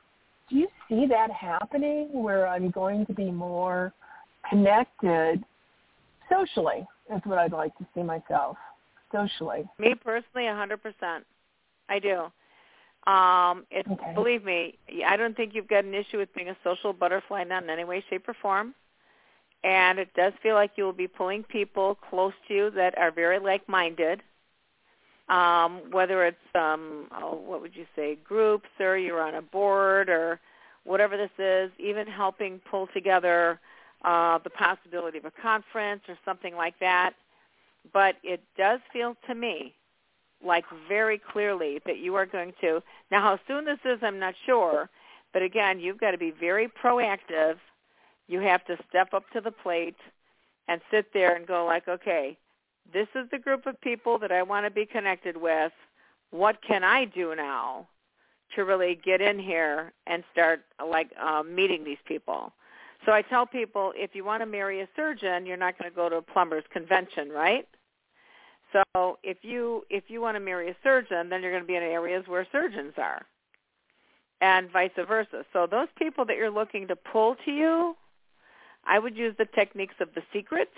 do 0.49 0.55
you 0.55 0.67
see 0.87 1.05
that 1.07 1.31
happening 1.31 2.09
where 2.11 2.47
I'm 2.47 2.69
going 2.71 3.05
to 3.07 3.13
be 3.13 3.31
more 3.31 3.93
connected 4.49 5.43
socially? 6.29 6.85
Is 7.13 7.21
what 7.23 7.39
I'd 7.39 7.53
like 7.53 7.75
to 7.79 7.87
see 7.95 8.03
myself 8.03 8.55
socially. 9.11 9.67
Me 9.79 9.95
personally, 9.95 10.47
a 10.47 10.55
hundred 10.55 10.81
percent. 10.81 11.25
I 11.89 11.99
do. 11.99 12.31
Um, 13.11 13.65
it, 13.71 13.85
Okay. 13.91 14.13
Believe 14.13 14.43
me, 14.43 14.77
I 15.05 15.17
don't 15.17 15.35
think 15.35 15.55
you've 15.55 15.67
got 15.67 15.85
an 15.85 15.93
issue 15.95 16.17
with 16.17 16.33
being 16.35 16.49
a 16.49 16.57
social 16.63 16.93
butterfly, 16.93 17.43
not 17.43 17.63
in 17.63 17.69
any 17.69 17.83
way, 17.83 18.03
shape, 18.09 18.27
or 18.27 18.35
form. 18.41 18.75
And 19.63 19.99
it 19.99 20.13
does 20.15 20.33
feel 20.43 20.55
like 20.55 20.71
you 20.75 20.83
will 20.83 20.93
be 20.93 21.07
pulling 21.07 21.43
people 21.43 21.97
close 22.09 22.33
to 22.47 22.53
you 22.53 22.71
that 22.71 22.97
are 22.97 23.11
very 23.11 23.39
like-minded. 23.39 24.21
Um, 25.29 25.81
whether 25.91 26.25
it's 26.25 26.37
um, 26.55 27.07
oh, 27.11 27.35
what 27.35 27.61
would 27.61 27.75
you 27.75 27.85
say, 27.95 28.17
groups, 28.23 28.69
or 28.79 28.97
you're 28.97 29.21
on 29.21 29.35
a 29.35 29.41
board, 29.41 30.09
or 30.09 30.39
whatever 30.85 31.17
this 31.17 31.29
is, 31.37 31.71
even 31.79 32.07
helping 32.07 32.59
pull 32.69 32.87
together 32.93 33.59
uh, 34.03 34.39
the 34.43 34.49
possibility 34.49 35.19
of 35.19 35.25
a 35.25 35.31
conference 35.41 36.01
or 36.07 36.17
something 36.25 36.55
like 36.55 36.79
that. 36.79 37.13
But 37.93 38.15
it 38.23 38.41
does 38.57 38.79
feel 38.91 39.15
to 39.27 39.35
me 39.35 39.73
like 40.43 40.65
very 40.87 41.19
clearly 41.19 41.79
that 41.85 41.99
you 41.99 42.15
are 42.15 42.25
going 42.25 42.53
to 42.61 42.81
now 43.11 43.21
how 43.21 43.39
soon 43.47 43.65
this 43.65 43.79
is 43.83 43.99
i'm 44.03 44.19
not 44.19 44.33
sure 44.45 44.89
but 45.33 45.41
again 45.41 45.79
you've 45.81 45.99
got 45.99 46.11
to 46.11 46.17
be 46.17 46.31
very 46.31 46.69
proactive 46.81 47.57
You 48.27 48.39
have 48.41 48.65
to 48.67 48.77
step 48.89 49.13
up 49.13 49.23
to 49.33 49.41
the 49.41 49.51
plate 49.51 49.97
and 50.67 50.81
sit 50.91 51.13
there 51.13 51.35
and 51.35 51.47
go 51.47 51.65
like, 51.65 51.87
okay, 51.87 52.37
this 52.93 53.07
is 53.15 53.29
the 53.31 53.39
group 53.39 53.65
of 53.65 53.79
people 53.81 54.19
that 54.19 54.31
I 54.31 54.43
want 54.43 54.65
to 54.65 54.71
be 54.71 54.85
connected 54.85 55.37
with. 55.37 55.71
What 56.31 56.61
can 56.61 56.83
I 56.83 57.05
do 57.05 57.35
now 57.35 57.87
to 58.55 58.63
really 58.63 58.99
get 59.03 59.21
in 59.21 59.39
here 59.39 59.93
and 60.07 60.23
start 60.31 60.61
like 60.85 61.09
um, 61.17 61.53
meeting 61.55 61.83
these 61.83 61.97
people? 62.05 62.53
So 63.05 63.11
I 63.13 63.21
tell 63.21 63.45
people 63.45 63.93
if 63.95 64.11
you 64.13 64.25
want 64.25 64.41
to 64.41 64.45
marry 64.45 64.81
a 64.81 64.87
surgeon, 64.95 65.45
you're 65.45 65.57
not 65.57 65.77
going 65.77 65.89
to 65.89 65.95
go 65.95 66.09
to 66.09 66.17
a 66.17 66.21
plumber's 66.21 66.65
convention, 66.71 67.29
right? 67.29 67.67
So 68.71 69.17
if 69.23 69.37
you 69.41 69.83
if 69.89 70.03
you 70.09 70.21
want 70.21 70.35
to 70.35 70.39
marry 70.39 70.69
a 70.69 70.75
surgeon, 70.83 71.29
then 71.29 71.41
you're 71.41 71.51
going 71.51 71.63
to 71.63 71.67
be 71.67 71.75
in 71.75 71.83
areas 71.83 72.25
where 72.27 72.45
surgeons 72.51 72.93
are, 72.97 73.25
and 74.41 74.69
vice 74.71 74.91
versa. 75.07 75.43
So 75.53 75.65
those 75.65 75.87
people 75.97 76.25
that 76.25 76.35
you're 76.35 76.51
looking 76.51 76.87
to 76.89 76.95
pull 76.95 77.35
to 77.45 77.51
you, 77.51 77.95
I 78.85 78.99
would 78.99 79.17
use 79.17 79.33
the 79.39 79.45
techniques 79.45 79.95
of 79.99 80.09
the 80.13 80.21
secret, 80.31 80.69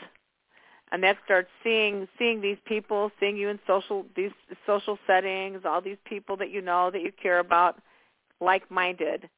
and 0.92 1.04
that 1.04 1.18
starts 1.24 1.50
seeing 1.64 2.08
seeing 2.18 2.42
these 2.42 2.58
people, 2.66 3.12
seeing 3.20 3.38
you 3.38 3.50
in 3.50 3.60
social 3.68 4.06
these 4.16 4.32
social 4.66 4.98
settings, 5.08 5.62
all 5.66 5.82
these 5.82 5.98
people 6.06 6.38
that 6.38 6.52
you 6.52 6.62
know 6.62 6.92
that 6.92 7.02
you 7.02 7.12
care 7.22 7.40
about, 7.40 7.80
like-minded, 8.40 9.30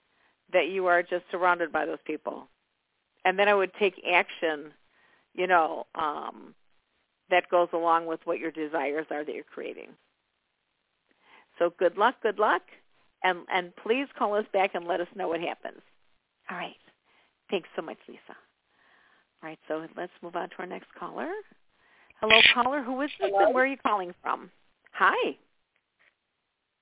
that 0.51 0.69
you 0.69 0.87
are 0.87 1.03
just 1.03 1.25
surrounded 1.31 1.71
by 1.71 1.85
those 1.85 1.99
people 2.05 2.47
and 3.25 3.37
then 3.37 3.47
I 3.47 3.53
would 3.53 3.73
take 3.79 4.01
action, 4.09 4.73
you 5.33 5.47
know, 5.47 5.85
um, 5.95 6.53
that 7.29 7.49
goes 7.49 7.69
along 7.73 8.05
with 8.05 8.19
what 8.25 8.39
your 8.39 8.51
desires 8.51 9.07
are 9.09 9.23
that 9.23 9.33
you're 9.33 9.43
creating. 9.43 9.89
So 11.57 11.73
good 11.77 11.97
luck, 11.97 12.15
good 12.21 12.39
luck, 12.39 12.61
and 13.23 13.39
and 13.51 13.75
please 13.75 14.07
call 14.17 14.35
us 14.35 14.45
back 14.51 14.71
and 14.75 14.85
let 14.85 14.99
us 14.99 15.07
know 15.15 15.29
what 15.29 15.39
happens. 15.39 15.81
All 16.49 16.57
right. 16.57 16.75
Thanks 17.49 17.69
so 17.75 17.81
much, 17.81 17.97
Lisa. 18.07 18.35
All 19.43 19.49
right, 19.49 19.59
so 19.67 19.85
let's 19.97 20.11
move 20.21 20.37
on 20.37 20.49
to 20.49 20.55
our 20.59 20.65
next 20.65 20.87
caller. 20.97 21.27
Hello, 22.21 22.39
caller. 22.53 22.81
Who 22.81 23.01
is 23.01 23.09
this 23.19 23.29
Hello? 23.29 23.45
and 23.47 23.53
where 23.53 23.65
are 23.65 23.67
you 23.67 23.75
calling 23.85 24.13
from? 24.21 24.49
Hi. 24.93 25.35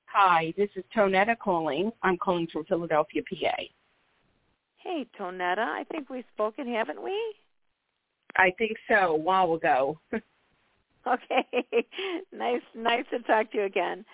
Hi, 0.05 0.53
this 0.57 0.69
is 0.75 0.83
Tonetta 0.95 1.35
calling. 1.39 1.91
I'm 2.03 2.17
calling 2.17 2.47
from 2.53 2.65
Philadelphia, 2.65 3.23
PA. 3.27 3.55
Hey, 4.77 5.07
Tonetta. 5.19 5.57
I 5.57 5.85
think 5.91 6.11
we've 6.11 6.25
spoken, 6.35 6.71
haven't 6.71 7.01
we? 7.03 7.17
I 8.35 8.51
think 8.59 8.77
so, 8.87 8.95
a 8.95 9.15
while 9.17 9.53
ago. 9.53 9.99
Okay. 11.07 11.65
nice 12.31 12.61
nice 12.75 13.05
to 13.09 13.19
talk 13.23 13.51
to 13.53 13.57
you 13.57 13.63
again. 13.63 14.05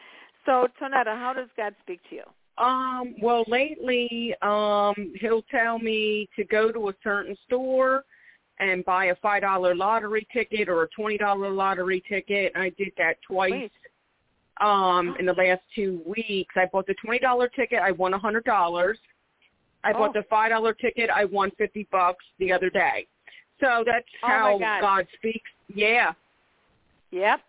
So, 0.45 0.69
Tonetta, 0.81 1.07
how 1.17 1.33
does 1.35 1.49
God 1.57 1.75
speak 1.83 1.99
to 2.09 2.15
you? 2.15 2.23
um, 2.57 3.13
well, 3.21 3.43
lately, 3.49 4.33
um, 4.41 5.13
he'll 5.19 5.43
tell 5.51 5.79
me 5.79 6.29
to 6.37 6.45
go 6.45 6.71
to 6.71 6.87
a 6.89 6.93
certain 7.03 7.35
store 7.45 8.03
and 8.59 8.83
buy 8.85 9.05
a 9.05 9.15
five 9.15 9.41
dollar 9.41 9.75
lottery 9.75 10.27
ticket 10.33 10.69
or 10.69 10.83
a 10.83 10.87
twenty 10.89 11.17
dollar 11.17 11.49
lottery 11.49 12.03
ticket. 12.07 12.51
I 12.55 12.69
did 12.77 12.91
that 12.97 13.17
twice. 13.27 13.51
Wait. 13.51 13.71
Um, 14.59 15.15
in 15.19 15.27
the 15.27 15.33
last 15.33 15.61
two 15.75 16.01
weeks, 16.05 16.55
I 16.55 16.65
bought 16.71 16.87
the 16.87 16.95
twenty 16.95 17.19
dollar 17.19 17.47
ticket. 17.47 17.79
I 17.79 17.91
won 17.91 18.13
a 18.13 18.19
hundred 18.19 18.43
dollars. 18.45 18.97
I 19.83 19.93
bought 19.93 20.09
Oh. 20.09 20.13
the 20.21 20.23
five 20.29 20.49
dollar 20.49 20.73
ticket. 20.73 21.09
I 21.09 21.25
won 21.25 21.51
fifty 21.51 21.87
bucks 21.91 22.25
the 22.39 22.51
other 22.51 22.69
day. 22.69 23.07
So 23.59 23.83
that's 23.85 24.07
Oh, 24.23 24.27
how 24.27 24.57
God. 24.57 24.81
God 24.81 25.07
speaks. 25.15 25.49
Yeah. 25.73 26.13
Yep. 27.11 27.41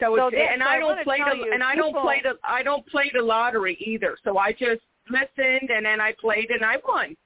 So, 0.00 0.16
So 0.16 0.28
it's 0.28 0.36
and 0.38 0.62
so 0.62 0.68
I 0.68 0.74
I 0.74 0.78
don't 0.78 0.88
wanna 0.88 1.04
play 1.04 1.18
the 1.18 1.36
you, 1.36 1.52
and 1.52 1.62
I 1.62 1.74
don't 1.74 1.94
play 1.94 2.20
the 2.22 2.38
I 2.44 2.62
don't 2.62 2.86
play 2.86 3.10
the 3.14 3.22
lottery 3.22 3.76
either. 3.80 4.16
So 4.24 4.38
I 4.38 4.52
just 4.52 4.82
listened 5.10 5.70
and 5.70 5.84
then 5.84 6.00
I 6.00 6.12
played 6.20 6.50
and 6.50 6.64
I 6.64 6.76
won. 6.86 7.16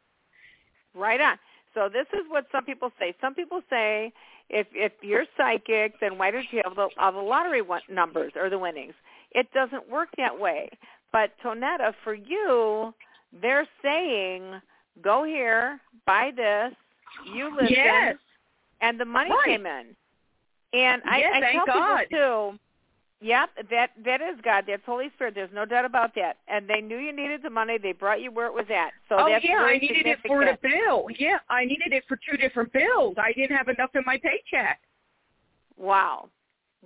Right 0.95 1.21
on. 1.21 1.39
So 1.75 1.89
this 1.93 2.07
is 2.13 2.25
what 2.29 2.47
some 2.53 2.65
people 2.65 2.91
say. 2.99 3.15
Some 3.21 3.35
people 3.35 3.61
say 3.71 4.13
if 4.49 4.67
if 4.73 4.93
you're 5.01 5.25
psychic, 5.37 5.99
then 6.01 6.19
why 6.19 6.31
don't 6.31 6.47
you 6.51 6.61
have 6.65 6.77
the, 6.77 6.89
all 6.99 7.13
the 7.13 7.19
lottery 7.19 7.63
numbers 7.89 8.33
or 8.37 8.51
the 8.51 8.59
winnings? 8.59 8.95
It 9.33 9.51
doesn't 9.53 9.89
work 9.89 10.09
that 10.19 10.39
way. 10.39 10.69
But 11.13 11.31
Tonetta, 11.45 11.95
for 12.05 12.15
you, 12.15 12.95
they're 13.41 13.69
saying 13.83 14.61
go 15.01 15.25
here, 15.25 15.81
buy 16.07 16.31
this, 16.37 16.75
you 17.33 17.55
listen, 17.55 17.71
Yes. 17.75 18.17
and 18.81 19.01
the 19.01 19.05
money 19.05 19.31
Right. 19.31 19.57
came 19.57 19.67
in. 19.67 19.97
And 20.75 21.03
I, 21.07 21.19
Yes, 21.19 21.33
I 21.35 21.41
thank 21.41 21.55
tell 21.57 21.67
God. 21.67 22.07
people 22.09 22.53
too. 22.53 22.59
Yep, 23.23 23.51
that 23.71 23.91
that 24.05 24.21
is 24.21 24.41
God. 24.43 24.65
That's 24.67 24.83
Holy 24.85 25.09
Spirit. 25.15 25.35
There's 25.37 25.53
no 25.55 25.65
doubt 25.65 25.85
about 25.85 26.13
that. 26.17 26.39
And 26.49 26.69
they 26.69 26.81
knew 26.81 26.99
you 26.99 27.13
needed 27.15 27.43
the 27.43 27.51
money. 27.51 27.79
They 27.79 27.93
brought 27.93 28.21
you 28.21 28.33
where 28.33 28.47
it 28.47 28.53
was 28.53 28.67
at. 28.69 28.91
So 29.09 29.17
oh 29.17 29.29
that's 29.29 29.45
yeah, 29.45 29.59
I 29.59 29.79
needed 29.79 30.07
it 30.07 30.19
for 30.27 30.45
the 30.45 30.59
bill. 30.61 31.07
Yeah, 31.19 31.39
I 31.49 31.65
needed 31.65 31.93
it 31.93 32.03
for 32.09 32.19
two 32.29 32.37
different 32.37 32.73
bills. 32.73 33.15
I 33.19 33.33
didn't 33.33 33.57
have 33.57 33.69
enough 33.69 33.91
in 33.95 34.03
my 34.05 34.19
paycheck. 34.19 34.81
Wow. 35.77 36.31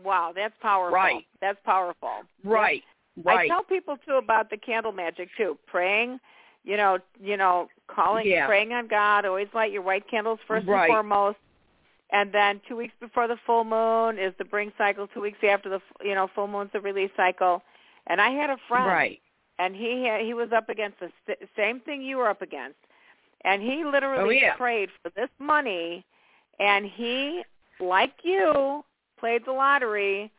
Wow, 0.02 0.32
that's 0.34 0.54
powerful. 0.60 0.94
Right. 0.94 1.24
That's 1.40 1.58
powerful. 1.64 2.24
Right. 2.44 2.82
I 3.26 3.34
Right. 3.34 3.48
tell 3.48 3.62
people 3.64 3.96
too 4.06 4.16
about 4.16 4.50
the 4.50 4.58
candle 4.58 4.92
magic 4.92 5.30
too. 5.38 5.56
Praying, 5.66 6.20
you 6.64 6.76
know, 6.76 6.98
you 7.18 7.38
know, 7.38 7.70
calling, 7.86 8.26
Yeah. 8.26 8.46
praying 8.46 8.74
on 8.74 8.88
God. 8.88 9.24
Always 9.24 9.48
light 9.54 9.72
your 9.72 9.80
white 9.80 10.06
candles 10.06 10.38
first 10.46 10.66
Right. 10.66 10.82
and 10.84 10.92
foremost. 10.92 11.38
And 12.12 12.32
then 12.32 12.60
two 12.68 12.76
weeks 12.76 12.94
before 13.00 13.26
the 13.26 13.36
full 13.44 13.64
moon 13.64 14.18
is 14.18 14.32
the 14.38 14.44
bring 14.44 14.72
cycle. 14.78 15.06
Two 15.08 15.20
weeks 15.20 15.38
after 15.42 15.68
the 15.68 15.80
you 16.04 16.14
know 16.14 16.28
full 16.34 16.46
moon's 16.46 16.70
the 16.72 16.80
release 16.80 17.10
cycle. 17.16 17.62
And 18.06 18.20
I 18.20 18.30
had 18.30 18.50
a 18.50 18.56
friend, 18.68 18.86
Right. 18.86 19.20
and 19.58 19.74
he 19.74 20.04
had, 20.04 20.20
he 20.20 20.32
was 20.34 20.52
up 20.52 20.68
against 20.68 21.00
the 21.00 21.10
st- 21.26 21.48
same 21.56 21.80
thing 21.80 22.00
you 22.02 22.18
were 22.18 22.28
up 22.28 22.40
against, 22.42 22.78
and 23.44 23.60
he 23.60 23.84
literally 23.84 24.22
Oh, 24.24 24.28
yeah. 24.28 24.54
prayed 24.54 24.90
for 25.02 25.10
this 25.16 25.28
money, 25.40 26.04
and 26.60 26.86
he, 26.86 27.42
like 27.80 28.12
you, 28.22 28.84
played 29.18 29.44
the 29.44 29.50
lottery, 29.52 30.30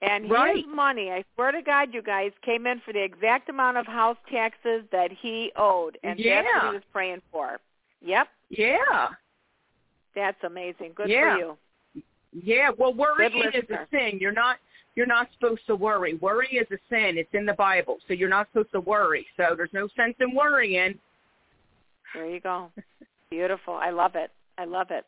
and 0.00 0.30
Right. 0.30 0.58
his 0.58 0.66
money, 0.66 1.10
I 1.10 1.24
swear 1.34 1.50
to 1.50 1.60
God, 1.60 1.92
you 1.92 2.02
guys, 2.02 2.30
came 2.42 2.68
in 2.68 2.78
for 2.80 2.92
the 2.92 3.02
exact 3.02 3.48
amount 3.48 3.78
of 3.78 3.86
house 3.86 4.16
taxes 4.30 4.84
that 4.92 5.10
he 5.10 5.50
owed, 5.56 5.98
and 6.04 6.16
that's 6.20 6.46
what 6.54 6.68
he 6.70 6.74
was 6.76 6.84
praying 6.92 7.22
for. 7.32 7.58
Yep, 8.02 8.28
Yeah. 8.50 9.08
That's 10.14 10.42
amazing. 10.44 10.92
Good 10.94 11.08
Yeah. 11.08 11.34
for 11.34 11.38
you. 11.38 11.58
Yeah. 12.32 12.70
Well, 12.76 12.92
worrying 12.94 13.50
is 13.54 13.68
a 13.70 13.86
sin. 13.90 14.18
You're 14.20 14.32
not 14.32 14.58
you're 14.94 15.06
not 15.06 15.28
supposed 15.32 15.64
to 15.68 15.76
worry. 15.76 16.14
Worry 16.14 16.48
is 16.48 16.66
a 16.72 16.78
sin. 16.88 17.18
It's 17.18 17.32
in 17.32 17.46
the 17.46 17.54
Bible. 17.54 17.98
So 18.08 18.14
you're 18.14 18.28
not 18.28 18.48
supposed 18.48 18.72
to 18.72 18.80
worry. 18.80 19.26
So 19.36 19.54
there's 19.56 19.72
no 19.72 19.88
sense 19.96 20.16
in 20.18 20.34
worrying. 20.34 20.98
There 22.14 22.26
you 22.28 22.40
go. 22.40 22.72
Beautiful. 23.30 23.74
I 23.74 23.90
love 23.90 24.16
it. 24.16 24.32
I 24.56 24.64
love 24.64 24.90
it. 24.90 25.04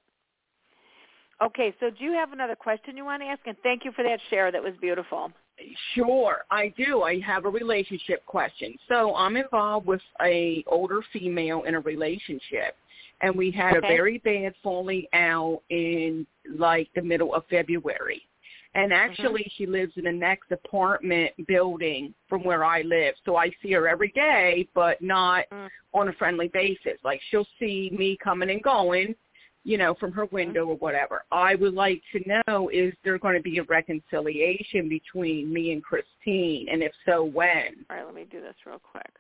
Okay, 1.42 1.74
so 1.80 1.88
do 1.90 2.04
you 2.04 2.12
have 2.12 2.32
another 2.32 2.54
question 2.54 2.96
you 2.96 3.04
want 3.04 3.22
to 3.22 3.26
ask? 3.26 3.40
And 3.46 3.56
thank 3.62 3.84
you 3.84 3.92
for 3.92 4.02
that 4.04 4.20
share. 4.28 4.52
That 4.52 4.62
was 4.62 4.74
beautiful. 4.80 5.32
Sure, 5.94 6.38
I 6.50 6.72
do. 6.76 7.02
I 7.02 7.18
have 7.20 7.44
a 7.44 7.48
relationship 7.48 8.24
question. 8.26 8.76
So 8.88 9.14
I'm 9.14 9.36
involved 9.36 9.86
with 9.86 10.00
a 10.22 10.62
older 10.66 11.00
female 11.12 11.62
in 11.64 11.74
a 11.74 11.80
relationship, 11.80 12.76
and 13.20 13.34
we 13.34 13.50
had 13.50 13.76
Okay. 13.76 13.86
a 13.86 13.96
very 13.96 14.18
bad 14.18 14.54
falling 14.62 15.06
out 15.12 15.62
in 15.70 16.26
like 16.56 16.88
the 16.94 17.02
middle 17.02 17.34
of 17.34 17.44
February. 17.46 18.22
And 18.74 18.92
actually, 18.92 19.50
she 19.56 19.66
lives 19.66 19.96
in 19.96 20.04
the 20.04 20.12
next 20.12 20.52
apartment 20.52 21.32
building 21.48 22.14
from 22.28 22.44
where 22.44 22.64
I 22.64 22.82
live. 22.82 23.16
So 23.24 23.34
I 23.34 23.50
see 23.60 23.72
her 23.72 23.88
every 23.88 24.12
day, 24.12 24.68
but 24.74 25.02
not 25.02 25.44
Mm. 25.50 25.68
on 25.92 26.08
a 26.08 26.12
friendly 26.12 26.48
basis. 26.48 27.02
Like 27.02 27.20
she'll 27.30 27.48
see 27.58 27.90
me 27.90 28.16
coming 28.22 28.48
and 28.50 28.62
going, 28.62 29.16
you 29.64 29.76
know, 29.76 29.94
from 29.94 30.12
her 30.12 30.26
window 30.26 30.66
or 30.66 30.76
whatever. 30.76 31.24
I 31.32 31.56
would 31.56 31.74
like 31.74 32.00
to 32.12 32.42
know 32.46 32.68
is 32.68 32.94
there 33.02 33.18
going 33.18 33.34
to 33.34 33.42
be 33.42 33.58
a 33.58 33.64
reconciliation 33.64 34.88
between 34.88 35.52
me 35.52 35.72
and 35.72 35.82
Christine, 35.82 36.68
and 36.70 36.80
if 36.82 36.92
so, 37.04 37.24
when? 37.24 37.84
All 37.90 37.96
right, 37.96 38.06
let 38.06 38.14
me 38.14 38.24
do 38.30 38.40
this 38.40 38.54
real 38.64 38.78
quick. 38.78 39.10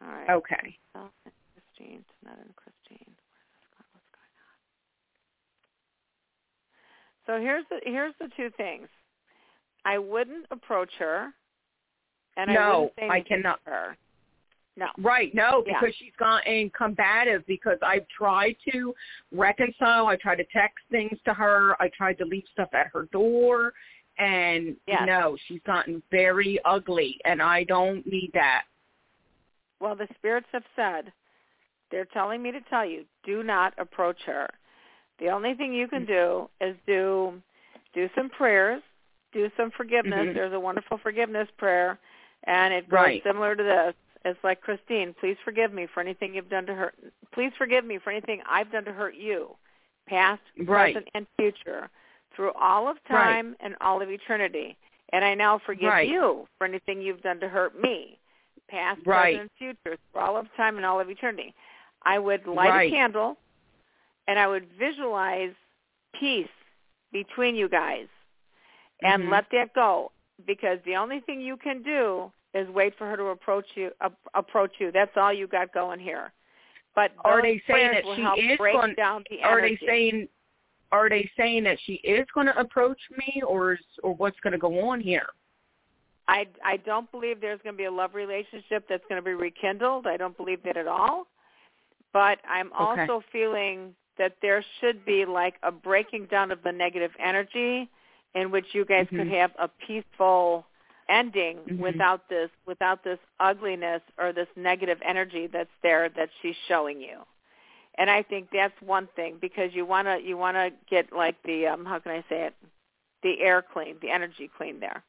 All 0.00 0.08
right. 0.08 0.30
Okay. 0.30 0.78
Christine, 0.94 2.04
not 2.24 2.38
in 2.38 2.52
Christine. 2.54 3.16
Where's 3.16 3.50
this 3.50 3.66
going? 3.74 3.88
What's 3.92 4.08
going 4.14 4.36
on? 4.46 4.56
So 7.26 7.38
here's 7.40 7.64
the 7.70 7.80
here's 7.84 8.14
the 8.20 8.28
two 8.36 8.50
things. 8.56 8.88
I 9.84 9.98
wouldn't 9.98 10.46
approach 10.50 10.90
her, 10.98 11.32
and 12.36 12.50
I 12.50 12.54
No, 12.54 12.80
wouldn't 12.80 12.92
say 12.98 13.08
I 13.08 13.20
cannot. 13.20 13.64
to 13.64 13.70
her. 13.70 13.96
No. 14.76 14.88
Right, 14.98 15.34
no, 15.34 15.62
Yeah. 15.66 15.78
because 15.80 15.94
she's 15.96 16.14
gotten 16.16 16.70
combative 16.70 17.44
because 17.46 17.78
I've 17.82 18.06
tried 18.08 18.56
to 18.70 18.94
reconcile. 19.32 20.06
I 20.06 20.16
tried 20.16 20.36
to 20.36 20.44
text 20.44 20.84
things 20.90 21.20
to 21.24 21.34
her. 21.34 21.80
I 21.82 21.88
tried 21.88 22.18
to 22.18 22.24
leave 22.24 22.44
stuff 22.52 22.72
at 22.72 22.86
her 22.88 23.02
door. 23.06 23.74
And 24.18 24.76
Yes. 24.86 25.06
no, 25.06 25.36
she's 25.46 25.62
gotten 25.62 26.02
very 26.10 26.58
ugly, 26.64 27.20
and 27.24 27.42
I 27.42 27.64
don't 27.64 28.04
need 28.06 28.32
that. 28.34 28.64
Well, 29.80 29.96
the 29.96 30.08
spirits 30.14 30.48
have 30.52 30.66
said 30.76 31.12
they're 31.90 32.04
telling 32.06 32.42
me 32.42 32.52
to 32.52 32.60
tell 32.62 32.84
you, 32.84 33.06
do 33.24 33.42
not 33.42 33.72
approach 33.78 34.22
her. 34.24 34.48
The 35.20 35.28
only 35.28 35.54
thing 35.54 35.72
you 35.74 35.86
can 35.86 36.06
do 36.06 36.48
is 36.60 36.74
do 36.86 37.40
do 37.92 38.08
some 38.14 38.30
prayers, 38.30 38.82
do 39.32 39.50
some 39.56 39.70
forgiveness. 39.70 40.28
Mhm. 40.28 40.34
There's 40.34 40.52
a 40.52 40.60
wonderful 40.60 40.98
forgiveness 40.98 41.48
prayer, 41.58 41.98
and 42.44 42.72
it 42.72 42.88
goes 42.88 43.00
Right. 43.00 43.22
similar 43.22 43.54
to 43.54 43.62
this. 43.62 43.94
It's 44.24 44.42
like 44.44 44.60
Christine, 44.60 45.14
please 45.14 45.36
forgive 45.44 45.72
me 45.72 45.86
for 45.86 46.00
anything 46.00 46.34
you've 46.34 46.48
done 46.50 46.66
to 46.66 46.74
hurt. 46.74 46.94
Please 47.32 47.52
forgive 47.56 47.84
me 47.84 47.98
for 47.98 48.10
anything 48.10 48.42
I've 48.46 48.70
done 48.70 48.84
to 48.84 48.92
hurt 48.92 49.14
you, 49.14 49.56
past, 50.06 50.42
right. 50.58 50.94
present, 50.94 51.08
and 51.14 51.26
future, 51.38 51.90
through 52.32 52.52
all 52.52 52.86
of 52.86 53.02
time 53.04 53.48
right. 53.48 53.56
and 53.60 53.76
all 53.80 54.00
of 54.02 54.10
eternity. 54.10 54.76
And 55.12 55.24
I 55.24 55.34
now 55.34 55.58
forgive 55.58 56.04
you 56.04 56.46
for 56.58 56.64
anything 56.66 57.00
you've 57.02 57.22
done 57.22 57.40
to 57.40 57.48
hurt 57.48 57.74
me, 57.80 58.18
past, 58.68 59.02
present, 59.02 59.40
and 59.40 59.50
future, 59.52 59.96
through 60.12 60.22
all 60.22 60.36
of 60.36 60.54
time 60.54 60.76
and 60.76 60.86
all 60.86 61.00
of 61.00 61.10
eternity. 61.10 61.54
I 62.02 62.18
would 62.18 62.46
light 62.46 62.86
a 62.86 62.90
candle, 62.90 63.36
and 64.28 64.38
I 64.38 64.46
would 64.46 64.66
visualize 64.78 65.52
peace 66.18 66.46
between 67.12 67.54
you 67.54 67.68
guys, 67.68 68.06
and 69.02 69.22
mm-hmm. 69.22 69.32
let 69.32 69.46
that 69.52 69.74
go. 69.74 70.12
Because 70.46 70.78
the 70.86 70.96
only 70.96 71.20
thing 71.20 71.40
you 71.40 71.56
can 71.56 71.82
do 71.82 72.32
is 72.54 72.68
wait 72.70 72.96
for 72.96 73.06
her 73.06 73.16
to 73.16 73.24
approach 73.24 73.66
you. 73.74 73.90
Uh, 74.00 74.08
approach 74.34 74.72
you. 74.78 74.90
That's 74.90 75.10
all 75.16 75.32
you 75.32 75.46
got 75.46 75.72
going 75.72 76.00
here. 76.00 76.32
But 76.94 77.12
are 77.24 77.42
they 77.42 77.62
saying 77.68 77.92
that 77.92 78.04
she 78.16 78.42
is 78.42 78.58
going? 78.58 78.94
Down 78.94 79.24
the 79.30 79.42
are 79.42 79.58
energy. 79.58 79.78
they 79.80 79.86
saying? 79.86 80.28
Are 80.92 81.08
they 81.08 81.30
saying 81.36 81.64
that 81.64 81.78
she 81.84 81.94
is 81.94 82.26
going 82.34 82.46
to 82.46 82.58
approach 82.58 82.98
me, 83.16 83.42
or 83.46 83.74
is, 83.74 83.78
or 84.02 84.14
what's 84.14 84.40
going 84.40 84.52
to 84.52 84.58
go 84.58 84.88
on 84.88 85.00
here? 85.00 85.26
I 86.26 86.46
I 86.64 86.78
don't 86.78 87.10
believe 87.12 87.40
there's 87.40 87.60
going 87.62 87.74
to 87.74 87.78
be 87.78 87.84
a 87.84 87.92
love 87.92 88.14
relationship 88.14 88.86
that's 88.88 89.04
going 89.08 89.20
to 89.20 89.24
be 89.24 89.34
rekindled. 89.34 90.06
I 90.06 90.16
don't 90.16 90.36
believe 90.36 90.62
that 90.64 90.76
at 90.76 90.86
all. 90.86 91.26
But 92.12 92.38
I'm 92.48 92.72
okay. 92.72 93.02
also 93.02 93.22
feeling 93.30 93.94
that 94.20 94.36
there 94.40 94.64
should 94.80 95.04
be 95.04 95.24
like 95.24 95.54
a 95.64 95.72
breaking 95.72 96.26
down 96.26 96.52
of 96.52 96.62
the 96.62 96.70
negative 96.70 97.10
energy 97.18 97.90
in 98.36 98.52
which 98.52 98.66
you 98.72 98.84
guys 98.84 99.06
mm-hmm. 99.06 99.16
could 99.16 99.28
have 99.28 99.50
a 99.58 99.68
peaceful 99.84 100.64
ending 101.08 101.56
mm-hmm. 101.56 101.82
without 101.82 102.28
this 102.28 102.50
without 102.66 103.02
this 103.02 103.18
ugliness 103.40 104.02
or 104.16 104.32
this 104.32 104.46
negative 104.54 104.98
energy 105.04 105.48
that's 105.52 105.76
there 105.82 106.08
that 106.10 106.28
she's 106.40 106.54
showing 106.68 107.00
you. 107.00 107.18
And 107.98 108.08
I 108.08 108.22
think 108.22 108.48
that's 108.52 108.80
one 108.80 109.08
thing 109.16 109.38
because 109.40 109.70
you 109.74 109.84
want 109.84 110.06
to 110.06 110.18
you 110.24 110.36
want 110.36 110.56
to 110.56 110.70
get 110.88 111.12
like 111.12 111.42
the 111.44 111.66
um 111.66 111.84
how 111.84 111.98
can 111.98 112.12
I 112.12 112.20
say 112.28 112.44
it? 112.46 112.54
the 113.22 113.40
air 113.40 113.62
clean, 113.62 113.96
the 114.00 114.10
energy 114.10 114.50
clean 114.56 114.80
there. 114.80 115.02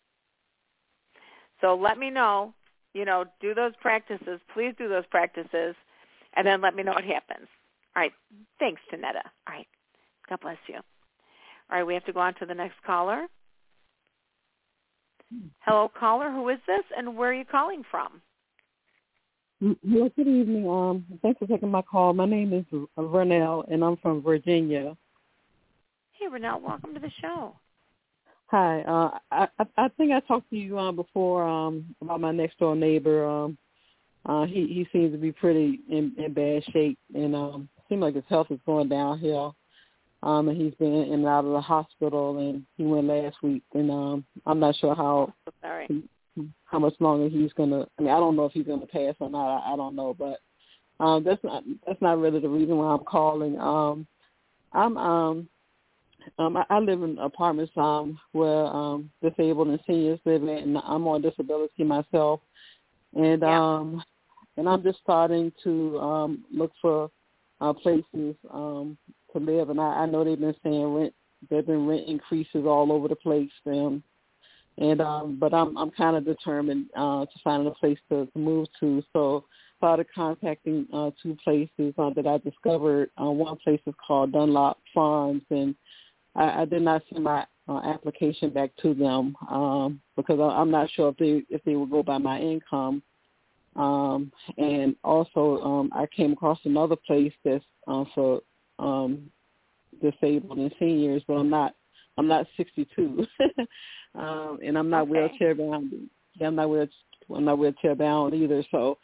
So 1.61 1.75
let 1.75 1.97
me 1.97 2.09
know, 2.09 2.53
you 2.93 3.05
know, 3.05 3.25
do 3.39 3.53
those 3.53 3.73
practices. 3.81 4.39
Please 4.53 4.73
do 4.77 4.89
those 4.89 5.05
practices 5.09 5.75
and 6.35 6.45
then 6.45 6.61
let 6.61 6.75
me 6.75 6.83
know 6.83 6.93
what 6.93 7.03
happens. 7.03 7.47
All 7.95 8.01
right. 8.01 8.13
Thanks, 8.59 8.81
Tonetta. 8.91 9.23
All 9.47 9.55
right. 9.55 9.67
God 10.29 10.39
bless 10.41 10.57
you. 10.67 10.75
All 10.75 11.77
right, 11.77 11.83
we 11.83 11.93
have 11.93 12.05
to 12.05 12.13
go 12.13 12.19
on 12.19 12.33
to 12.35 12.45
the 12.45 12.53
next 12.53 12.75
caller. 12.85 13.27
Hello, 15.59 15.89
caller. 15.97 16.29
Who 16.29 16.49
is 16.49 16.59
this, 16.67 16.83
and 16.97 17.15
where 17.15 17.29
are 17.29 17.33
you 17.33 17.45
calling 17.45 17.83
from? 17.89 18.21
Well, 19.61 20.09
good 20.15 20.27
evening. 20.27 20.67
Um, 20.67 21.05
thanks 21.21 21.39
for 21.39 21.47
taking 21.47 21.69
my 21.69 21.81
call. 21.81 22.13
My 22.13 22.25
name 22.25 22.51
is 22.51 22.65
Vernell, 22.97 23.71
and 23.71 23.83
I'm 23.83 23.95
from 23.97 24.21
Virginia. 24.21 24.97
Hey, 26.13 26.25
Vernell. 26.27 26.61
Welcome 26.61 26.93
to 26.93 26.99
the 26.99 27.11
show. 27.21 27.55
Hi. 28.47 28.81
Uh, 28.81 29.17
I 29.31 29.47
I 29.77 29.87
think 29.97 30.11
I 30.11 30.19
talked 30.21 30.49
to 30.49 30.57
you 30.57 30.77
um, 30.77 30.97
before 30.97 31.47
um, 31.47 31.95
about 32.01 32.19
my 32.19 32.31
next 32.31 32.59
door 32.59 32.75
neighbor. 32.75 33.25
Um, 33.25 33.57
uh, 34.25 34.45
he 34.45 34.67
he 34.67 34.87
seems 34.91 35.13
to 35.13 35.17
be 35.17 35.31
pretty 35.31 35.79
in, 35.89 36.13
in 36.17 36.33
bad 36.33 36.63
shape, 36.73 36.99
and 37.13 37.35
um, 37.35 37.69
seems 37.91 38.01
like 38.01 38.15
his 38.15 38.23
health 38.29 38.47
is 38.49 38.59
going 38.65 38.87
downhill. 38.87 39.55
Um, 40.23 40.47
and 40.49 40.59
he's 40.59 40.73
been 40.75 40.93
in 40.93 41.13
and 41.13 41.25
out 41.25 41.45
of 41.45 41.51
the 41.51 41.61
hospital, 41.61 42.37
and 42.37 42.63
he 42.77 42.83
went 42.83 43.07
last 43.07 43.37
week. 43.41 43.63
And 43.73 43.89
um, 43.89 44.25
I'm 44.45 44.59
not 44.59 44.75
sure 44.75 44.95
how 44.95 45.33
Sorry. 45.61 45.89
how 46.65 46.79
much 46.79 46.93
longer 46.99 47.27
he's 47.27 47.51
gonna. 47.53 47.87
I 47.97 48.01
mean, 48.01 48.11
I 48.11 48.19
don't 48.19 48.35
know 48.35 48.45
if 48.45 48.51
he's 48.51 48.67
gonna 48.67 48.85
pass 48.85 49.15
or 49.19 49.29
not. 49.29 49.57
I, 49.57 49.73
I 49.73 49.75
don't 49.75 49.95
know, 49.95 50.15
but 50.17 50.39
um, 51.03 51.23
that's 51.23 51.43
not 51.43 51.63
that's 51.85 52.01
not 52.01 52.19
really 52.19 52.39
the 52.39 52.47
reason 52.47 52.77
why 52.77 52.93
I'm 52.93 53.03
calling. 53.03 53.59
Um, 53.59 54.05
I'm 54.73 54.95
um, 54.97 55.49
um, 56.37 56.55
I, 56.55 56.65
I 56.69 56.79
live 56.79 57.01
in 57.01 57.17
apartments 57.17 57.73
um 57.75 58.19
where 58.31 58.65
um 58.67 59.09
disabled 59.23 59.69
and 59.69 59.79
seniors 59.87 60.19
live 60.25 60.43
in, 60.43 60.49
and 60.49 60.77
I'm 60.77 61.07
on 61.07 61.23
disability 61.23 61.83
myself, 61.83 62.41
and 63.15 63.41
yeah. 63.41 63.59
um, 63.59 64.03
and 64.55 64.69
I'm 64.69 64.83
just 64.83 64.99
starting 64.99 65.51
to 65.63 65.99
um 65.99 66.45
look 66.53 66.71
for 66.79 67.09
uh, 67.61 67.73
places 67.73 68.35
um 68.51 68.97
to 69.31 69.39
live, 69.39 69.69
and 69.69 69.79
I, 69.79 70.01
I 70.01 70.05
know 70.05 70.23
they've 70.23 70.39
been 70.39 70.55
saying 70.63 70.93
rent. 70.93 71.13
There've 71.49 71.65
been 71.65 71.87
rent 71.87 72.07
increases 72.07 72.65
all 72.65 72.91
over 72.91 73.07
the 73.07 73.15
place, 73.15 73.49
um, 73.65 74.03
and 74.77 75.01
um, 75.01 75.37
but 75.39 75.53
I'm 75.53 75.77
I'm 75.77 75.91
kind 75.91 76.17
of 76.17 76.25
determined 76.25 76.87
uh, 76.95 77.25
to 77.25 77.39
find 77.43 77.65
a 77.65 77.71
place 77.71 77.99
to, 78.09 78.25
to 78.25 78.39
move 78.39 78.67
to. 78.79 79.03
So 79.13 79.45
started 79.77 80.07
contacting 80.13 80.85
uh, 80.93 81.11
two 81.23 81.35
places 81.43 81.93
uh, 81.97 82.11
that 82.15 82.27
I 82.27 82.37
discovered. 82.39 83.09
Uh, 83.19 83.31
one 83.31 83.57
place 83.57 83.81
is 83.87 83.95
called 84.05 84.33
Dunlop 84.33 84.77
Farms, 84.93 85.43
and 85.49 85.75
I, 86.35 86.61
I 86.61 86.65
did 86.65 86.81
not 86.81 87.01
send 87.11 87.23
my 87.23 87.45
uh, 87.67 87.81
application 87.85 88.49
back 88.49 88.71
to 88.81 88.93
them 88.93 89.35
um, 89.49 90.01
because 90.15 90.39
I, 90.39 90.59
I'm 90.59 90.71
not 90.71 90.89
sure 90.91 91.09
if 91.09 91.17
they 91.17 91.43
if 91.49 91.63
they 91.63 91.75
will 91.75 91.85
go 91.85 92.03
by 92.03 92.17
my 92.17 92.39
income. 92.39 93.01
Um, 93.75 94.31
and 94.57 94.95
also, 95.03 95.61
um, 95.61 95.91
I 95.93 96.05
came 96.15 96.33
across 96.33 96.59
another 96.65 96.95
place 96.95 97.33
that's 97.43 97.63
uh, 97.87 98.03
for 98.13 98.41
um, 98.79 99.31
disabled 100.01 100.57
and 100.57 100.73
seniors, 100.79 101.23
but 101.27 101.35
I'm 101.35 101.49
not 101.49 101.75
I'm 102.17 102.27
not 102.27 102.45
62, 102.57 103.25
um, 104.15 104.59
and 104.63 104.77
I'm 104.77 104.89
not 104.89 105.03
okay. 105.03 105.11
wheelchair 105.11 105.55
bound. 105.55 105.93
Yeah, 106.39 106.47
I'm 106.47 106.55
not 106.55 106.69
wheel 106.69 106.87
I'm 107.33 107.45
not 107.45 107.57
wheelchair 107.59 107.95
bound 107.95 108.33
either. 108.33 108.63
So, 108.71 108.97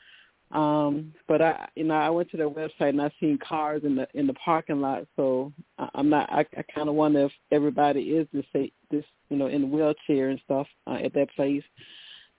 um, 0.52 1.14
but 1.28 1.42
I 1.42 1.68
you 1.76 1.86
know 1.86 1.96
I 1.96 2.10
went 2.10 2.30
to 2.32 2.38
their 2.38 2.50
website 2.50 2.90
and 2.90 3.02
I 3.02 3.10
seen 3.20 3.38
cars 3.38 3.84
in 3.86 3.96
the 3.96 4.08
in 4.14 4.28
the 4.28 4.34
parking 4.34 4.82
lot. 4.82 5.06
So 5.16 5.54
I, 5.78 5.90
I'm 5.96 6.10
not. 6.10 6.32
I, 6.32 6.46
I 6.58 6.64
kind 6.74 6.90
of 6.90 6.96
wonder 6.96 7.26
if 7.26 7.32
everybody 7.52 8.02
is 8.02 8.28
this 8.34 8.46
this 8.92 9.06
you 9.30 9.38
know 9.38 9.48
in 9.48 9.62
the 9.62 9.68
wheelchair 9.68 10.30
and 10.30 10.42
stuff 10.44 10.68
uh, 10.88 10.98
at 11.04 11.14
that 11.14 11.30
place. 11.36 11.64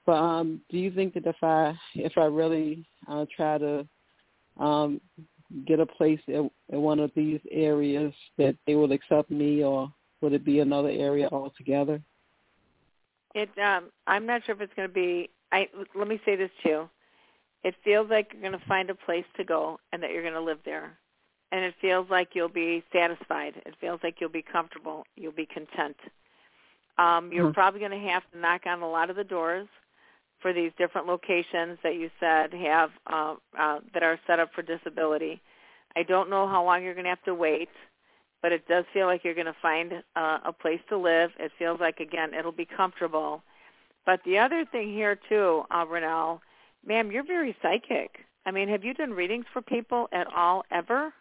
But 0.08 0.22
um, 0.22 0.62
do 0.70 0.78
you 0.78 0.90
think 0.90 1.12
that 1.14 1.26
if 1.26 1.36
I 1.42 1.74
if 1.94 2.16
I 2.16 2.24
really 2.24 2.88
uh, 3.08 3.26
try 3.36 3.58
to 3.58 3.86
um, 4.58 5.02
get 5.66 5.80
a 5.80 5.84
place 5.84 6.18
in, 6.28 6.50
in 6.70 6.80
one 6.80 6.98
of 6.98 7.10
these 7.14 7.40
areas 7.50 8.14
that 8.38 8.56
they 8.66 8.74
will 8.74 8.92
accept 8.92 9.30
me, 9.30 9.62
or 9.62 9.92
would 10.22 10.32
it 10.32 10.46
be 10.46 10.60
another 10.60 10.88
area 10.88 11.28
altogether? 11.30 12.00
It. 13.34 13.50
Um, 13.58 13.90
I'm 14.06 14.24
not 14.24 14.46
sure 14.46 14.54
if 14.54 14.62
it's 14.62 14.72
going 14.76 14.88
to 14.88 14.94
be. 14.94 15.28
I 15.52 15.68
let 15.94 16.08
me 16.08 16.18
say 16.24 16.36
this 16.36 16.50
too. 16.64 16.88
It 17.62 17.74
feels 17.84 18.08
like 18.08 18.30
you're 18.32 18.40
going 18.40 18.58
to 18.58 18.66
find 18.66 18.88
a 18.88 18.94
place 18.94 19.26
to 19.36 19.44
go, 19.44 19.78
and 19.92 20.02
that 20.02 20.10
you're 20.12 20.22
going 20.22 20.32
to 20.32 20.40
live 20.40 20.60
there, 20.64 20.96
and 21.52 21.62
it 21.62 21.74
feels 21.82 22.08
like 22.08 22.30
you'll 22.32 22.48
be 22.48 22.82
satisfied. 22.94 23.60
It 23.66 23.74
feels 23.78 24.00
like 24.02 24.22
you'll 24.22 24.30
be 24.30 24.40
comfortable. 24.40 25.04
You'll 25.16 25.32
be 25.32 25.44
content. 25.44 25.98
Um, 26.96 27.30
you're 27.30 27.44
Mm-hmm. 27.44 27.52
probably 27.52 27.80
going 27.80 27.92
to 27.92 28.08
have 28.08 28.22
to 28.32 28.38
knock 28.38 28.62
on 28.64 28.80
a 28.80 28.88
lot 28.88 29.10
of 29.10 29.16
the 29.16 29.22
doors 29.22 29.68
for 30.40 30.52
these 30.52 30.70
different 30.78 31.06
locations 31.06 31.78
that 31.82 31.94
you 31.94 32.10
said 32.20 32.52
have 32.52 32.90
uh, 33.06 33.34
uh, 33.58 33.80
that 33.92 34.02
are 34.02 34.18
set 34.26 34.38
up 34.38 34.50
for 34.54 34.62
disability. 34.62 35.40
I 35.96 36.02
don't 36.02 36.30
know 36.30 36.46
how 36.46 36.64
long 36.64 36.82
you're 36.82 36.94
going 36.94 37.04
to 37.04 37.10
have 37.10 37.24
to 37.24 37.34
wait, 37.34 37.70
but 38.42 38.52
it 38.52 38.68
does 38.68 38.84
feel 38.92 39.06
like 39.06 39.24
you're 39.24 39.34
going 39.34 39.46
to 39.46 39.56
find 39.60 39.92
uh, 40.16 40.38
a 40.44 40.52
place 40.52 40.80
to 40.90 40.96
live. 40.96 41.30
It 41.38 41.50
feels 41.58 41.80
like 41.80 42.00
again 42.00 42.34
it'll 42.34 42.52
be 42.52 42.66
comfortable. 42.66 43.42
But 44.06 44.20
the 44.24 44.38
other 44.38 44.64
thing 44.70 44.92
here 44.92 45.18
too, 45.28 45.64
uh, 45.70 45.84
Renelle, 45.84 46.40
ma'am, 46.86 47.10
you're 47.10 47.26
very 47.26 47.56
psychic. 47.60 48.20
I 48.46 48.50
mean, 48.50 48.68
have 48.68 48.84
you 48.84 48.94
done 48.94 49.10
readings 49.10 49.44
for 49.52 49.60
people 49.60 50.08
at 50.12 50.26
all 50.34 50.64
ever? 50.70 51.12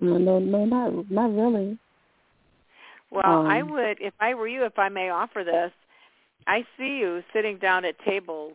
No, 0.00 0.16
no, 0.16 0.38
no, 0.38 0.64
not 0.64 1.10
not 1.10 1.30
really. 1.34 1.78
Well, 3.10 3.40
Um, 3.40 3.46
I 3.46 3.62
would, 3.62 4.00
if 4.00 4.14
I 4.20 4.34
were 4.34 4.48
you, 4.48 4.64
if 4.64 4.78
I 4.78 4.88
may 4.88 5.10
offer 5.10 5.42
this, 5.44 5.72
I 6.46 6.64
see 6.76 6.98
you 6.98 7.22
sitting 7.32 7.58
down 7.58 7.84
at 7.84 7.98
tables, 8.04 8.54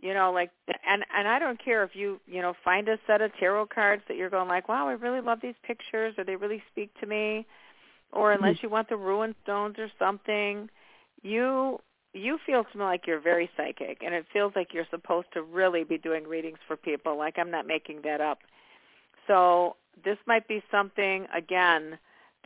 you 0.00 0.14
know, 0.14 0.30
like, 0.32 0.50
and 0.68 1.04
and 1.16 1.26
I 1.26 1.38
don't 1.38 1.62
care 1.62 1.82
if 1.82 1.94
you, 1.94 2.20
you 2.26 2.40
know, 2.40 2.54
find 2.64 2.88
a 2.88 2.98
set 3.06 3.20
of 3.20 3.32
tarot 3.38 3.66
cards 3.66 4.02
that 4.08 4.16
you're 4.16 4.30
going 4.30 4.48
like, 4.48 4.68
wow, 4.68 4.88
I 4.88 4.92
really 4.92 5.20
love 5.20 5.40
these 5.42 5.56
pictures, 5.62 6.14
or 6.18 6.24
they 6.24 6.36
really 6.36 6.62
speak 6.70 6.90
to 7.00 7.06
me, 7.06 7.46
or 8.12 8.32
mm-hmm. 8.32 8.44
unless 8.44 8.62
you 8.62 8.68
want 8.68 8.88
the 8.88 8.96
rune 8.96 9.34
stones 9.42 9.76
or 9.78 9.90
something, 9.98 10.68
you 11.22 11.80
you 12.14 12.38
feel 12.46 12.64
to 12.64 12.78
me 12.78 12.84
like 12.84 13.06
you're 13.06 13.20
very 13.20 13.50
psychic, 13.56 13.98
and 14.04 14.14
it 14.14 14.26
feels 14.32 14.52
like 14.54 14.72
you're 14.72 14.86
supposed 14.90 15.28
to 15.34 15.42
really 15.42 15.84
be 15.84 15.98
doing 15.98 16.24
readings 16.26 16.58
for 16.66 16.76
people. 16.76 17.18
Like 17.18 17.38
I'm 17.38 17.50
not 17.50 17.66
making 17.66 18.02
that 18.04 18.20
up. 18.20 18.38
So 19.26 19.76
this 20.04 20.16
might 20.26 20.46
be 20.48 20.62
something 20.70 21.26
again 21.34 21.98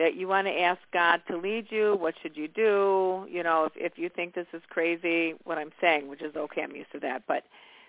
that 0.03 0.17
you 0.17 0.27
want 0.27 0.49
to 0.49 0.61
ask 0.61 0.81
God 0.93 1.23
to 1.29 1.37
lead 1.37 1.67
you. 1.71 1.95
What 1.95 2.15
should 2.21 2.37
you 2.37 2.49
do? 2.49 3.25
You 3.31 3.45
know, 3.45 3.67
if 3.67 3.73
if 3.77 3.93
you 3.97 4.09
think 4.09 4.35
this 4.35 4.49
is 4.53 4.63
crazy, 4.69 5.35
what 5.45 5.59
I'm 5.59 5.71
saying, 5.81 6.09
which 6.09 6.23
is 6.23 6.35
okay, 6.35 6.63
I'm 6.65 6.75
used 6.75 6.91
to 6.91 6.99
that, 7.01 7.23
but 7.29 7.45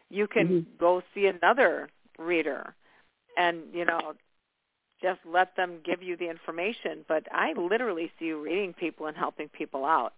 you 0.09 0.28
can 0.28 0.47
Mhm. 0.47 0.78
go 0.78 1.01
see 1.16 1.26
another 1.26 1.89
reader 2.20 2.76
and, 3.36 3.74
you 3.74 3.84
know, 3.84 4.14
just 5.01 5.20
let 5.26 5.55
them 5.55 5.80
give 5.84 6.03
you 6.03 6.16
the 6.16 6.30
information, 6.30 7.03
but 7.07 7.28
I 7.32 7.53
literally 7.53 8.11
see 8.20 8.26
you 8.26 8.39
reading 8.39 8.74
people 8.74 9.07
and 9.07 9.18
helping 9.18 9.49
people 9.49 9.84
out. 9.84 10.14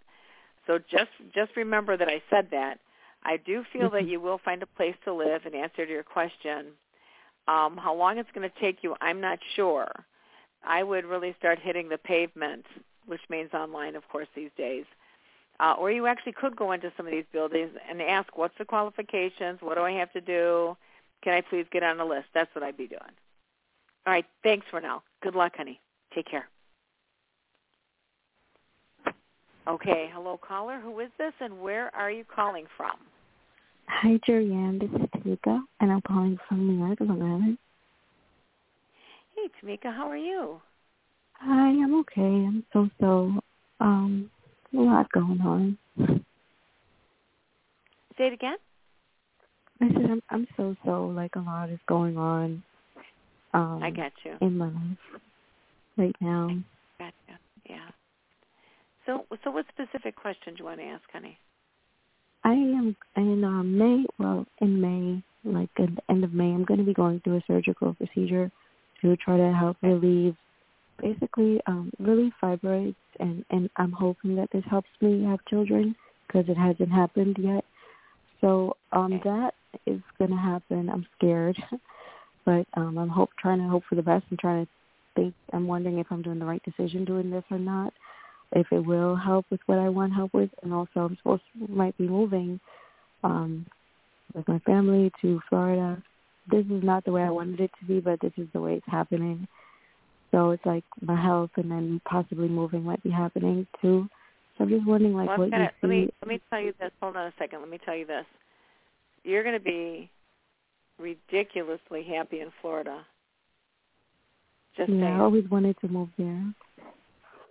So 0.68 0.78
just 0.78 1.12
just 1.34 1.56
remember 1.56 1.96
that 1.96 2.10
I 2.10 2.22
said 2.30 2.50
that. 2.52 2.80
I 3.24 3.38
do 3.38 3.64
feel 3.72 3.90
that 3.92 4.06
you 4.06 4.20
will 4.20 4.40
find 4.40 4.62
a 4.62 4.68
place 4.68 4.98
to 5.06 5.14
live. 5.14 5.46
In 5.46 5.56
answer 5.56 5.86
to 5.86 5.92
your 5.92 6.04
question, 6.04 6.74
um, 7.48 7.78
how 7.78 7.94
long 7.96 8.18
it's 8.18 8.32
going 8.34 8.50
to 8.50 8.60
take 8.60 8.84
you, 8.84 8.96
I'm 9.00 9.22
not 9.22 9.40
sure. 9.56 9.88
I 10.66 10.84
would 10.84 11.06
really 11.06 11.36
start 11.40 11.60
hitting 11.60 11.90
the 11.90 11.98
pavement, 11.98 12.66
which 13.06 13.22
means 13.30 13.54
online, 13.54 13.96
of 13.96 14.08
course, 14.10 14.28
these 14.36 14.52
days. 14.58 14.86
Uh, 15.60 15.74
or 15.78 15.92
you 15.92 16.06
actually 16.06 16.34
could 16.34 16.56
go 16.56 16.74
into 16.74 16.92
some 16.98 17.06
of 17.06 17.14
these 17.14 17.26
buildings 17.32 17.72
and 17.90 18.02
ask, 18.02 18.38
what's 18.38 18.58
the 18.58 18.66
qualifications? 18.66 19.60
What 19.62 19.76
do 19.76 19.82
I 19.84 19.92
have 19.92 20.12
to 20.14 20.22
do? 20.22 20.76
Can 21.24 21.34
I 21.34 21.42
please 21.42 21.66
get 21.72 21.84
on 21.84 21.98
the 21.98 22.06
list? 22.06 22.26
That's 22.34 22.54
what 22.54 22.64
I'd 22.64 22.78
be 22.78 22.88
doing. 22.88 23.02
All 24.06 24.14
right. 24.14 24.26
Thanks 24.44 24.66
for 24.70 24.82
now. 24.82 25.02
Good 25.24 25.36
luck, 25.36 25.54
honey. 25.56 25.80
Take 26.14 26.28
care. 26.30 26.48
Okay. 29.68 30.10
Hello, 30.14 30.38
caller. 30.38 30.80
Who 30.80 31.00
is 31.00 31.10
this, 31.18 31.34
and 31.40 31.62
where 31.62 31.94
are 31.96 32.12
you 32.12 32.24
calling 32.24 32.66
from? 32.76 32.98
Hi, 33.88 34.20
Jorianne. 34.28 34.80
This 34.80 35.02
is 35.02 35.08
Tamika, 35.16 35.62
and 35.80 35.92
I'm 35.92 36.02
calling 36.02 36.38
from 36.48 36.68
New 36.68 36.86
York, 36.86 37.00
Long 37.00 37.22
Island. 37.22 37.58
Hey, 39.46 39.52
Tamika. 39.62 39.94
How 39.96 40.10
are 40.10 40.18
you? 40.18 40.60
Hi, 41.34 41.68
I'm 41.68 42.00
okay. 42.00 42.22
I'm 42.22 42.66
so-so. 42.74 43.34
Um, 43.80 44.32
a 44.74 44.78
lot 44.78 45.12
going 45.12 45.40
on. 45.42 45.78
Say 48.18 48.28
it 48.28 48.34
again. 48.34 48.56
I 49.82 49.88
said 49.90 50.10
I'm 50.10 50.24
I'm 50.32 50.48
so 50.58 50.76
so 50.84 51.08
like 51.08 51.36
a 51.36 51.40
lot 51.40 51.70
is 51.70 51.80
going 51.88 52.18
on. 52.18 52.64
Um, 53.54 53.84
I 53.84 53.92
got 53.92 54.14
you 54.24 54.36
in 54.42 54.58
my 54.58 54.68
life 54.68 55.22
right 55.98 56.16
now. 56.22 56.50
Gotcha. 56.98 57.40
Yeah. 57.70 57.90
So 59.06 59.26
so 59.44 59.52
what 59.52 59.66
specific 59.70 60.16
question 60.16 60.56
do 60.56 60.60
you 60.60 60.66
want 60.66 60.80
to 60.80 60.86
ask, 60.86 61.04
honey? 61.14 61.38
I 62.44 62.54
am 62.54 62.96
in 63.16 63.44
um, 63.44 63.78
May. 63.78 64.06
Well, 64.18 64.48
in 64.60 64.82
May, 64.82 65.24
like 65.44 65.70
at 65.78 65.96
the 65.96 66.02
end 66.10 66.24
of 66.24 66.34
May, 66.34 66.46
I'm 66.46 66.64
going 66.66 66.80
to 66.80 66.86
be 66.86 66.94
going 66.94 67.20
through 67.20 67.38
a 67.38 67.44
surgical 67.46 67.94
procedure 67.94 68.50
to 69.06 69.18
try 69.18 69.38
to 69.38 69.54
help 69.54 69.78
relieve, 69.82 70.36
basically 71.02 71.62
um, 71.68 71.92
relieve 72.00 72.34
fibroids, 72.42 72.96
and 73.20 73.46
and 73.50 73.70
I'm 73.78 73.92
hoping 73.92 74.36
that 74.36 74.50
this 74.52 74.64
helps 74.70 74.90
me 75.02 75.24
have 75.26 75.40
children 75.50 75.96
because 76.28 76.50
it 76.50 76.58
hasn't 76.58 76.92
happened 76.92 77.38
yet. 77.40 77.64
So 78.42 78.76
um, 78.92 79.22
that 79.24 79.54
is 79.86 80.02
going 80.18 80.32
to 80.32 80.38
happen. 80.38 80.90
I'm 80.90 81.06
scared, 81.18 81.58
but 82.46 82.66
um, 82.76 82.98
I'm 82.98 83.10
hope 83.10 83.30
trying 83.40 83.60
to 83.60 83.68
hope 83.68 83.84
for 83.88 83.96
the 83.96 84.02
best 84.02 84.26
and 84.30 84.40
trying 84.40 84.66
to 84.66 84.72
think. 85.16 85.34
I'm 85.54 85.68
wondering 85.68 86.00
if 86.00 86.08
I'm 86.10 86.22
doing 86.22 86.40
the 86.40 86.46
right 86.46 86.64
decision 86.64 87.06
doing 87.06 87.30
this 87.30 87.44
or 87.52 87.60
not. 87.60 87.94
If 88.52 88.68
it 88.72 88.86
will 88.86 89.16
help 89.16 89.46
with 89.50 89.60
what 89.66 89.80
I 89.80 89.90
want 89.90 90.14
help 90.14 90.34
with, 90.34 90.50
and 90.64 90.74
also 90.74 91.00
I'm 91.02 91.18
supposed 91.18 91.44
to, 91.54 91.72
might 91.72 91.98
be 91.98 92.08
moving 92.08 92.60
um, 93.24 93.66
with 94.34 94.48
my 94.48 94.60
family 94.60 95.12
to 95.22 95.42
Florida. 95.50 96.02
This 96.50 96.66
is 96.66 96.84
not 96.84 97.04
the 97.06 97.12
way 97.12 97.24
I 97.24 97.30
wanted 97.30 97.60
it 97.60 97.72
to 97.80 97.86
be, 97.86 98.00
but 98.00 98.20
this 98.22 98.34
is 98.38 98.48
the 98.54 98.62
way 98.62 98.74
it's 98.76 98.86
happening. 98.88 99.48
So 100.32 100.52
it's 100.52 100.66
like 100.66 100.84
my 101.02 101.20
health 101.20 101.52
and 101.56 101.72
then 101.72 102.02
possibly 102.06 102.48
moving 102.48 102.84
might 102.84 103.02
be 103.04 103.10
happening 103.10 103.66
too. 103.82 104.08
So 104.58 104.64
I'm 104.64 104.70
just 104.70 104.86
wondering, 104.86 105.14
like, 105.14 105.28
well, 105.30 105.40
what 105.40 105.52
gonna, 105.52 105.64
you 105.64 105.70
see. 105.70 105.88
Let 105.88 105.90
me 105.90 106.10
let 106.22 106.28
me 106.30 106.42
tell 106.50 106.60
you 106.62 106.74
this. 106.80 106.92
Hold 107.02 107.16
on 107.16 107.28
a 107.28 107.34
second. 107.38 107.60
Let 107.60 107.70
me 107.70 107.80
tell 107.84 107.96
you 107.96 108.06
this. 108.06 108.26
You're 109.24 109.44
going 109.44 109.58
to 109.58 109.64
be 109.64 110.10
ridiculously 111.00 112.04
happy 112.04 112.42
in 112.42 112.50
Florida. 112.62 113.06
Just 114.78 114.90
yeah, 114.90 115.02
saying. 115.02 115.14
I 115.14 115.20
always 115.20 115.50
wanted 115.50 115.78
to 115.82 115.88
move 115.88 116.10
there. 116.18 116.44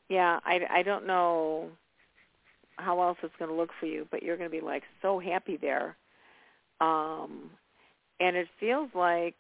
Yeah, 0.09 0.41
I 0.45 0.61
I 0.71 0.83
don't 0.83 1.07
know 1.07 1.69
how 2.77 3.01
else 3.03 3.19
it's 3.23 3.35
going 3.39 3.51
to 3.51 3.57
look 3.57 3.71
for 3.81 3.87
you, 3.87 4.07
but 4.11 4.23
you're 4.23 4.37
going 4.37 4.51
to 4.51 4.57
be 4.57 4.65
like 4.65 4.83
so 5.03 5.19
happy 5.19 5.57
there. 5.57 5.97
Um 6.81 7.51
and 8.21 8.37
it 8.37 8.49
feels 8.61 8.91
like 8.95 9.37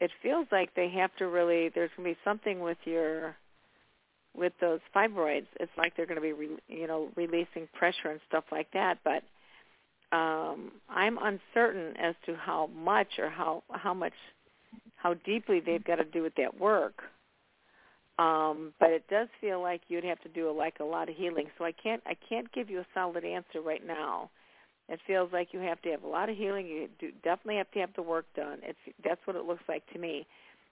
it 0.00 0.10
feels 0.22 0.46
like 0.52 0.74
they 0.74 0.88
have 0.90 1.14
to 1.16 1.26
really 1.26 1.70
there's 1.74 1.90
going 1.96 2.08
to 2.08 2.14
be 2.14 2.20
something 2.24 2.60
with 2.60 2.78
your 2.84 3.36
with 4.36 4.52
those 4.60 4.80
fibroids. 4.94 5.46
It's 5.58 5.72
like 5.76 5.96
they're 5.96 6.06
going 6.06 6.16
to 6.16 6.22
be 6.22 6.32
re, 6.32 6.48
you 6.68 6.86
know 6.86 7.08
releasing 7.16 7.68
pressure 7.74 8.10
and 8.10 8.20
stuff 8.28 8.44
like 8.52 8.70
that, 8.72 8.98
but 9.04 9.22
um 10.16 10.72
I'm 10.88 11.18
uncertain 11.18 11.96
as 11.98 12.14
to 12.26 12.34
how 12.36 12.70
much 12.74 13.18
or 13.18 13.28
how 13.28 13.62
how 13.70 13.94
much 13.94 14.14
how 14.96 15.14
deeply 15.14 15.60
they've 15.60 15.84
got 15.84 15.96
to 15.96 16.04
do 16.04 16.22
with 16.22 16.34
that 16.36 16.58
work. 16.58 17.02
Um, 18.18 18.74
but 18.80 18.90
it 18.90 19.04
does 19.08 19.28
feel 19.40 19.62
like 19.62 19.82
you'd 19.86 20.02
have 20.02 20.20
to 20.22 20.28
do 20.28 20.50
a, 20.50 20.52
like 20.52 20.80
a 20.80 20.84
lot 20.84 21.08
of 21.08 21.14
healing. 21.14 21.46
So 21.56 21.64
I 21.64 21.72
can't 21.72 22.02
I 22.04 22.14
can't 22.28 22.50
give 22.52 22.68
you 22.68 22.80
a 22.80 22.86
solid 22.94 23.24
answer 23.24 23.60
right 23.60 23.84
now. 23.86 24.30
It 24.88 25.00
feels 25.06 25.32
like 25.32 25.52
you 25.52 25.60
have 25.60 25.82
to 25.82 25.90
have 25.90 26.02
a 26.02 26.08
lot 26.08 26.30
of 26.30 26.36
healing. 26.36 26.66
You 26.66 26.88
do, 26.98 27.12
definitely 27.22 27.56
have 27.56 27.70
to 27.72 27.80
have 27.80 27.90
the 27.94 28.02
work 28.02 28.26
done. 28.34 28.58
It's 28.62 28.78
that's 29.04 29.20
what 29.26 29.36
it 29.36 29.44
looks 29.44 29.64
like 29.68 29.84
to 29.92 29.98
me. 29.98 30.26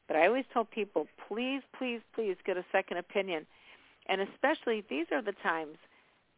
But 0.08 0.16
I 0.16 0.26
always 0.26 0.44
tell 0.52 0.64
people, 0.64 1.06
please, 1.28 1.62
please, 1.76 2.00
please 2.14 2.36
get 2.46 2.56
a 2.56 2.64
second 2.72 2.98
opinion, 2.98 3.44
and 4.06 4.20
especially 4.20 4.84
these 4.88 5.06
are 5.12 5.22
the 5.22 5.34
times. 5.42 5.76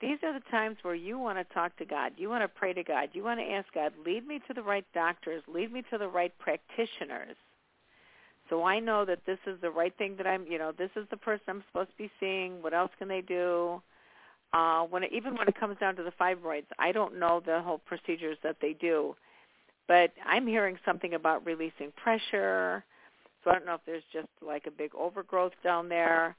These 0.00 0.18
are 0.22 0.32
the 0.32 0.44
times 0.50 0.76
where 0.82 0.94
you 0.94 1.18
want 1.18 1.38
to 1.38 1.54
talk 1.54 1.76
to 1.78 1.84
God. 1.84 2.12
You 2.16 2.28
want 2.28 2.44
to 2.44 2.48
pray 2.48 2.72
to 2.72 2.84
God. 2.84 3.10
You 3.12 3.24
want 3.24 3.40
to 3.40 3.46
ask 3.50 3.66
God, 3.74 3.92
lead 4.06 4.26
me 4.26 4.40
to 4.46 4.54
the 4.54 4.62
right 4.62 4.86
doctors. 4.94 5.42
Lead 5.52 5.72
me 5.72 5.82
to 5.90 5.98
the 5.98 6.06
right 6.06 6.32
practitioners. 6.38 7.36
So 8.48 8.64
I 8.64 8.78
know 8.78 9.04
that 9.04 9.26
this 9.26 9.38
is 9.46 9.60
the 9.60 9.70
right 9.70 9.92
thing 9.98 10.16
that 10.16 10.26
I'm, 10.26 10.46
you 10.46 10.56
know, 10.56 10.72
this 10.72 10.90
is 10.94 11.04
the 11.10 11.16
person 11.16 11.44
I'm 11.48 11.64
supposed 11.66 11.90
to 11.90 11.96
be 11.96 12.10
seeing. 12.20 12.62
What 12.62 12.74
else 12.74 12.92
can 12.98 13.08
they 13.08 13.20
do? 13.20 13.82
Uh, 14.52 14.82
when 14.84 15.02
it, 15.02 15.10
even 15.12 15.36
when 15.36 15.46
it 15.46 15.58
comes 15.58 15.76
down 15.78 15.94
to 15.96 16.02
the 16.02 16.12
fibroids, 16.12 16.66
I 16.78 16.92
don't 16.92 17.18
know 17.18 17.42
the 17.44 17.60
whole 17.60 17.78
procedures 17.78 18.38
that 18.42 18.56
they 18.62 18.72
do, 18.72 19.14
but 19.86 20.10
I'm 20.24 20.46
hearing 20.46 20.78
something 20.86 21.14
about 21.14 21.44
releasing 21.44 21.92
pressure. 21.96 22.82
So 23.44 23.50
I 23.50 23.54
don't 23.54 23.66
know 23.66 23.74
if 23.74 23.82
there's 23.84 24.04
just 24.12 24.28
like 24.44 24.66
a 24.66 24.70
big 24.70 24.94
overgrowth 24.94 25.52
down 25.62 25.88
there, 25.88 26.34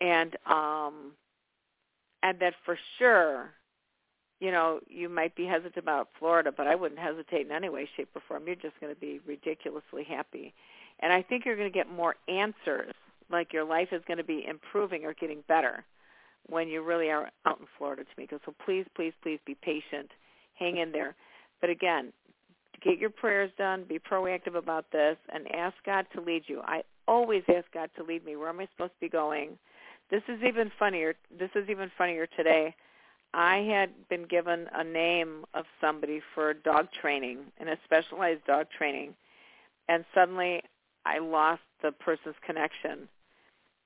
and 0.00 0.36
um, 0.46 1.12
and 2.22 2.38
that 2.40 2.54
for 2.64 2.78
sure, 2.98 3.50
you 4.40 4.50
know, 4.50 4.80
you 4.88 5.10
might 5.10 5.36
be 5.36 5.44
hesitant 5.44 5.76
about 5.76 6.08
Florida, 6.18 6.50
but 6.50 6.66
I 6.66 6.74
wouldn't 6.74 7.00
hesitate 7.00 7.46
in 7.46 7.52
any 7.52 7.68
way, 7.68 7.88
shape, 7.94 8.08
or 8.14 8.22
form. 8.26 8.44
You're 8.46 8.56
just 8.56 8.80
going 8.80 8.92
to 8.92 9.00
be 9.00 9.20
ridiculously 9.26 10.04
happy, 10.04 10.54
and 11.00 11.12
I 11.12 11.20
think 11.22 11.44
you're 11.44 11.56
going 11.56 11.70
to 11.70 11.78
get 11.78 11.90
more 11.90 12.16
answers. 12.26 12.94
Like 13.30 13.52
your 13.52 13.64
life 13.64 13.88
is 13.92 14.02
going 14.08 14.18
to 14.18 14.24
be 14.24 14.46
improving 14.48 15.04
or 15.04 15.12
getting 15.14 15.44
better 15.46 15.84
when 16.48 16.68
you 16.68 16.82
really 16.82 17.10
are 17.10 17.30
out 17.46 17.60
in 17.60 17.66
Florida, 17.78 18.04
Tamika. 18.04 18.38
So 18.44 18.54
please, 18.64 18.86
please, 18.94 19.12
please 19.22 19.38
be 19.46 19.54
patient. 19.54 20.10
Hang 20.58 20.78
in 20.78 20.92
there. 20.92 21.14
But 21.60 21.70
again, 21.70 22.12
get 22.82 22.98
your 22.98 23.10
prayers 23.10 23.50
done. 23.56 23.84
Be 23.88 23.98
proactive 23.98 24.56
about 24.56 24.90
this 24.92 25.16
and 25.32 25.50
ask 25.54 25.74
God 25.84 26.06
to 26.14 26.20
lead 26.20 26.44
you. 26.46 26.60
I 26.64 26.82
always 27.08 27.42
ask 27.48 27.66
God 27.72 27.90
to 27.96 28.04
lead 28.04 28.24
me. 28.24 28.36
Where 28.36 28.48
am 28.48 28.60
I 28.60 28.68
supposed 28.72 28.92
to 28.92 29.00
be 29.00 29.08
going? 29.08 29.58
This 30.10 30.22
is 30.28 30.42
even 30.46 30.70
funnier. 30.78 31.14
This 31.36 31.50
is 31.54 31.68
even 31.68 31.90
funnier 31.96 32.26
today. 32.36 32.74
I 33.32 33.56
had 33.56 33.90
been 34.08 34.26
given 34.26 34.68
a 34.72 34.84
name 34.84 35.44
of 35.54 35.64
somebody 35.80 36.20
for 36.34 36.54
dog 36.54 36.88
training 37.00 37.38
and 37.58 37.68
a 37.68 37.78
specialized 37.84 38.44
dog 38.46 38.66
training, 38.76 39.14
and 39.88 40.04
suddenly 40.14 40.62
I 41.04 41.18
lost 41.18 41.62
the 41.82 41.90
person's 41.90 42.36
connection 42.46 43.08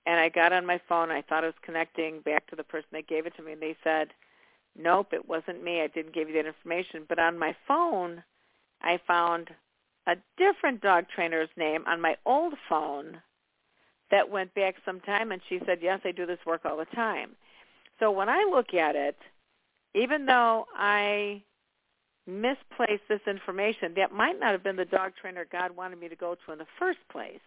and 0.09 0.18
I 0.18 0.30
got 0.30 0.54
on 0.54 0.64
my 0.64 0.80
phone. 0.88 1.11
I 1.11 1.20
thought 1.20 1.44
I 1.44 1.48
was 1.48 1.54
connecting 1.61 2.20
back 2.20 2.46
to 2.46 2.56
the 2.56 2.64
person 2.64 2.88
that 2.92 3.06
gave 3.06 3.26
it 3.26 3.36
to 3.36 3.42
me, 3.42 3.52
and 3.52 3.61
they 3.61 3.76
said, 3.84 4.14
"Nope, 4.74 5.12
it 5.12 5.28
wasn't 5.28 5.62
me. 5.62 5.82
I 5.82 5.86
didn't 5.86 6.14
give 6.14 6.28
you 6.28 6.34
that 6.36 6.46
information." 6.46 7.04
But 7.06 7.18
on 7.18 7.38
my 7.38 7.54
phone, 7.66 8.24
I 8.80 8.96
found 9.06 9.54
a 10.06 10.16
different 10.38 10.80
dog 10.80 11.09
trainer's 11.11 11.54
name 11.59 11.84
on 11.86 12.00
my 12.00 12.16
old 12.24 12.59
phone 12.70 13.22
that 14.11 14.30
went 14.30 14.54
back 14.54 14.76
some 14.82 15.00
time, 15.00 15.30
and 15.30 15.42
she 15.46 15.59
said, 15.66 15.82
"Yes, 15.82 16.00
I 16.06 16.12
do 16.12 16.24
this 16.24 16.44
work 16.46 16.64
all 16.64 16.78
the 16.78 16.86
time." 16.86 17.36
So 17.98 18.11
when 18.11 18.30
I 18.30 18.44
look 18.44 18.72
at 18.72 18.96
it, 18.96 19.20
even 19.92 20.24
though 20.24 20.66
I 20.74 21.42
misplaced 22.26 23.06
this 23.09 23.26
information, 23.26 23.92
that 23.94 24.11
might 24.11 24.38
not 24.38 24.52
have 24.52 24.62
been 24.62 24.76
the 24.76 24.86
dog 24.86 25.16
trainer 25.16 25.44
God 25.44 25.72
wanted 25.72 25.98
me 25.98 26.09
to 26.09 26.16
go 26.16 26.34
to 26.34 26.52
in 26.52 26.59
the 26.59 26.66
first 26.78 27.06
place 27.09 27.42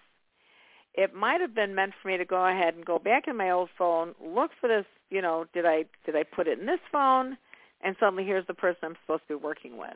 it 0.93 1.13
might 1.13 1.41
have 1.41 1.55
been 1.55 1.73
meant 1.75 1.93
for 2.01 2.09
me 2.09 2.17
to 2.17 2.25
go 2.25 2.45
ahead 2.45 2.75
and 2.75 2.85
go 2.85 2.99
back 2.99 3.27
in 3.27 3.37
my 3.37 3.49
old 3.49 3.69
phone, 3.77 4.13
look 4.23 4.51
for 4.59 4.67
this, 4.67 4.85
you 5.09 5.21
know, 5.21 5.45
did 5.53 5.65
I 5.65 5.85
did 6.05 6.15
I 6.15 6.23
put 6.23 6.47
it 6.47 6.59
in 6.59 6.65
this 6.65 6.79
phone? 6.91 7.37
And 7.81 7.95
suddenly 7.99 8.25
here's 8.25 8.45
the 8.47 8.53
person 8.53 8.79
I'm 8.83 8.97
supposed 9.03 9.23
to 9.27 9.37
be 9.39 9.43
working 9.43 9.77
with. 9.77 9.95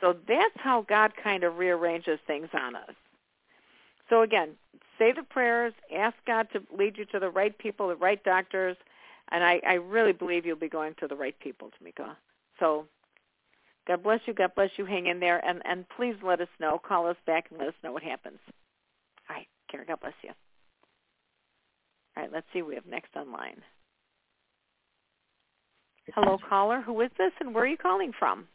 So 0.00 0.14
that's 0.28 0.54
how 0.56 0.82
God 0.82 1.12
kind 1.22 1.42
of 1.42 1.56
rearranges 1.56 2.20
things 2.26 2.48
on 2.52 2.76
us. 2.76 2.94
So 4.08 4.22
again, 4.22 4.50
say 4.98 5.12
the 5.12 5.22
prayers, 5.22 5.72
ask 5.94 6.14
God 6.26 6.48
to 6.52 6.62
lead 6.76 6.96
you 6.96 7.04
to 7.06 7.18
the 7.18 7.30
right 7.30 7.56
people, 7.56 7.88
the 7.88 7.96
right 7.96 8.22
doctors, 8.22 8.76
and 9.30 9.44
I, 9.44 9.60
I 9.66 9.74
really 9.74 10.12
believe 10.12 10.46
you'll 10.46 10.56
be 10.56 10.68
going 10.68 10.94
to 11.00 11.08
the 11.08 11.16
right 11.16 11.38
people, 11.40 11.70
Tamika. 11.70 12.16
So 12.58 12.86
God 13.86 14.02
bless 14.02 14.20
you, 14.26 14.34
God 14.34 14.54
bless 14.54 14.70
you, 14.76 14.84
hang 14.84 15.06
in 15.06 15.20
there, 15.20 15.44
and, 15.44 15.62
and 15.64 15.88
please 15.88 16.14
let 16.22 16.40
us 16.40 16.48
know. 16.60 16.78
Call 16.78 17.06
us 17.06 17.16
back 17.26 17.46
and 17.50 17.58
let 17.58 17.68
us 17.68 17.74
know 17.82 17.92
what 17.92 18.02
happens. 18.02 18.38
Karen. 19.70 19.86
God 19.88 20.00
bless 20.00 20.14
you. 20.22 20.30
All 22.16 22.24
right, 22.24 22.32
let's 22.32 22.46
see 22.52 22.62
we 22.62 22.74
have 22.74 22.86
next 22.86 23.14
online. 23.16 23.62
Hello, 26.14 26.38
caller. 26.48 26.80
Who 26.80 27.00
is 27.02 27.10
this, 27.18 27.32
and 27.40 27.54
where 27.54 27.64
are 27.64 27.68
you 27.68 27.76
calling 27.76 28.12
from? 28.18 28.46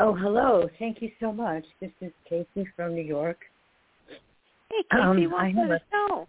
Oh, 0.00 0.14
hello. 0.14 0.68
Thank 0.78 1.00
you 1.00 1.10
so 1.20 1.32
much. 1.32 1.64
This 1.80 1.92
is 2.00 2.10
Casey 2.28 2.68
from 2.74 2.94
New 2.94 3.02
York. 3.04 3.38
Hey, 4.08 4.82
Casey, 4.90 5.02
Um, 5.02 5.30
welcome 5.30 5.34
I 5.34 5.52
to 5.52 5.58
have 5.60 5.68
the 5.68 5.80
show. 5.92 6.28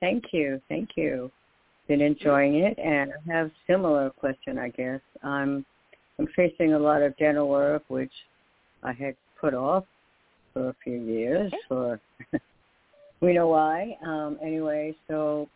Thank 0.00 0.24
you. 0.32 0.60
Thank 0.68 0.90
you. 0.96 1.30
Been 1.88 2.00
enjoying 2.00 2.56
it, 2.56 2.78
and 2.78 3.12
I 3.12 3.32
have 3.32 3.50
similar 3.66 4.08
question. 4.10 4.58
I 4.58 4.70
guess 4.70 5.00
I'm 5.22 5.66
I'm 6.18 6.26
facing 6.34 6.72
a 6.72 6.78
lot 6.78 7.02
of 7.02 7.16
dental 7.18 7.48
work, 7.48 7.82
which 7.88 8.12
I 8.82 8.92
had 8.92 9.14
put 9.38 9.52
off 9.52 9.84
for 10.54 10.70
a 10.70 10.76
few 10.82 11.02
years. 11.02 11.52
For 11.68 12.00
we 13.20 13.34
know 13.34 13.48
why. 13.48 13.98
Um, 14.06 14.38
anyway, 14.42 14.94
so 15.08 15.48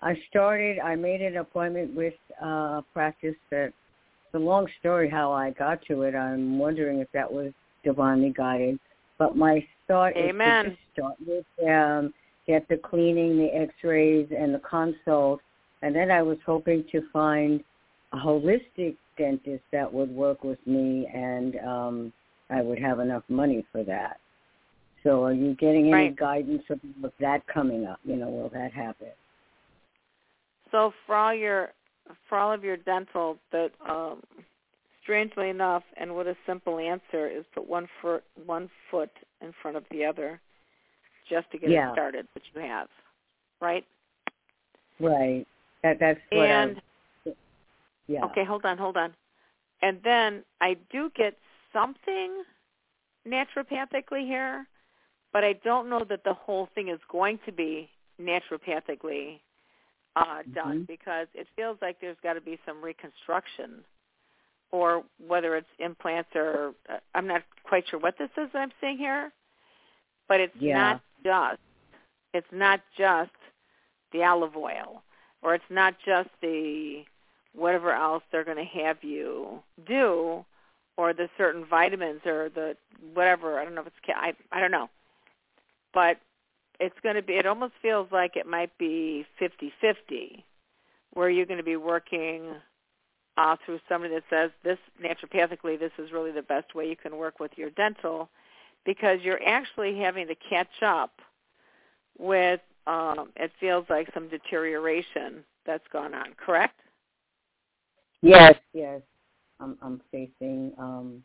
I 0.00 0.14
started. 0.28 0.80
I 0.80 0.96
made 0.96 1.22
an 1.22 1.36
appointment 1.36 1.94
with 1.94 2.14
uh, 2.42 2.46
a 2.80 2.84
practice 2.92 3.36
that. 3.50 3.72
It's 4.26 4.42
a 4.42 4.44
long 4.44 4.66
story 4.80 5.10
how 5.10 5.30
I 5.30 5.50
got 5.50 5.82
to 5.88 6.02
it. 6.02 6.14
I'm 6.14 6.58
wondering 6.58 7.00
if 7.00 7.08
that 7.12 7.30
was 7.30 7.52
divinely 7.84 8.32
guided. 8.34 8.78
But 9.18 9.36
my 9.36 9.64
thought 9.86 10.16
Amen. 10.16 10.66
is 10.66 10.72
to 10.72 11.00
start 11.00 11.14
with 11.26 11.68
um, 11.68 12.14
get 12.46 12.66
the 12.68 12.78
cleaning, 12.78 13.36
the 13.36 13.54
X-rays, 13.54 14.28
and 14.36 14.54
the 14.54 14.60
consult, 14.60 15.40
and 15.82 15.94
then 15.94 16.10
I 16.10 16.22
was 16.22 16.38
hoping 16.46 16.84
to 16.92 17.02
find 17.12 17.62
a 18.12 18.16
holistic 18.16 18.96
dentist 19.18 19.62
that 19.72 19.92
would 19.92 20.10
work 20.10 20.44
with 20.44 20.58
me, 20.66 21.06
and 21.12 21.56
um, 21.56 22.12
I 22.52 22.62
would 22.62 22.78
have 22.78 23.00
enough 23.00 23.22
money 23.28 23.64
for 23.72 23.82
that. 23.84 24.18
So, 25.02 25.24
are 25.24 25.32
you 25.32 25.54
getting 25.54 25.86
any 25.86 25.92
Right. 25.92 26.16
guidance 26.16 26.62
of 26.70 26.80
of 27.02 27.12
that 27.18 27.46
coming 27.46 27.86
up? 27.86 27.98
You 28.04 28.16
know, 28.16 28.28
will 28.28 28.48
that 28.50 28.72
happen? 28.72 29.08
So 30.70 30.92
for 31.06 31.14
all 31.16 31.34
your 31.34 31.72
for 32.28 32.38
all 32.38 32.52
of 32.52 32.64
your 32.64 32.76
dental, 32.76 33.38
that 33.52 33.72
um, 33.88 34.22
strangely 35.02 35.50
enough, 35.50 35.84
and 35.96 36.14
what 36.14 36.26
a 36.26 36.36
simple 36.46 36.78
answer 36.78 37.28
is, 37.28 37.44
put 37.54 37.66
one 37.66 37.88
foot 38.00 38.24
one 38.46 38.70
foot 38.90 39.10
in 39.40 39.52
front 39.60 39.76
of 39.76 39.84
the 39.90 40.04
other, 40.04 40.40
just 41.28 41.50
to 41.50 41.58
get 41.58 41.70
Yeah. 41.70 41.88
it 41.88 41.92
started. 41.92 42.26
Which 42.34 42.44
you 42.54 42.60
have, 42.60 42.88
right? 43.60 43.84
Right. 45.00 45.46
That 45.82 45.98
that's 45.98 46.20
what 46.30 46.48
and 46.50 46.80
I. 47.26 47.32
Yeah. 48.08 48.24
okay, 48.26 48.44
hold 48.44 48.64
on, 48.64 48.78
hold 48.78 48.96
on. 48.96 49.14
And 49.80 50.02
then 50.02 50.44
I 50.60 50.74
do 50.90 51.10
get 51.14 51.38
something 51.72 52.44
naturopathically 53.26 54.26
here, 54.26 54.66
but 55.32 55.44
I 55.44 55.54
don't 55.64 55.88
know 55.88 56.04
that 56.08 56.24
the 56.24 56.34
whole 56.34 56.68
thing 56.74 56.88
is 56.88 57.00
going 57.10 57.38
to 57.46 57.52
be 57.52 57.90
naturopathically 58.20 59.40
uh, 60.14 60.42
done 60.54 60.80
Mhm. 60.80 60.86
because 60.86 61.28
it 61.34 61.48
feels 61.56 61.78
like 61.80 61.98
there's 62.00 62.20
got 62.22 62.34
to 62.34 62.40
be 62.40 62.58
some 62.66 62.82
reconstruction, 62.82 63.84
or 64.70 65.04
whether 65.18 65.56
it's 65.56 65.70
implants 65.78 66.34
or 66.34 66.74
uh, 66.88 66.98
I'm 67.14 67.26
not 67.26 67.42
quite 67.64 67.88
sure 67.88 67.98
what 67.98 68.18
this 68.18 68.30
is 68.36 68.50
that 68.52 68.58
I'm 68.58 68.72
seeing 68.80 68.98
here, 68.98 69.32
but 70.28 70.40
it's 70.40 70.54
Yeah. 70.60 70.76
not 70.76 71.02
just 71.24 71.60
it's 72.34 72.52
not 72.52 72.80
just 72.96 73.30
the 74.12 74.24
olive 74.24 74.56
oil, 74.56 75.02
or 75.42 75.54
it's 75.54 75.70
not 75.70 75.98
just 76.04 76.30
the 76.40 77.04
whatever 77.54 77.92
else 77.92 78.22
they're 78.30 78.44
going 78.44 78.56
to 78.56 78.64
have 78.64 79.02
you 79.02 79.62
do, 79.86 80.44
or 81.02 81.12
the 81.12 81.28
certain 81.36 81.64
vitamins 81.64 82.20
or 82.24 82.48
the 82.48 82.76
whatever. 83.12 83.58
I 83.58 83.64
don't 83.64 83.74
know 83.74 83.80
if 83.80 83.88
it's 83.88 83.96
I 84.14 84.34
I 84.52 84.60
don't 84.60 84.70
know, 84.70 84.88
but 85.92 86.18
it's 86.78 86.94
going 87.02 87.16
to 87.16 87.22
be. 87.22 87.32
It 87.34 87.46
almost 87.46 87.72
feels 87.82 88.06
like 88.12 88.36
it 88.36 88.46
might 88.46 88.76
be 88.78 89.26
fifty-fifty, 89.36 90.44
where 91.14 91.28
you're 91.28 91.50
going 91.52 91.58
to 91.58 91.64
be 91.64 91.76
working 91.76 92.54
uh, 93.36 93.56
through 93.64 93.80
somebody 93.88 94.14
that 94.14 94.22
says 94.30 94.50
this 94.62 94.78
naturopathically, 95.02 95.76
this 95.76 95.90
is 95.98 96.12
really 96.12 96.30
the 96.30 96.42
best 96.42 96.72
way 96.76 96.88
you 96.88 96.96
can 96.96 97.16
work 97.16 97.40
with 97.40 97.50
your 97.56 97.70
dental, 97.70 98.28
because 98.86 99.18
you're 99.22 99.44
actually 99.44 99.98
having 99.98 100.28
to 100.28 100.36
catch 100.48 100.82
up 100.82 101.20
with. 102.16 102.60
Um, 102.86 103.30
it 103.36 103.50
feels 103.60 103.86
like 103.88 104.08
some 104.14 104.28
deterioration 104.28 105.44
that's 105.66 105.86
gone 105.92 106.14
on. 106.14 106.34
Correct? 106.36 106.78
Yes. 108.22 108.54
Yes. 108.72 109.00
I'm 109.62 109.78
I'm 109.80 110.00
facing 110.10 110.72
um, 110.78 111.22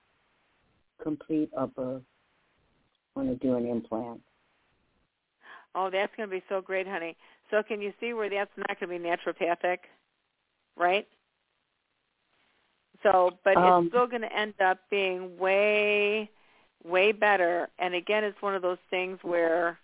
complete 1.01 1.49
upper. 1.57 2.01
Want 3.15 3.29
to 3.29 3.35
do 3.35 3.55
an 3.55 3.65
implant. 3.65 4.21
Oh, 5.73 5.89
that's 5.89 6.15
going 6.15 6.29
to 6.29 6.35
be 6.35 6.43
so 6.49 6.61
great, 6.61 6.87
honey. 6.87 7.15
So 7.51 7.63
can 7.63 7.81
you 7.81 7.93
see 7.99 8.13
where 8.13 8.29
that's 8.29 8.51
not 8.57 8.79
going 8.79 8.91
to 8.91 8.99
be 8.99 9.09
naturopathic, 9.09 9.79
right? 10.75 11.07
So, 13.03 13.37
but 13.43 13.57
Um, 13.57 13.85
it's 13.85 13.91
still 13.91 14.07
going 14.07 14.21
to 14.21 14.33
end 14.33 14.55
up 14.59 14.79
being 14.89 15.37
way, 15.37 16.29
way 16.83 17.11
better. 17.11 17.69
And 17.79 17.93
again, 17.93 18.23
it's 18.23 18.41
one 18.41 18.55
of 18.55 18.61
those 18.61 18.77
things 18.89 19.19
where, 19.21 19.79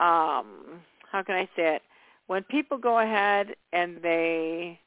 um, 0.00 0.82
how 1.10 1.22
can 1.24 1.34
I 1.34 1.48
say 1.56 1.76
it? 1.76 1.82
When 2.26 2.42
people 2.44 2.78
go 2.78 2.98
ahead 2.98 3.54
and 3.72 4.02
they, 4.02 4.80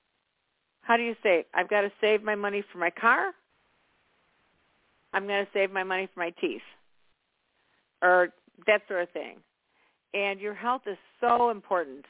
how 0.89 0.97
do 0.97 1.03
you 1.03 1.15
say 1.23 1.39
it? 1.39 1.47
I've 1.53 1.69
got 1.69 1.81
to 1.81 1.91
save 2.01 2.23
my 2.23 2.35
money 2.35 2.63
for 2.73 2.79
my 2.79 2.89
car. 2.89 3.31
I'm 5.13 5.25
going 5.25 5.45
to 5.45 5.51
save 5.53 5.71
my 5.71 5.83
money 5.83 6.09
for 6.13 6.19
my 6.19 6.31
teeth, 6.41 6.67
or 8.01 8.29
that 8.67 8.81
sort 8.87 9.03
of 9.03 9.09
thing 9.11 9.37
and 10.13 10.39
your 10.39 10.53
health 10.53 10.83
is 10.87 10.97
so 11.19 11.49
important. 11.49 12.05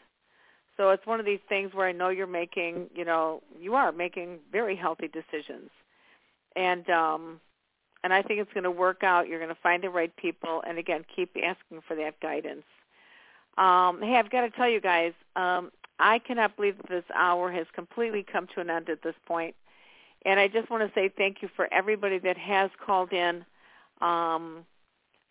So 0.78 0.92
it's 0.92 1.06
one 1.06 1.20
of 1.20 1.26
these 1.26 1.40
things 1.50 1.74
where 1.74 1.88
I 1.88 1.92
know 1.92 2.10
you're 2.10 2.28
making, 2.28 2.90
you 2.96 3.04
know, 3.04 3.42
you 3.60 3.76
are 3.76 3.92
making 3.92 4.40
very 4.52 4.76
healthy 4.76 5.10
decisions. 5.10 5.70
And 6.56 6.90
um 6.90 7.40
and 8.04 8.14
I 8.14 8.22
think 8.22 8.40
it's 8.40 8.54
going 8.54 8.64
to 8.64 8.72
work 8.72 9.04
out. 9.04 9.28
You're 9.28 9.40
going 9.40 9.54
to 9.54 9.62
find 9.62 9.84
the 9.84 9.90
right 9.90 10.16
people 10.16 10.64
and 10.66 10.78
again, 10.78 11.04
keep 11.14 11.36
asking 11.36 11.82
for 11.86 11.96
that 11.98 12.20
guidance. 12.22 12.64
Um 13.58 14.02
hey, 14.02 14.16
I've 14.16 14.32
got 14.32 14.42
to 14.42 14.50
tell 14.52 14.70
you 14.70 14.80
guys, 14.80 15.14
um 15.36 15.72
I 16.00 16.20
cannot 16.20 16.56
believe 16.56 16.78
that 16.78 16.90
this 16.90 17.04
hour 17.14 17.52
has 17.52 17.68
completely 17.76 18.26
come 18.30 18.48
to 18.56 18.62
an 18.62 18.70
end 18.70 18.90
at 18.90 19.04
this 19.04 19.16
point. 19.28 19.56
And 20.26 20.40
I 20.40 20.48
just 20.48 20.70
want 20.70 20.88
to 20.88 20.94
say 21.00 21.10
thank 21.16 21.42
you 21.42 21.50
for 21.56 21.72
everybody 21.74 22.20
that 22.20 22.38
has 22.38 22.70
called 22.86 23.14
in. 23.14 23.46
Um 24.02 24.66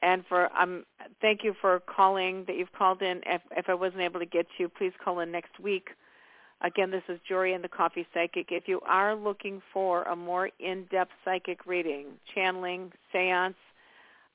and 0.03 0.25
for 0.29 0.53
um 0.57 0.85
thank 1.21 1.43
you 1.45 1.55
for 1.61 1.81
calling 1.81 2.45
that 2.47 2.57
you've 2.57 2.73
called 2.73 3.03
in 3.03 3.21
if 3.27 3.43
if 3.57 3.69
I 3.69 3.75
wasn't 3.75 4.03
able 4.03 4.21
to 4.21 4.27
get 4.27 4.47
you 4.59 4.69
please 4.69 4.93
call 5.03 5.21
in 5.21 5.33
next 5.33 5.59
week 5.59 5.89
again 6.61 6.91
this 6.91 7.03
is 7.09 7.19
Jorianne 7.29 7.63
the 7.63 7.69
Coffee 7.69 8.07
Psychic 8.15 8.49
if 8.51 8.69
you 8.69 8.81
are 8.87 9.15
looking 9.15 9.61
for 9.73 10.03
a 10.05 10.15
more 10.15 10.51
in-depth 10.61 11.13
psychic 11.25 11.67
reading 11.67 12.07
channeling 12.35 12.93
seance 13.13 13.57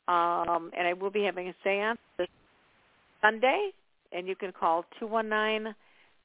um 0.07 0.71
and 0.77 0.87
I 0.87 0.93
will 0.93 1.11
be 1.11 1.23
having 1.23 1.47
a 1.47 1.55
seance 1.63 1.99
this 2.17 2.27
Sunday 3.21 3.69
and 4.11 4.27
you 4.27 4.35
can 4.35 4.51
call 4.51 4.85
219 4.99 5.73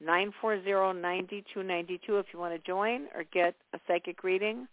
940-9292 0.07 1.99
if 2.09 2.27
you 2.33 2.39
want 2.39 2.55
to 2.55 2.61
join 2.67 3.07
or 3.15 3.25
get 3.33 3.55
a 3.75 3.81
psychic 3.87 4.23
reading 4.23 4.69